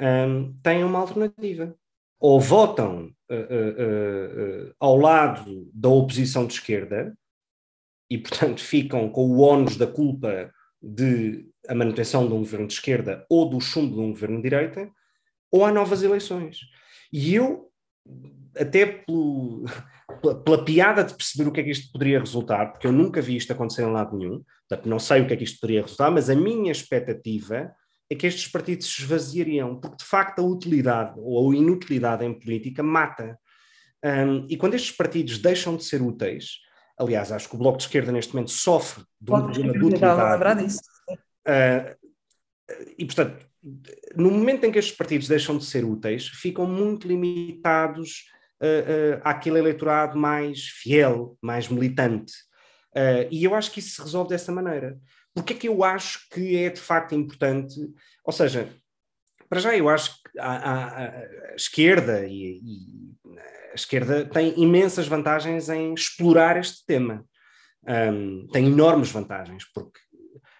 um, 0.00 0.54
têm 0.62 0.84
uma 0.84 0.98
alternativa. 0.98 1.76
Ou 2.20 2.40
votam 2.40 3.12
uh, 3.30 3.34
uh, 3.34 4.68
uh, 4.68 4.74
ao 4.80 4.96
lado 4.96 5.70
da 5.72 5.88
oposição 5.88 6.46
de 6.46 6.54
esquerda 6.54 7.16
e, 8.10 8.18
portanto, 8.18 8.60
ficam 8.60 9.08
com 9.08 9.26
o 9.26 9.40
ónus 9.40 9.76
da 9.76 9.86
culpa 9.86 10.50
de 10.82 11.48
a 11.68 11.74
manutenção 11.74 12.26
de 12.26 12.32
um 12.32 12.38
governo 12.38 12.66
de 12.66 12.72
esquerda 12.72 13.26
ou 13.28 13.48
do 13.48 13.60
chumbo 13.60 13.96
de 13.96 14.00
um 14.00 14.10
governo 14.10 14.36
de 14.36 14.42
direita, 14.42 14.90
ou 15.52 15.64
há 15.64 15.72
novas 15.72 16.02
eleições. 16.02 16.60
E 17.12 17.34
eu, 17.34 17.70
até 18.56 18.86
pelo, 18.86 19.64
pela, 20.44 20.64
piada 20.64 21.04
de 21.04 21.14
perceber 21.14 21.48
o 21.48 21.52
que 21.52 21.60
é 21.60 21.64
que 21.64 21.70
isto 21.70 21.92
poderia 21.92 22.18
resultar, 22.18 22.72
porque 22.72 22.86
eu 22.86 22.92
nunca 22.92 23.20
vi 23.20 23.36
isto 23.36 23.52
acontecer 23.52 23.82
em 23.82 23.92
lado 23.92 24.16
nenhum, 24.16 24.42
portanto 24.66 24.88
não 24.88 24.98
sei 24.98 25.20
o 25.20 25.26
que 25.26 25.34
é 25.34 25.36
que 25.36 25.44
isto 25.44 25.60
poderia 25.60 25.82
resultar, 25.82 26.10
mas 26.10 26.30
a 26.30 26.34
minha 26.34 26.72
expectativa 26.72 27.70
é 28.10 28.14
que 28.14 28.26
estes 28.26 28.48
partidos 28.48 28.86
se 28.86 29.02
esvaziariam, 29.02 29.78
porque 29.78 29.98
de 29.98 30.04
facto 30.04 30.40
a 30.40 30.42
utilidade 30.42 31.14
ou 31.18 31.50
a 31.50 31.56
inutilidade 31.56 32.24
em 32.24 32.32
política 32.32 32.82
mata. 32.82 33.38
Um, 34.04 34.46
e 34.48 34.56
quando 34.56 34.74
estes 34.74 34.92
partidos 34.92 35.38
deixam 35.38 35.76
de 35.76 35.84
ser 35.84 36.00
úteis, 36.00 36.58
aliás, 36.98 37.30
acho 37.32 37.48
que 37.48 37.54
o 37.54 37.58
Bloco 37.58 37.78
de 37.78 37.84
Esquerda 37.84 38.12
neste 38.12 38.34
momento 38.34 38.50
sofre 38.50 39.04
de 39.20 39.32
um 39.32 39.42
problema 39.42 39.72
de 39.72 39.78
utilidade. 39.84 40.76
Uh, 41.46 42.08
e 42.96 43.04
portanto, 43.04 43.46
no 44.16 44.30
momento 44.30 44.64
em 44.64 44.72
que 44.72 44.78
estes 44.78 44.96
partidos 44.96 45.28
deixam 45.28 45.58
de 45.58 45.64
ser 45.64 45.84
úteis, 45.84 46.28
ficam 46.28 46.66
muito 46.66 47.06
limitados 47.06 48.24
uh, 48.62 49.18
uh, 49.18 49.20
àquele 49.24 49.58
eleitorado 49.58 50.18
mais 50.18 50.68
fiel, 50.68 51.36
mais 51.42 51.68
militante. 51.68 52.32
Uh, 52.96 53.28
e 53.30 53.44
eu 53.44 53.54
acho 53.54 53.70
que 53.70 53.80
isso 53.80 53.96
se 53.96 54.02
resolve 54.02 54.30
dessa 54.30 54.52
maneira. 54.52 54.98
Porque 55.38 55.52
é 55.52 55.56
que 55.56 55.68
eu 55.68 55.84
acho 55.84 56.28
que 56.30 56.56
é 56.56 56.68
de 56.68 56.80
facto 56.80 57.14
importante? 57.14 57.76
Ou 58.24 58.32
seja, 58.32 58.68
para 59.48 59.60
já 59.60 59.76
eu 59.76 59.88
acho 59.88 60.16
que 60.16 60.40
a, 60.40 60.52
a, 60.52 61.04
a 61.04 61.54
esquerda 61.54 62.26
e, 62.26 62.60
e, 62.60 63.30
a 63.70 63.74
esquerda 63.74 64.24
tem 64.24 64.52
imensas 64.60 65.06
vantagens 65.06 65.68
em 65.68 65.94
explorar 65.94 66.58
este 66.58 66.84
tema. 66.84 67.24
Um, 67.86 68.48
tem 68.48 68.66
enormes 68.66 69.12
vantagens, 69.12 69.64
porque 69.72 70.00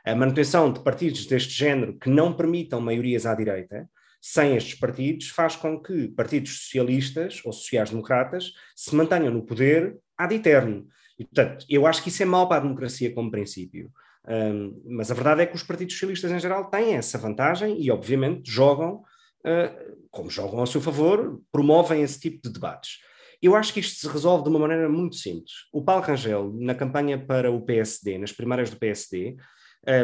a 0.04 0.14
manutenção 0.14 0.72
de 0.72 0.80
partidos 0.80 1.26
deste 1.26 1.52
género 1.52 1.98
que 1.98 2.08
não 2.08 2.32
permitam 2.32 2.80
maiorias 2.80 3.26
à 3.26 3.34
direita, 3.34 3.90
sem 4.22 4.54
estes 4.54 4.78
partidos, 4.78 5.28
faz 5.28 5.56
com 5.56 5.82
que 5.82 6.06
partidos 6.08 6.60
socialistas 6.60 7.42
ou 7.44 7.52
sociais-democratas 7.52 8.52
se 8.76 8.94
mantenham 8.94 9.32
no 9.32 9.44
poder 9.44 9.98
ad 10.16 10.32
eterno. 10.32 10.86
E, 11.18 11.24
portanto, 11.24 11.66
eu 11.68 11.84
acho 11.84 12.00
que 12.00 12.10
isso 12.10 12.22
é 12.22 12.26
mau 12.26 12.48
para 12.48 12.58
a 12.58 12.64
democracia 12.64 13.12
como 13.12 13.30
princípio. 13.30 13.90
Um, 14.28 14.82
mas 14.84 15.10
a 15.10 15.14
verdade 15.14 15.40
é 15.40 15.46
que 15.46 15.56
os 15.56 15.62
partidos 15.62 15.94
socialistas 15.94 16.30
em 16.30 16.38
geral 16.38 16.68
têm 16.68 16.94
essa 16.94 17.16
vantagem 17.16 17.80
e, 17.80 17.90
obviamente, 17.90 18.50
jogam, 18.50 18.96
uh, 18.96 19.96
como 20.10 20.28
jogam 20.28 20.62
a 20.62 20.66
seu 20.66 20.82
favor, 20.82 21.40
promovem 21.50 22.02
esse 22.02 22.20
tipo 22.20 22.40
de 22.42 22.52
debates. 22.52 22.98
Eu 23.40 23.56
acho 23.56 23.72
que 23.72 23.80
isto 23.80 23.98
se 24.00 24.12
resolve 24.12 24.44
de 24.44 24.50
uma 24.50 24.58
maneira 24.58 24.88
muito 24.88 25.16
simples. 25.16 25.52
O 25.72 25.82
Paulo 25.82 26.02
Rangel, 26.02 26.52
na 26.54 26.74
campanha 26.74 27.18
para 27.18 27.50
o 27.50 27.62
PSD, 27.62 28.18
nas 28.18 28.32
primárias 28.32 28.68
do 28.68 28.76
PSD, 28.76 29.36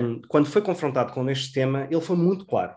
um, 0.03 0.23
quando 0.29 0.47
foi 0.47 0.63
confrontado 0.63 1.13
com 1.13 1.29
este 1.29 1.53
tema, 1.53 1.87
ele 1.91 2.01
foi 2.01 2.17
muito 2.17 2.47
claro. 2.47 2.75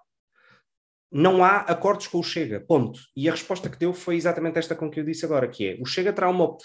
Não 1.09 1.41
há 1.41 1.59
acordos 1.59 2.07
com 2.07 2.19
o 2.19 2.23
Chega, 2.23 2.59
ponto. 2.59 2.99
E 3.15 3.29
a 3.29 3.31
resposta 3.31 3.69
que 3.69 3.77
deu 3.77 3.93
foi 3.93 4.17
exatamente 4.17 4.59
esta 4.59 4.75
com 4.75 4.89
que 4.89 4.99
eu 4.99 5.05
disse 5.05 5.23
agora, 5.23 5.47
que 5.47 5.65
é, 5.65 5.77
o 5.79 5.85
Chega 5.85 6.11
terá 6.11 6.29
uma, 6.29 6.57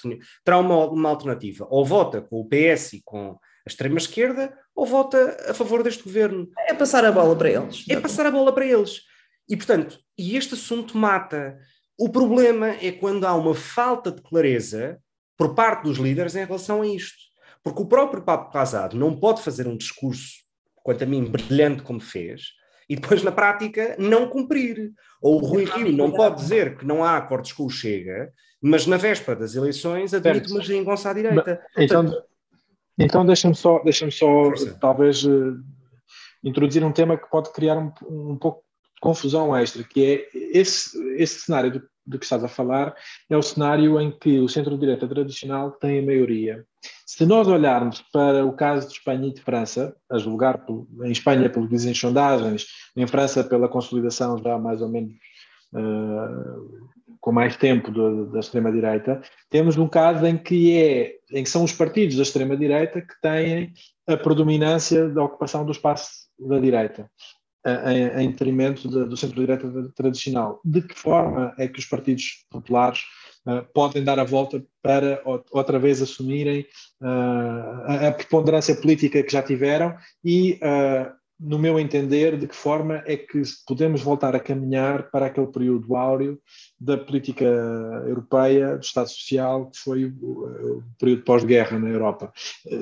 terá 0.45 0.59
uma, 0.59 0.89
uma 0.89 1.09
alternativa, 1.11 1.69
ou 1.71 1.85
vota 1.85 2.21
com 2.21 2.41
o 2.41 2.49
PS 2.49 2.95
e 2.95 3.03
com 3.05 3.39
a 3.67 3.71
extrema-esquerda 3.71 4.57
ou 4.75 4.87
vota 4.87 5.37
a 5.49 5.55
favor 5.55 5.83
deste 5.83 6.03
governo. 6.03 6.49
É 6.59 6.75
passar 6.75 7.05
a 7.05 7.13
bola 7.13 7.37
para 7.37 7.51
eles. 7.51 7.85
É 7.89 8.01
passar 8.01 8.27
a 8.27 8.31
bola 8.31 8.53
para 8.53 8.67
eles. 8.67 9.03
E, 9.49 9.57
portanto, 9.57 9.99
e 10.17 10.37
este 10.37 10.55
assunto 10.55 10.97
mata. 10.97 11.59
O 11.99 12.09
problema 12.09 12.69
é 12.81 12.91
quando 12.91 13.25
há 13.25 13.35
uma 13.35 13.55
falta 13.55 14.11
de 14.11 14.23
clareza 14.23 14.99
por 15.37 15.55
parte 15.55 15.85
dos 15.85 15.99
líderes 15.99 16.35
em 16.35 16.45
relação 16.45 16.83
a 16.83 16.87
isto. 16.87 17.19
Porque 17.63 17.83
o 17.83 17.87
próprio 17.87 18.23
Papo 18.23 18.53
Casado 18.53 18.97
não 18.97 19.15
pode 19.15 19.43
fazer 19.43 19.69
um 19.69 19.77
discurso, 19.77 20.33
quanto 20.83 21.05
a 21.05 21.07
mim, 21.07 21.25
brilhante 21.25 21.83
como 21.83 22.01
fez, 22.01 22.55
e 22.89 22.97
depois, 22.97 23.23
na 23.23 23.31
prática, 23.31 23.95
não 23.99 24.29
cumprir. 24.29 24.93
Ou 25.21 25.37
o 25.37 25.47
Rui 25.47 25.65
Rio 25.65 25.93
não 25.93 26.11
pode 26.11 26.37
dizer 26.37 26.77
que 26.77 26.85
não 26.85 27.05
há 27.05 27.17
acordos 27.17 27.53
com 27.53 27.65
o 27.65 27.71
Chega, 27.71 28.33
mas 28.61 28.87
na 28.87 28.97
véspera 28.97 29.39
das 29.39 29.55
eleições 29.55 30.13
admite 30.13 30.53
uma 30.53 30.63
geringonça 30.63 31.11
à 31.11 31.13
direita. 31.13 31.65
Então, 31.77 32.05
Portanto, 32.05 32.25
então 32.99 33.25
deixa-me 33.25 33.55
só, 33.55 33.79
deixa 33.83 34.11
só 34.11 34.53
talvez 34.81 35.25
uh, 35.25 35.59
introduzir 36.45 36.85
um 36.85 36.93
tema 36.93 37.17
que 37.17 37.29
pode 37.31 37.53
criar 37.53 37.79
um, 37.79 37.93
um 38.09 38.37
pouco 38.37 38.65
de 38.95 39.01
confusão 39.01 39.57
extra, 39.57 39.83
que 39.85 40.05
é 40.05 40.29
esse, 40.35 40.99
esse 41.17 41.41
cenário 41.41 41.73
do 41.73 41.93
de 42.07 42.19
que 42.19 42.25
estás 42.25 42.43
a 42.43 42.49
falar 42.49 42.95
é 43.31 43.37
o 43.37 43.43
cenário 43.43 44.01
em 44.01 44.11
que 44.11 44.39
o 44.39 44.49
centro-direita 44.49 45.07
tradicional 45.07 45.71
tem 45.73 46.01
a 46.01 46.03
maioria. 46.03 46.65
Se 47.07 47.25
nós 47.25 47.47
olharmos 47.47 48.03
para 48.13 48.45
o 48.45 48.53
caso 48.53 48.89
de 48.89 48.95
Espanha 48.95 49.29
e 49.29 49.35
de 49.35 49.41
França, 49.41 49.95
a 50.11 50.19
julgar 50.19 50.65
em 51.05 51.13
Espanha 51.13 51.49
pelo 51.49 51.67
que 51.69 51.75
dizem 51.75 51.95
sondagens, 51.95 52.67
em 52.97 53.07
França 53.07 53.45
pela 53.45 53.69
consolidação 53.69 54.37
já 54.39 54.59
mais 54.59 54.83
ou 54.83 54.89
menos 54.89 55.13
uh, 55.75 56.89
com 57.23 57.31
mais 57.31 57.57
tempo 57.57 57.91
do, 57.91 58.27
da 58.27 58.41
extrema-direita, 58.41 59.23
temos 59.49 59.79
um 59.79 59.89
caso 59.89 60.27
em 60.27 60.37
que, 60.37 60.77
é, 60.77 61.15
em 61.31 61.45
que 61.45 61.49
são 61.49 61.63
os 61.63 61.73
partidos 61.73 62.17
da 62.17 62.23
extrema-direita 62.23 63.01
que 63.01 63.15
têm 63.23 63.73
a 64.09 64.17
predominância 64.17 65.09
da 65.09 65.23
ocupação 65.23 65.65
do 65.65 65.71
espaço 65.71 66.11
da 66.37 66.59
direita 66.59 67.09
em, 67.65 68.25
em 68.25 68.31
detrimento 68.31 68.89
do 68.89 69.17
centro-direita 69.17 69.71
tradicional. 69.95 70.61
De 70.65 70.83
que 70.83 70.99
forma 70.99 71.55
é 71.57 71.69
que 71.69 71.79
os 71.79 71.87
partidos 71.87 72.45
populares 72.51 73.05
uh, 73.47 73.65
podem 73.73 74.03
dar 74.03 74.19
a 74.19 74.25
volta 74.25 74.61
para 74.83 75.23
outra 75.53 75.79
vez 75.79 76.03
assumirem 76.03 76.67
uh, 77.01 77.87
a, 77.87 78.09
a 78.09 78.13
preponderância 78.13 78.75
política 78.75 79.23
que 79.23 79.33
já 79.33 79.43
tiveram 79.43 79.95
e 80.25 80.55
uh, 80.55 81.22
no 81.43 81.59
meu 81.59 81.79
entender, 81.79 82.39
de 82.39 82.47
que 82.47 82.55
forma 82.55 83.03
é 83.05 83.17
que 83.17 83.43
podemos 83.67 84.01
voltar 84.01 84.37
a 84.37 84.41
caminhar 84.41 85.11
para 85.11 85.27
aquele 85.27 85.49
período 85.49 85.97
áureo 85.97 86.39
da 86.81 86.97
política 86.97 87.45
europeia, 88.07 88.77
do 88.77 88.85
Estado 88.85 89.09
Social, 89.09 89.69
que 89.71 89.79
foi 89.79 90.05
o, 90.05 90.83
período 90.99 91.25
pós-guerra 91.25 91.79
na 91.81 91.89
Europa. 91.89 92.33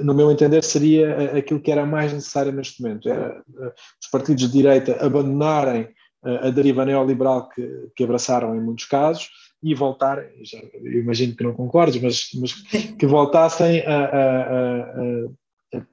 No 0.05 0.13
meu 0.13 0.31
entender, 0.31 0.63
seria 0.63 1.39
aquilo 1.39 1.61
que 1.61 1.73
era 1.73 1.87
mais 1.87 2.13
necessário 2.13 2.53
neste 2.53 2.83
momento, 2.83 3.09
era 3.09 3.43
eh, 3.61 3.73
os 4.03 4.11
partidos 4.11 4.45
de 4.45 4.53
direita 4.53 5.05
abandonarem 5.05 5.89
eh, 6.25 6.49
a 6.49 6.51
deriva 6.51 6.85
neoliberal 6.85 7.49
que, 7.49 7.67
que 7.97 8.05
abraçaram 8.05 8.55
em 8.55 8.61
muitos 8.61 8.85
casos 8.85 9.31
e 9.63 9.75
voltar, 9.75 10.23
já, 10.43 10.59
eu 10.75 11.01
imagino 11.01 11.35
que 11.35 11.45
não 11.45 11.55
concordes, 11.55 12.01
mas, 12.01 12.29
mas 12.41 12.53
que 12.99 13.07
voltassem 13.07 13.81
a, 13.87 14.05
a, 14.05 14.81
a, 14.81 15.29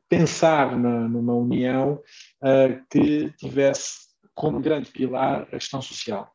pensar 0.09 0.77
na, 0.77 1.07
numa 1.07 1.33
união 1.33 2.01
uh, 2.41 2.85
que 2.89 3.31
tivesse 3.37 4.07
como 4.33 4.59
grande 4.59 4.89
pilar 4.91 5.43
a 5.43 5.45
questão 5.45 5.81
social. 5.81 6.31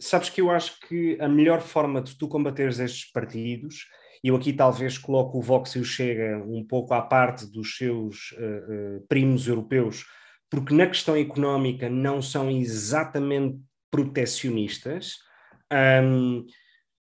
Sabes 0.00 0.30
que 0.30 0.40
eu 0.40 0.50
acho 0.50 0.78
que 0.80 1.18
a 1.20 1.28
melhor 1.28 1.60
forma 1.60 2.00
de 2.00 2.16
tu 2.16 2.28
combateres 2.28 2.78
estes 2.78 3.10
partidos, 3.10 3.86
e 4.22 4.28
eu 4.28 4.36
aqui 4.36 4.52
talvez 4.52 4.98
coloco 4.98 5.38
o 5.38 5.42
Vox 5.42 5.74
e 5.74 5.78
o 5.78 5.84
Chega 5.84 6.42
um 6.46 6.64
pouco 6.64 6.94
à 6.94 7.02
parte 7.02 7.46
dos 7.46 7.76
seus 7.76 8.32
uh, 8.32 8.98
uh, 8.98 9.06
primos 9.08 9.48
europeus, 9.48 10.04
porque 10.50 10.74
na 10.74 10.86
questão 10.86 11.16
económica 11.16 11.88
não 11.88 12.22
são 12.22 12.50
exatamente 12.50 13.58
protecionistas, 13.90 15.16
um, 16.02 16.46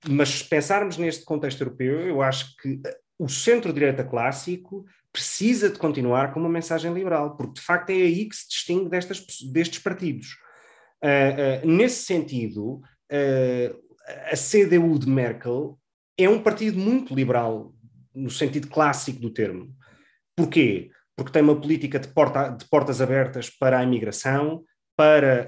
mas 0.07 0.29
se 0.29 0.45
pensarmos 0.45 0.99
neste 0.99 1.25
contexto 1.25 1.61
europeu, 1.63 2.01
eu 2.01 2.23
acho 2.23 2.55
que 2.57 2.81
o 3.19 3.29
centro-direita 3.29 4.05
clássico 4.05 4.85
precisa 5.15 5.71
de 5.71 5.79
continuar 5.79 6.35
com 6.35 6.41
uma 6.41 6.49
mensagem 6.49 6.93
liberal, 6.93 7.37
porque 7.37 7.55
de 7.55 7.61
facto 7.61 7.91
é 7.91 7.95
aí 7.95 8.29
que 8.29 8.35
se 8.35 8.49
distingue 8.49 8.91
destas, 8.91 9.25
destes 9.53 9.79
partidos. 9.79 10.37
Uh, 11.01 11.65
uh, 11.65 11.71
nesse 11.71 12.03
sentido, 12.05 12.81
uh, 13.13 13.85
a 14.33 14.35
CDU 14.37 14.99
de 14.99 15.09
Merkel 15.09 15.79
é 16.19 16.29
um 16.29 16.43
partido 16.43 16.81
muito 16.81 17.15
liberal, 17.15 17.73
no 18.13 18.29
sentido 18.29 18.67
clássico 18.67 19.21
do 19.21 19.31
termo. 19.31 19.73
Porquê? 20.35 20.91
Porque 21.17 21.31
tem 21.31 21.43
uma 21.43 21.61
política 21.61 22.01
de, 22.01 22.09
porta, 22.09 22.49
de 22.49 22.65
portas 22.65 23.01
abertas 23.01 23.49
para 23.49 23.79
a 23.79 23.85
imigração, 23.85 24.65
para 24.97 25.47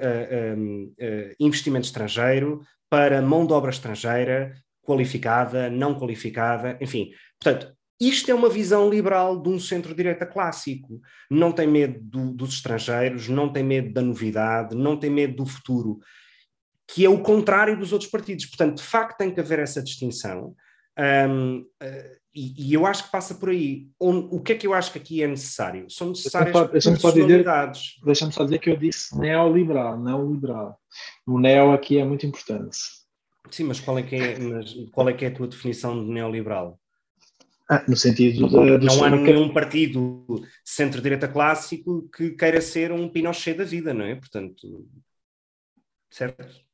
um, 0.57 0.93
investimento 1.41 1.87
estrangeiro, 1.87 2.61
para 2.89 3.23
mão 3.23 3.47
de 3.47 3.53
obra 3.53 3.71
estrangeira, 3.71 4.55
qualificada, 4.83 5.69
não 5.71 5.99
qualificada, 5.99 6.77
enfim. 6.81 7.11
Portanto, 7.41 7.76
isto 8.01 8.31
é 8.31 8.35
uma 8.35 8.49
visão 8.49 8.91
liberal 8.91 9.41
de 9.41 9.49
um 9.49 9.59
centro-direita 9.59 10.27
clássico. 10.27 11.01
Não 11.31 11.51
tem 11.51 11.67
medo 11.67 11.99
do, 12.01 12.33
dos 12.33 12.55
estrangeiros, 12.55 13.29
não 13.29 13.51
tem 13.51 13.63
medo 13.63 13.93
da 13.93 14.03
novidade, 14.03 14.75
não 14.75 14.97
tem 14.97 15.11
medo 15.11 15.37
do 15.37 15.47
futuro, 15.47 15.99
que 16.87 17.05
é 17.05 17.09
o 17.09 17.23
contrário 17.23 17.79
dos 17.79 17.93
outros 17.93 18.11
partidos. 18.11 18.47
Portanto, 18.47 18.77
de 18.77 18.83
facto, 18.83 19.17
tem 19.17 19.31
que 19.31 19.41
haver 19.41 19.59
essa 19.59 19.83
distinção. 19.83 20.55
Um, 20.99 21.59
uh, 21.61 21.67
eh, 21.81 22.19
e, 22.35 22.69
e, 22.69 22.75
eu 22.75 22.85
acho 22.85 23.05
que 23.05 23.11
passa 23.11 23.35
por 23.35 23.49
aí. 23.49 23.89
o 23.99 24.41
que 24.41 24.53
é 24.53 24.57
que 24.57 24.67
eu 24.67 24.75
acho 24.75 24.93
que 24.93 24.99
aqui 24.99 25.23
é 25.23 25.27
necessário? 25.27 25.89
São 25.89 26.11
necessárias 26.11 26.71
Deixa-me 26.71 26.99
só, 26.99 27.11
dizer, 27.11 27.45
deixa 28.05 28.31
só 28.31 28.45
dizer 28.45 28.59
que 28.59 28.69
eu 28.69 28.77
disse 28.77 29.19
neoliberal, 29.19 29.99
não 29.99 30.31
liberal. 30.31 30.79
O 31.27 31.39
neo 31.39 31.73
aqui 31.73 31.99
é 31.99 32.05
muito 32.05 32.27
importante. 32.27 32.77
Sim, 33.51 33.65
mas 33.65 33.81
qual 33.81 33.99
é 33.99 34.03
que 34.03 34.17
é, 34.17 34.37
qual 34.93 35.09
é, 35.09 35.15
que 35.15 35.25
é 35.25 35.29
a 35.29 35.35
tua 35.35 35.49
definição 35.49 36.05
de 36.05 36.11
neoliberal? 36.11 36.79
Ah, 37.69 37.85
no 37.89 37.97
sentido 37.97 38.49
de, 38.49 38.87
Não 38.87 39.05
há 39.05 39.11
nenhum 39.11 39.53
partido 39.53 40.25
centro-direita 40.65 41.27
clássico 41.27 42.09
que 42.17 42.31
queira 42.31 42.61
ser 42.61 42.93
um 42.93 43.09
Pinochet 43.09 43.55
da 43.55 43.65
vida, 43.65 43.93
não 43.93 44.05
é? 44.05 44.15
Portanto, 44.15 44.87
certo? 46.09 46.65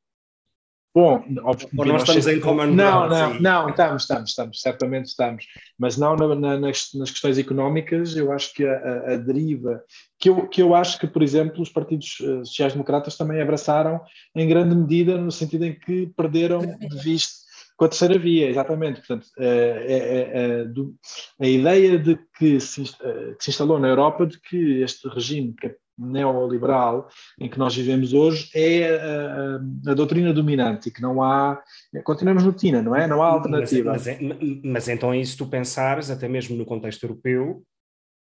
Bom, 0.95 1.25
óbvio, 1.41 1.67
Ou 1.75 1.85
nós 1.85 2.03
estamos 2.03 2.27
em 2.27 2.39
common 2.39 2.67
Não, 2.67 3.09
não, 3.09 3.39
não, 3.39 3.69
estamos, 3.69 4.03
estamos, 4.03 4.29
estamos, 4.29 4.61
certamente 4.61 5.05
estamos. 5.07 5.47
Mas 5.79 5.97
não 5.97 6.15
na, 6.15 6.35
na, 6.35 6.59
nas, 6.59 6.93
nas, 6.93 7.09
questões 7.09 7.39
económicas, 7.39 8.15
eu 8.15 8.31
acho 8.31 8.53
que 8.53 8.63
a, 8.63 8.73
a, 8.73 9.13
a, 9.13 9.17
deriva, 9.17 9.83
que 10.19 10.29
eu, 10.29 10.47
que 10.47 10.61
eu 10.61 10.75
acho 10.75 10.99
que, 10.99 11.07
por 11.07 11.23
exemplo, 11.23 11.63
os 11.63 11.69
partidos 11.69 12.17
eh, 12.21 12.45
sociais-democratas 12.45 13.17
também 13.17 13.41
abraçaram 13.41 13.99
em 14.35 14.47
grande 14.47 14.75
medida, 14.75 15.17
no 15.17 15.31
sentido 15.31 15.65
em 15.65 15.73
que 15.73 16.13
perderam 16.15 16.59
de 16.59 16.97
vista 16.99 17.42
com 17.77 17.85
a 17.85 17.89
terceira 17.89 18.17
via, 18.17 18.49
exatamente. 18.49 18.99
Portanto, 18.99 19.27
é, 19.37 19.47
é, 19.47 20.39
é, 20.39 20.65
do, 20.65 20.95
a 21.39 21.47
ideia 21.47 21.97
de 21.97 22.19
que 22.37 22.59
se, 22.59 22.83
que 22.83 23.43
se 23.43 23.49
instalou 23.49 23.79
na 23.79 23.87
Europa 23.87 24.25
de 24.25 24.39
que 24.39 24.81
este 24.81 25.07
regime 25.09 25.55
neoliberal 25.97 27.07
em 27.39 27.47
que 27.47 27.59
nós 27.59 27.75
vivemos 27.75 28.13
hoje 28.13 28.49
é 28.55 28.95
a, 28.95 29.91
a, 29.91 29.93
doutrina 29.93 30.33
dominante 30.33 30.89
e 30.89 30.91
que 30.91 31.01
não 31.01 31.21
há. 31.21 31.61
Continuamos 32.03 32.43
no 32.43 32.53
TINA, 32.53 32.81
não 32.81 32.95
é? 32.95 33.07
Não 33.07 33.21
há 33.21 33.27
alternativa. 33.27 33.91
Mas, 33.91 34.05
mas, 34.19 34.37
mas 34.63 34.87
então 34.87 35.13
é 35.13 35.19
isso 35.19 35.37
tu 35.37 35.45
pensares, 35.45 36.09
até 36.09 36.27
mesmo 36.27 36.55
no 36.55 36.65
contexto 36.65 37.03
europeu, 37.03 37.63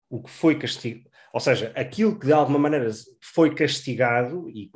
o 0.09 0.23
que 0.23 0.31
foi 0.31 0.57
castigado, 0.57 1.11
ou 1.33 1.41
seja, 1.41 1.73
aquilo 1.75 2.19
que 2.19 2.27
de 2.27 2.33
alguma 2.33 2.59
maneira 2.59 2.89
foi 3.21 3.55
castigado, 3.55 4.49
e 4.51 4.71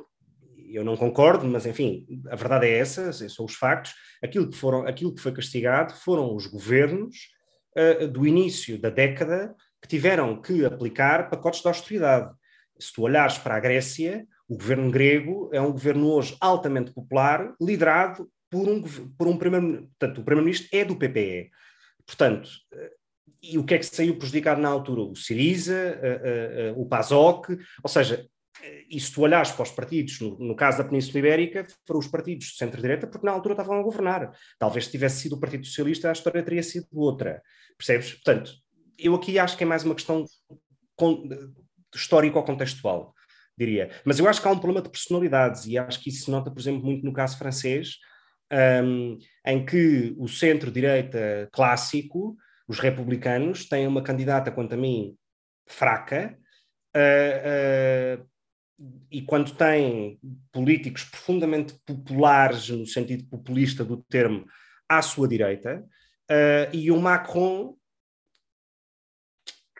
eu 0.75 0.83
não 0.83 0.95
concordo, 0.95 1.45
mas 1.47 1.65
enfim, 1.65 2.05
a 2.29 2.35
verdade 2.35 2.67
é 2.67 2.77
essa, 2.77 3.11
são 3.11 3.45
os 3.45 3.55
factos, 3.55 3.93
aquilo 4.21 4.49
que, 4.49 4.57
foram, 4.57 4.87
aquilo 4.87 5.13
que 5.13 5.21
foi 5.21 5.31
castigado 5.31 5.93
foram 5.93 6.35
os 6.35 6.47
governos 6.47 7.15
uh, 7.77 8.07
do 8.07 8.25
início 8.25 8.79
da 8.79 8.89
década 8.89 9.55
que 9.81 9.87
tiveram 9.87 10.41
que 10.41 10.63
aplicar 10.65 11.29
pacotes 11.29 11.61
de 11.61 11.67
austeridade. 11.67 12.33
Se 12.79 12.93
tu 12.93 13.03
olhares 13.03 13.37
para 13.37 13.55
a 13.55 13.59
Grécia, 13.59 14.25
o 14.47 14.55
governo 14.55 14.91
grego 14.91 15.49
é 15.53 15.61
um 15.61 15.71
governo 15.71 16.07
hoje 16.07 16.35
altamente 16.39 16.91
popular, 16.91 17.53
liderado 17.59 18.29
por 18.49 18.67
um, 18.67 18.81
por 19.17 19.27
um 19.27 19.37
primeiro 19.37 19.89
portanto, 19.99 20.21
o 20.21 20.23
primeiro-ministro 20.23 20.69
é 20.73 20.85
do 20.85 20.95
PPE. 20.95 21.49
Portanto, 22.05 22.47
uh, 22.73 23.01
e 23.43 23.57
o 23.57 23.63
que 23.63 23.73
é 23.73 23.77
que 23.79 23.85
saiu 23.85 24.17
prejudicado 24.17 24.61
na 24.61 24.69
altura? 24.69 25.01
O 25.01 25.15
Siriza, 25.15 25.99
uh, 26.75 26.79
o 26.79 26.85
PASOK, 26.85 27.57
ou 27.83 27.89
seja, 27.89 28.27
e 28.89 28.99
se 28.99 29.11
tu 29.11 29.21
olhares 29.21 29.51
para 29.51 29.63
os 29.63 29.71
partidos, 29.71 30.19
no, 30.19 30.37
no 30.37 30.55
caso 30.55 30.77
da 30.77 30.83
Península 30.83 31.19
Ibérica, 31.19 31.65
foram 31.85 31.99
os 31.99 32.07
partidos 32.07 32.47
de 32.47 32.57
centro-direita, 32.57 33.07
porque 33.07 33.25
na 33.25 33.31
altura 33.31 33.53
estavam 33.53 33.79
a 33.79 33.83
governar. 33.83 34.31
Talvez 34.59 34.85
se 34.85 34.91
tivesse 34.91 35.21
sido 35.21 35.35
o 35.35 35.39
Partido 35.39 35.65
Socialista, 35.65 36.09
a 36.09 36.13
história 36.13 36.43
teria 36.43 36.63
sido 36.63 36.87
outra. 36.93 37.41
Percebes? 37.77 38.13
Portanto, 38.13 38.51
eu 38.97 39.15
aqui 39.15 39.39
acho 39.39 39.57
que 39.57 39.63
é 39.63 39.67
mais 39.67 39.83
uma 39.83 39.95
questão 39.95 40.25
histórico-contextual, 41.93 43.13
diria. 43.57 43.89
Mas 44.05 44.19
eu 44.19 44.27
acho 44.27 44.41
que 44.41 44.47
há 44.47 44.51
um 44.51 44.59
problema 44.59 44.81
de 44.81 44.89
personalidades, 44.89 45.65
e 45.65 45.77
acho 45.77 46.01
que 46.01 46.09
isso 46.09 46.25
se 46.25 46.31
nota, 46.31 46.51
por 46.51 46.59
exemplo, 46.59 46.83
muito 46.83 47.05
no 47.05 47.13
caso 47.13 47.37
francês, 47.37 47.97
um, 48.83 49.17
em 49.45 49.65
que 49.65 50.13
o 50.17 50.27
centro-direita 50.27 51.49
clássico, 51.51 52.35
os 52.67 52.79
republicanos, 52.79 53.67
têm 53.67 53.87
uma 53.87 54.03
candidata, 54.03 54.51
quanto 54.51 54.73
a 54.73 54.77
mim, 54.77 55.15
fraca, 55.67 56.37
Uh, 56.93 58.19
uh, 58.19 58.30
e 59.11 59.21
quando 59.21 59.51
tem 59.53 60.19
políticos 60.51 61.03
profundamente 61.03 61.75
populares, 61.85 62.69
no 62.69 62.85
sentido 62.85 63.25
populista 63.25 63.83
do 63.83 63.97
termo, 63.97 64.45
à 64.87 65.01
sua 65.01 65.27
direita, 65.27 65.85
uh, 66.29 66.75
e 66.75 66.91
o 66.91 66.99
Macron, 66.99 67.75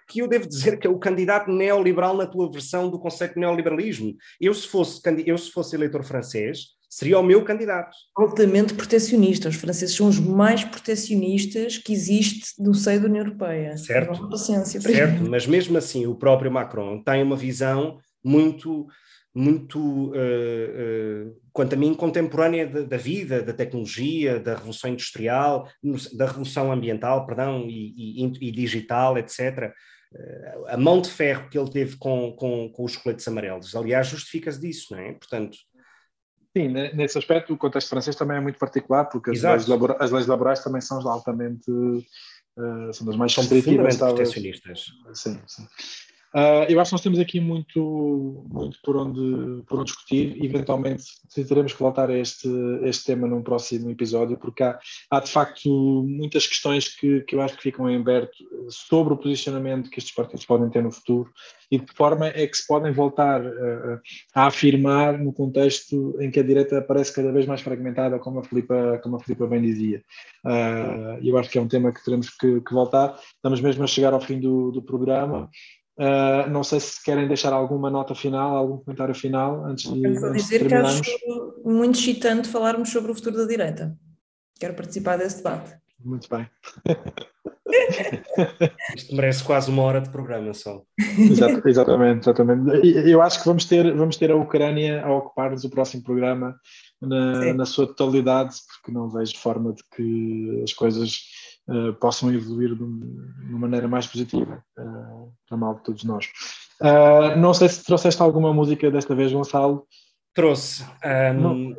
que 0.08 0.20
eu 0.20 0.28
devo 0.28 0.48
dizer 0.48 0.78
que 0.78 0.86
é 0.86 0.90
o 0.90 1.00
candidato 1.00 1.50
neoliberal 1.50 2.16
na 2.16 2.28
tua 2.28 2.52
versão 2.52 2.90
do 2.90 3.00
conceito 3.00 3.36
de 3.36 3.40
neoliberalismo. 3.40 4.16
Eu, 4.40 4.54
se 4.54 4.68
fosse, 4.68 5.02
eu, 5.26 5.38
se 5.38 5.50
fosse 5.52 5.76
eleitor 5.76 6.04
francês, 6.04 6.76
seria 6.90 7.18
o 7.18 7.24
meu 7.24 7.46
candidato. 7.46 7.96
Altamente 8.18 8.74
protecionista. 8.74 9.48
Os 9.48 9.56
franceses 9.56 9.96
são 9.96 10.10
os 10.10 10.20
mais 10.20 10.66
protecionistas 10.66 11.78
que 11.78 11.94
existe 11.94 12.62
no 12.62 12.74
seio 12.74 13.00
da 13.00 13.08
União 13.08 13.24
Europeia. 13.24 13.78
Certo, 13.78 14.38
certo 14.38 15.30
mas 15.30 15.48
mesmo 15.48 15.78
assim 15.78 16.06
o 16.06 16.16
próprio 16.16 16.52
Macron 16.52 17.02
tem 17.02 17.24
uma 17.24 17.38
visão 17.38 17.98
muito 18.24 18.88
muito, 19.34 19.80
uh, 19.80 20.14
uh, 20.14 21.42
quanto 21.54 21.74
a 21.74 21.78
mim, 21.78 21.94
contemporânea 21.94 22.68
da, 22.68 22.82
da, 22.82 22.98
vida, 22.98 23.42
da 23.42 23.54
tecnologia, 23.54 24.40
da 24.40 24.56
revolução 24.56 24.90
industrial, 24.90 25.70
da 26.14 26.26
revolução 26.26 26.72
ambiental, 26.72 27.26
perdão, 27.26 27.66
e, 27.68 28.24
e, 28.24 28.50
e 28.50 28.52
digital, 28.52 29.18
etc. 29.18 29.74
Uh, 30.14 30.68
a 30.68 30.78
mão 30.78 31.02
de 31.02 31.10
ferro 31.10 31.50
que 31.50 31.58
ele 31.58 31.72
teve 31.72 31.98
com, 31.98 32.34
com, 32.34 32.70
com 32.70 32.84
os 32.84 32.98
coletes 32.98 33.26
amarelos, 33.28 33.74
aliás, 33.74 34.08
justifica-se 34.08 34.60
disso, 34.60 34.88
não 34.92 35.00
é? 35.00 35.14
Portanto, 35.14 35.58
Sim, 36.56 36.68
nesse 36.68 37.18
aspecto 37.18 37.54
o 37.54 37.58
contexto 37.58 37.88
francês 37.88 38.14
também 38.14 38.36
é 38.36 38.42
muito 38.42 38.60
particular, 38.60 39.06
porque 39.06 39.32
as, 39.32 39.42
leis, 39.42 39.68
laborais, 39.68 40.02
as 40.02 40.12
leis, 40.12 40.28
laborais 40.28 40.62
também 40.62 40.82
são 40.82 41.00
altamente, 41.08 41.72
uh, 41.72 42.94
são 42.94 43.08
das 43.08 43.16
mais 43.16 43.34
restritivas. 43.34 43.96
São 43.96 44.10
protecionistas. 44.10 44.86
Sim, 45.14 45.40
sim. 45.48 45.66
Uh, 46.34 46.64
eu 46.70 46.80
acho 46.80 46.90
que 46.90 46.94
nós 46.94 47.02
temos 47.02 47.20
aqui 47.20 47.42
muito, 47.42 48.46
muito 48.50 48.80
por, 48.84 48.96
onde, 48.96 49.64
por 49.64 49.80
onde 49.80 49.92
discutir. 49.92 50.44
Eventualmente 50.44 51.04
teremos 51.48 51.74
que 51.74 51.80
voltar 51.80 52.10
a 52.10 52.18
este, 52.18 52.48
este 52.84 53.06
tema 53.06 53.28
num 53.28 53.42
próximo 53.42 53.90
episódio, 53.90 54.38
porque 54.38 54.64
há, 54.64 54.80
há 55.10 55.20
de 55.20 55.30
facto 55.30 55.70
muitas 56.08 56.48
questões 56.48 56.88
que, 56.88 57.22
que 57.22 57.36
eu 57.36 57.42
acho 57.42 57.58
que 57.58 57.64
ficam 57.64 57.90
em 57.90 57.98
aberto 57.98 58.38
sobre 58.70 59.14
o 59.14 59.18
posicionamento 59.18 59.90
que 59.90 60.00
estes 60.00 60.16
partidos 60.16 60.46
podem 60.46 60.70
ter 60.70 60.82
no 60.82 60.92
futuro 60.92 61.30
e 61.70 61.80
de 61.80 61.86
que 61.86 61.94
forma 61.94 62.28
é 62.28 62.46
que 62.48 62.58
se 62.58 62.68
podem 62.68 62.92
voltar 62.92 63.42
uh, 63.42 64.00
a 64.36 64.48
afirmar 64.48 65.18
no 65.18 65.32
contexto 65.32 66.16
em 66.20 66.30
que 66.30 66.40
a 66.40 66.44
direita 66.44 66.82
parece 66.82 67.14
cada 67.14 67.32
vez 67.32 67.46
mais 67.46 67.62
fragmentada, 67.62 68.20
como 68.20 68.40
a 68.40 68.44
Filipa, 68.44 69.00
como 69.02 69.16
a 69.16 69.20
Filipa 69.20 69.48
bem 69.48 69.62
dizia. 69.62 70.04
Uh, 70.46 71.20
eu 71.24 71.38
acho 71.38 71.50
que 71.50 71.58
é 71.58 71.62
um 71.62 71.68
tema 71.68 71.94
que 71.94 72.04
teremos 72.04 72.30
que, 72.30 72.60
que 72.62 72.74
voltar. 72.74 73.18
Estamos 73.36 73.62
mesmo 73.62 73.84
a 73.84 73.88
chegar 73.88 74.14
ao 74.14 74.20
fim 74.20 74.40
do, 74.40 74.72
do 74.72 74.82
programa. 74.82 75.50
Uh, 75.98 76.50
não 76.50 76.64
sei 76.64 76.80
se 76.80 77.04
querem 77.04 77.28
deixar 77.28 77.54
alguma 77.54 77.90
nota 77.90 78.16
final, 78.16 78.56
algum 78.56 78.78
comentário 78.78 79.14
final 79.14 79.66
antes 79.66 79.92
de, 79.92 80.02
Quero 80.02 80.26
antes 80.26 80.44
dizer 80.44 80.64
de 80.64 80.70
que 80.70 80.74
acho 80.74 81.62
muito 81.64 82.00
excitante 82.00 82.48
falarmos 82.48 82.90
sobre 82.90 83.12
o 83.12 83.16
futuro 83.16 83.38
da 83.38 83.46
direita. 83.46 83.96
Quero 84.60 84.74
participar 84.74 85.18
desse 85.18 85.38
debate. 85.38 85.76
Muito 86.04 86.28
bem. 86.30 86.50
Isto 88.96 89.16
merece 89.16 89.44
quase 89.44 89.70
uma 89.70 89.84
hora 89.84 90.02
de 90.02 90.10
programa 90.10 90.54
só. 90.54 90.82
exatamente, 91.66 92.22
exatamente. 92.22 93.10
Eu 93.10 93.22
acho 93.22 93.40
que 93.40 93.46
vamos 93.46 93.66
ter, 93.66 93.96
vamos 93.96 94.18
ter 94.18 94.32
a 94.32 94.36
Ucrânia 94.36 95.04
a 95.04 95.14
ocupar-nos 95.14 95.64
o 95.64 95.70
próximo 95.70 96.04
programa 96.04 96.56
na, 97.02 97.54
na, 97.54 97.66
sua 97.66 97.88
totalidade, 97.88 98.56
porque 98.68 98.92
não 98.92 99.10
vejo 99.10 99.38
forma 99.38 99.74
de 99.74 99.84
que 99.96 100.62
as 100.64 100.74
coisas 100.74 101.22
uh, 101.68 101.94
possam 101.94 102.34
evoluir 102.34 102.76
de, 102.76 102.84
uma 102.84 103.60
maneira 103.60 103.88
mais 103.88 104.08
positiva 104.08 104.64
uh, 104.78 105.32
para 105.48 105.58
mal 105.58 105.76
de 105.76 105.84
todos 105.84 106.04
nós. 106.04 106.28
Uh, 106.82 107.38
não 107.38 107.54
sei 107.54 107.70
se 107.70 107.84
trouxeste 107.84 108.22
alguma 108.22 108.54
música 108.54 108.90
desta 108.90 109.16
vez, 109.16 109.32
Gonçalo. 109.32 109.88
Trouxe. 110.34 110.84
Um, 111.36 111.76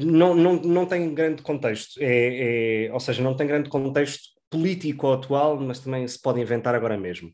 não. 0.00 0.34
não, 0.34 0.54
não, 0.56 0.86
tem 0.86 1.14
grande 1.14 1.42
contexto, 1.42 1.98
é, 2.00 2.86
é, 2.86 2.92
ou 2.92 3.00
seja, 3.00 3.22
não 3.22 3.34
tem 3.34 3.46
grande 3.46 3.68
contexto 3.68 4.30
político 4.50 5.10
atual, 5.12 5.58
mas 5.60 5.80
também 5.80 6.06
se 6.06 6.20
pode 6.20 6.40
inventar 6.40 6.74
agora 6.74 6.96
mesmo. 6.96 7.30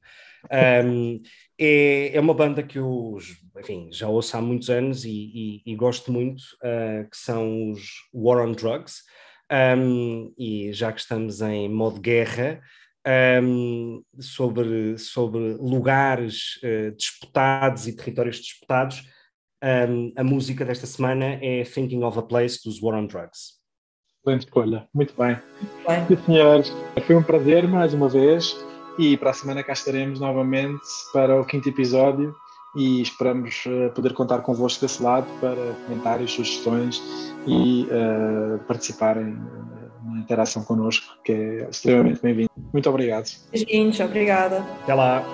Um, 0.85 1.19
é, 1.59 2.17
é 2.17 2.21
uma 2.21 2.35
banda 2.35 2.63
que 2.63 2.79
eu 2.79 3.19
enfim, 3.61 3.89
já 3.93 4.09
ouço 4.09 4.37
há 4.37 4.41
muitos 4.41 4.71
anos 4.71 5.05
e, 5.05 5.11
e, 5.11 5.63
e 5.67 5.77
gosto 5.77 6.13
muito, 6.13 6.43
uh, 6.63 7.09
que 7.11 7.17
são 7.17 7.71
os 7.71 8.09
War 8.13 8.47
on 8.47 8.53
Drugs. 8.53 9.03
Um, 9.51 10.33
e 10.37 10.73
já 10.73 10.93
que 10.93 11.01
estamos 11.01 11.41
em 11.41 11.69
modo 11.69 12.01
guerra, 12.01 12.61
um, 13.43 14.03
sobre, 14.21 14.99
sobre 14.99 15.55
lugares 15.55 16.59
uh, 16.63 16.95
disputados 16.95 17.87
e 17.87 17.97
territórios 17.97 18.37
disputados, 18.37 19.03
um, 19.63 20.13
a 20.17 20.23
música 20.23 20.65
desta 20.65 20.87
semana 20.87 21.39
é 21.43 21.65
Thinking 21.65 22.05
of 22.05 22.19
a 22.19 22.23
Place 22.23 22.61
dos 22.65 22.83
War 22.83 22.97
on 22.97 23.07
Drugs. 23.07 23.59
Excelente 24.21 24.47
escolha, 24.47 24.87
muito 24.95 25.15
bem. 25.17 25.39
Muito 25.61 26.17
bem. 26.17 26.25
senhores, 26.25 26.73
foi 27.07 27.17
um 27.17 27.23
prazer 27.23 27.67
mais 27.67 27.95
uma 27.95 28.09
vez 28.09 28.55
e 28.99 29.17
para 29.17 29.31
a 29.31 29.35
semana 29.35 29.63
cá 29.63 29.73
estaremos 29.73 30.21
novamente 30.21 30.83
para 31.13 31.41
o 31.41 31.47
quinto 31.47 31.69
episódio 31.69 32.35
e 32.77 33.01
esperamos 33.01 33.65
uh, 33.67 33.91
poder 33.95 34.13
contar 34.13 34.41
convosco 34.41 34.81
desse 34.81 35.03
lado 35.03 35.27
para 35.41 35.75
comentários, 35.87 36.33
sugestões 36.33 37.03
e 37.47 37.87
uh, 37.87 38.59
participarem 38.67 39.29
eh, 39.29 40.11
na 40.13 40.21
interação 40.21 40.63
connosco, 40.63 41.17
que 41.25 41.33
é 41.33 41.69
extremamente 41.71 42.21
bem-vindo. 42.21 42.51
Muito 42.73 42.89
obrigado. 42.89 43.27
Beijinhos, 43.51 43.99
obrigada. 44.01 44.65
Até 44.83 44.95
lá. 44.95 45.25